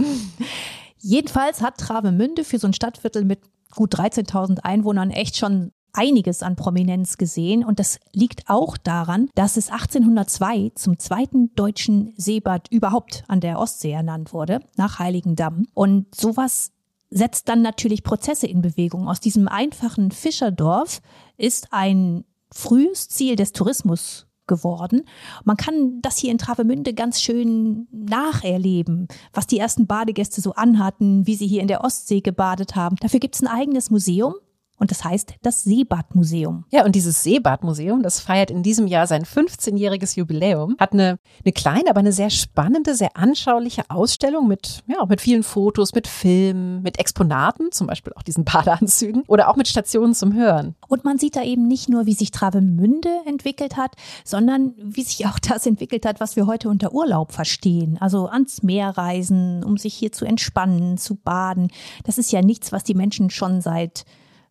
Jedenfalls 0.99 1.62
hat 1.62 1.79
Travemünde 1.79 2.45
für 2.45 2.59
so 2.59 2.67
ein 2.67 2.75
Stadtviertel 2.75 3.25
mit 3.25 3.41
gut 3.75 3.95
13.000 3.95 4.61
Einwohnern 4.61 5.11
echt 5.11 5.39
schon 5.39 5.73
einiges 5.95 6.43
an 6.43 6.57
Prominenz 6.57 7.17
gesehen 7.17 7.64
und 7.64 7.79
das 7.79 7.99
liegt 8.12 8.51
auch 8.51 8.77
daran, 8.77 9.31
dass 9.35 9.57
es 9.57 9.71
1802 9.71 10.73
zum 10.75 10.99
zweiten 10.99 11.55
deutschen 11.55 12.12
Seebad 12.19 12.69
überhaupt 12.71 13.25
an 13.29 13.41
der 13.41 13.59
Ostsee 13.59 13.93
ernannt 13.93 14.35
wurde, 14.35 14.61
nach 14.77 14.99
Heiligendamm. 14.99 15.69
Und 15.73 16.14
sowas 16.14 16.71
setzt 17.09 17.49
dann 17.49 17.62
natürlich 17.62 18.03
Prozesse 18.03 18.47
in 18.47 18.61
Bewegung. 18.61 19.09
Aus 19.09 19.21
diesem 19.21 19.49
einfachen 19.49 20.11
Fischerdorf 20.11 21.01
ist 21.39 21.69
ein 21.71 22.25
frühes 22.53 23.09
Ziel 23.09 23.36
des 23.36 23.53
Tourismus 23.53 24.26
geworden. 24.47 25.03
Man 25.44 25.57
kann 25.57 26.01
das 26.03 26.18
hier 26.18 26.30
in 26.30 26.38
Travemünde 26.38 26.94
ganz 26.94 27.20
schön 27.20 27.88
nacherleben, 27.90 29.09
was 29.32 29.47
die 29.47 29.59
ersten 29.59 29.86
Badegäste 29.86 30.40
so 30.40 30.53
anhatten, 30.55 31.26
wie 31.26 31.34
sie 31.34 31.47
hier 31.47 31.62
in 31.62 31.68
der 31.68 31.82
Ostsee 31.82 32.20
gebadet 32.20 32.76
haben. 32.76 32.97
Dafür 33.01 33.20
gibt 33.20 33.34
es 33.34 33.42
ein 33.42 33.49
eigenes 33.49 33.90
Museum 33.90 34.34
und 34.79 34.91
das 34.91 35.05
heißt 35.05 35.35
das 35.43 35.64
Seebadmuseum. 35.64 36.64
Ja, 36.70 36.85
und 36.85 36.95
dieses 36.95 37.22
Seebadmuseum, 37.22 38.03
das 38.03 38.20
feiert 38.20 38.51
in 38.51 38.62
diesem 38.62 38.87
Jahr 38.87 39.07
sein 39.07 39.24
15-jähriges 39.24 40.16
Jubiläum, 40.16 40.77
hat 40.79 40.93
eine, 40.93 41.18
eine 41.45 41.53
kleine, 41.53 41.91
aber 41.91 42.01
eine 42.01 42.12
sehr 42.12 42.31
spannende, 42.31 42.95
sehr 42.95 43.16
anschauliche 43.16 43.85
Ausstellung 43.89 44.49
mit, 44.49 44.85
ja, 44.87 45.05
mit 45.07 45.20
vielen 45.20 45.43
Fotos, 45.43 45.95
mit 45.95 46.07
Filmen, 46.07 46.83
mit 46.83 46.99
Exponaten, 46.99 47.72
zum 47.72 47.87
Beispiel 47.87 48.12
auch 48.14 48.22
diesen 48.22 48.45
Badeanzügen 48.57 49.22
oder 49.27 49.49
auch 49.49 49.57
mit 49.57 49.68
Stationen 49.68 50.14
zum 50.14 50.35
Hören. 50.35 50.74
Und 50.89 51.05
man 51.05 51.18
sieht 51.18 51.37
da 51.37 51.43
eben 51.43 51.66
nicht 51.66 51.89
nur, 51.89 52.07
wie 52.07 52.14
sich 52.14 52.31
Travemünde 52.31 53.11
entwickelt 53.27 53.77
hat, 53.77 53.93
sondern 54.24 54.74
wie 54.79 55.03
sich 55.03 55.27
auch 55.27 55.39
das 55.39 55.66
entwickelt 55.66 56.07
hat, 56.07 56.20
was 56.20 56.37
wir 56.37 56.47
heute 56.47 56.68
unter 56.68 56.93
Urlaub 56.93 57.33
verstehen. 57.33 57.97
Also 58.01 58.27
ans 58.29 58.62
Meer 58.62 58.91
reisen, 58.91 59.64
um 59.64 59.77
sich 59.77 59.95
hier 59.95 60.12
zu 60.12 60.24
entspannen, 60.24 60.99
zu 60.99 61.14
baden. 61.16 61.68
Das 62.05 62.18
ist 62.18 62.33
ja 62.33 62.43
nichts, 62.43 62.72
was 62.72 62.85
die 62.85 62.95
Menschen 62.95 63.31
schon 63.31 63.61
seit 63.61 64.05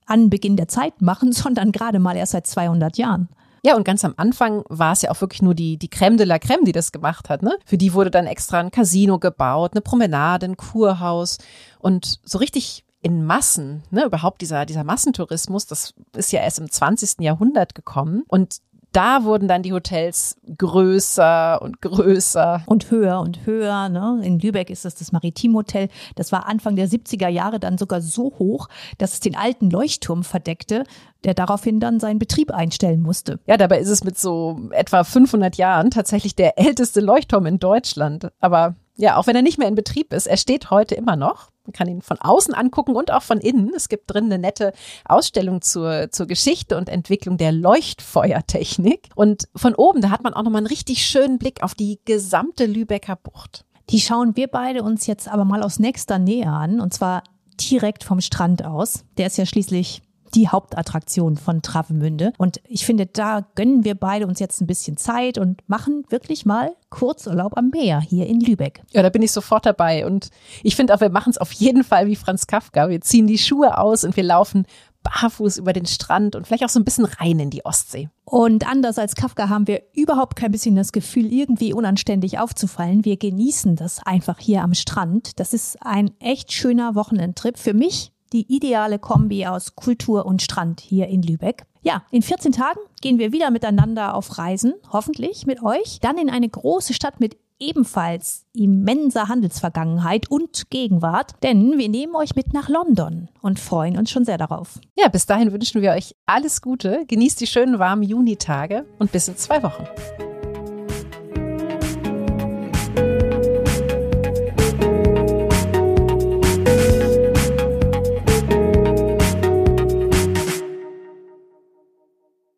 Anbeginn 0.06 0.58
der 0.58 0.68
Zeit 0.68 1.02
machen, 1.02 1.32
sondern 1.34 1.72
gerade 1.72 2.00
mal 2.00 2.16
erst 2.16 2.34
seit 2.34 2.48
200 2.48 2.98
Jahren. 2.98 3.30
Ja, 3.64 3.76
und 3.76 3.84
ganz 3.84 4.06
am 4.06 4.14
Anfang 4.18 4.64
war 4.70 4.92
es 4.92 5.02
ja 5.02 5.10
auch 5.10 5.20
wirklich 5.22 5.42
nur 5.42 5.56
die, 5.56 5.78
die 5.78 5.90
Crème 5.90 6.18
de 6.18 6.26
la 6.28 6.36
Crème, 6.36 6.66
die 6.66 6.72
das 6.72 6.92
gemacht 6.92 7.30
hat. 7.30 7.42
Ne? 7.42 7.58
Für 7.66 7.80
die 7.80 7.94
wurde 7.94 8.12
dann 8.12 8.28
extra 8.28 8.60
ein 8.60 8.70
Casino 8.70 9.18
gebaut, 9.18 9.72
eine 9.74 9.82
Promenade, 9.82 10.46
ein 10.46 10.56
Kurhaus. 10.56 11.40
Und 11.80 12.20
so 12.24 12.38
richtig 12.38 12.86
in 13.02 13.26
Massen, 13.26 13.84
ne, 13.92 14.06
überhaupt 14.06 14.42
dieser, 14.42 14.66
dieser 14.66 14.84
Massentourismus, 14.84 15.68
das 15.68 15.94
ist 16.16 16.32
ja 16.32 16.42
erst 16.42 16.60
im 16.60 16.72
20. 16.72 17.22
Jahrhundert 17.22 17.76
gekommen. 17.76 18.24
Und 18.28 18.58
da 18.96 19.26
wurden 19.26 19.48
dann 19.48 19.62
die 19.62 19.74
Hotels 19.74 20.38
größer 20.58 21.62
und 21.62 21.82
größer. 21.82 22.64
Und 22.66 22.92
höher 22.92 23.20
und 23.20 23.46
höher. 23.46 23.90
Ne? 23.90 24.22
In 24.24 24.40
Lübeck 24.40 24.70
ist 24.70 24.86
das 24.86 24.96
das 24.96 25.12
Maritimhotel. 25.12 25.90
Das 26.16 26.32
war 26.32 26.48
Anfang 26.48 26.78
der 26.78 26.88
70er 26.88 27.28
Jahre 27.28 27.60
dann 27.60 27.78
sogar 27.78 28.02
so 28.02 28.34
hoch, 28.40 28.70
dass 28.98 29.14
es 29.14 29.20
den 29.20 29.36
alten 29.36 29.70
Leuchtturm 29.70 30.24
verdeckte, 30.24 30.86
der 31.26 31.34
daraufhin 31.34 31.80
dann 31.82 32.00
seinen 32.00 32.20
Betrieb 32.20 32.52
einstellen 32.52 33.02
musste. 33.02 33.40
Ja, 33.48 33.58
dabei 33.58 33.80
ist 33.80 33.90
es 33.90 34.04
mit 34.06 34.18
so 34.18 34.60
etwa 34.72 35.04
500 35.04 35.58
Jahren 35.58 35.92
tatsächlich 35.92 36.36
der 36.36 36.58
älteste 36.58 37.02
Leuchtturm 37.02 37.46
in 37.48 37.60
Deutschland. 37.60 38.30
Aber 38.40 38.76
ja, 38.96 39.18
auch 39.18 39.28
wenn 39.28 39.36
er 39.36 39.42
nicht 39.42 39.58
mehr 39.58 39.68
in 39.68 39.76
Betrieb 39.76 40.14
ist, 40.14 40.28
er 40.28 40.38
steht 40.38 40.72
heute 40.72 40.96
immer 40.96 41.18
noch. 41.18 41.50
Man 41.66 41.74
kann 41.74 41.88
ihn 41.88 42.02
von 42.02 42.20
außen 42.20 42.54
angucken 42.54 42.96
und 42.96 43.12
auch 43.12 43.24
von 43.24 43.40
innen. 43.40 43.72
Es 43.76 43.90
gibt 43.90 44.14
drin 44.14 44.26
eine 44.26 44.40
nette 44.40 44.74
Ausstellung 45.06 45.62
zur, 45.62 46.12
zur 46.12 46.28
Geschichte 46.28 46.78
und 46.78 46.90
Entwicklung 46.90 47.38
der 47.38 47.52
Leuchtfeuertechnik. 47.52 49.10
Und 49.16 49.48
von 49.56 49.76
oben, 49.76 50.02
da 50.02 50.10
hat 50.10 50.24
man 50.24 50.34
auch 50.34 50.44
nochmal 50.44 50.60
einen 50.60 50.68
richtig 50.68 51.06
schönen 51.06 51.40
Blick 51.40 51.64
auf 51.64 51.74
die 51.74 52.00
gesamte 52.06 52.66
Lübecker 52.66 53.16
Bucht. 53.16 53.66
Die 53.90 54.00
schauen 54.00 54.36
wir 54.36 54.48
beide 54.48 54.84
uns 54.84 55.08
jetzt 55.08 55.28
aber 55.28 55.46
mal 55.46 55.64
aus 55.64 55.80
nächster 55.80 56.20
Nähe 56.20 56.48
an. 56.48 56.80
Und 56.80 56.94
zwar 56.94 57.24
direkt 57.60 58.04
vom 58.04 58.22
Strand 58.22 58.66
aus. 58.66 59.06
Der 59.18 59.28
ist 59.28 59.38
ja 59.38 59.46
schließlich 59.46 60.02
die 60.36 60.50
Hauptattraktion 60.50 61.38
von 61.38 61.62
Travemünde. 61.62 62.34
Und 62.38 62.60
ich 62.68 62.86
finde, 62.86 63.06
da 63.06 63.48
gönnen 63.56 63.84
wir 63.84 63.96
beide 63.96 64.28
uns 64.28 64.40
jetzt 64.40 64.62
ein 64.62 64.68
bisschen 64.68 64.98
Zeit 64.98 65.38
und 65.38 65.68
machen 65.68 66.04
wirklich 66.10 66.46
mal 66.46 66.76
Kurzurlaub 66.90 67.58
am 67.58 67.70
Meer 67.70 68.02
hier 68.02 68.28
in 68.28 68.40
Lübeck. 68.40 68.84
Ja, 68.92 69.02
da 69.02 69.10
bin 69.10 69.22
ich 69.22 69.32
sofort 69.32 69.66
dabei. 69.66 70.06
Und 70.06 70.30
ich 70.64 70.76
finde 70.76 70.94
auch, 70.94 71.02
wir 71.02 71.10
machen 71.10 71.32
es 71.32 71.38
auf 71.38 71.52
jeden 71.54 71.84
Fall 71.84 72.08
wie 72.08 72.16
Franz 72.16 72.48
Kafka. 72.48 72.90
Wir 72.90 73.02
ziehen 73.02 73.28
die 73.28 73.38
Schuhe 73.38 73.78
aus 73.78 74.04
und 74.04 74.16
wir 74.16 74.24
laufen 74.24 74.66
barfuß 75.06 75.58
über 75.58 75.72
den 75.72 75.86
Strand 75.86 76.36
und 76.36 76.48
vielleicht 76.48 76.66
auch 76.66 76.70
so 76.70 76.80
ein 76.80 76.84
bisschen 76.86 77.06
rein 77.06 77.40
in 77.40 77.52
die 77.52 77.64
Ostsee. 77.64 78.10
Und 78.24 78.68
anders 78.68 78.98
als 78.98 79.16
Kafka 79.16 79.50
haben 79.50 79.68
wir 79.68 79.84
überhaupt 79.94 80.36
kein 80.36 80.52
bisschen 80.52 80.76
das 80.76 80.92
Gefühl, 80.92 81.32
irgendwie 81.32 81.74
unanständig 81.74 82.40
aufzufallen. 82.40 83.06
Wir 83.06 83.18
genießen 83.18 83.76
das 83.76 84.04
einfach 84.04 84.40
hier 84.40 84.64
am 84.64 84.74
Strand. 84.74 85.40
Das 85.40 85.54
ist 85.54 85.78
ein 85.82 86.10
echt 86.20 86.52
schöner 86.52 86.96
Wochenendtrip 86.96 87.60
für 87.60 87.76
mich 87.76 88.15
die 88.36 88.54
ideale 88.54 89.00
Kombi 89.00 89.46
aus 89.48 89.76
Kultur 89.76 90.26
und 90.26 90.42
Strand 90.42 90.82
hier 90.82 91.08
in 91.08 91.22
Lübeck. 91.22 91.64
Ja, 91.84 92.04
in 92.12 92.22
14 92.22 92.52
Tagen 92.52 92.80
gehen 93.02 93.18
wir 93.18 93.32
wieder 93.32 93.50
miteinander 93.50 94.14
auf 94.14 94.38
Reisen, 94.38 94.74
hoffentlich 94.92 95.46
mit 95.46 95.64
euch. 95.64 96.00
Dann 96.02 96.18
in 96.18 96.30
eine 96.30 96.50
große 96.50 96.94
Stadt 96.94 97.22
mit 97.22 97.38
ebenfalls 97.60 98.46
immenser 98.54 99.30
Handelsvergangenheit 99.30 100.30
und 100.30 100.70
Gegenwart, 100.70 101.36
denn 101.44 101.78
wir 101.78 101.88
nehmen 101.88 102.16
euch 102.16 102.36
mit 102.36 102.54
nach 102.54 102.68
London 102.68 103.30
und 103.42 103.60
freuen 103.60 103.98
uns 103.98 104.12
schon 104.12 104.26
sehr 104.26 104.38
darauf. 104.38 104.80
Ja, 104.98 105.08
bis 105.08 105.26
dahin 105.26 105.54
wünschen 105.54 105.82
wir 105.82 105.92
euch 105.92 106.16
alles 106.26 106.62
Gute, 106.62 107.06
genießt 107.08 107.40
die 107.40 107.48
schönen 107.48 107.80
warmen 107.80 108.04
Junitage 108.04 108.86
und 109.00 109.14
bis 109.14 109.30
in 109.30 109.38
zwei 109.38 109.64
Wochen. 109.64 109.86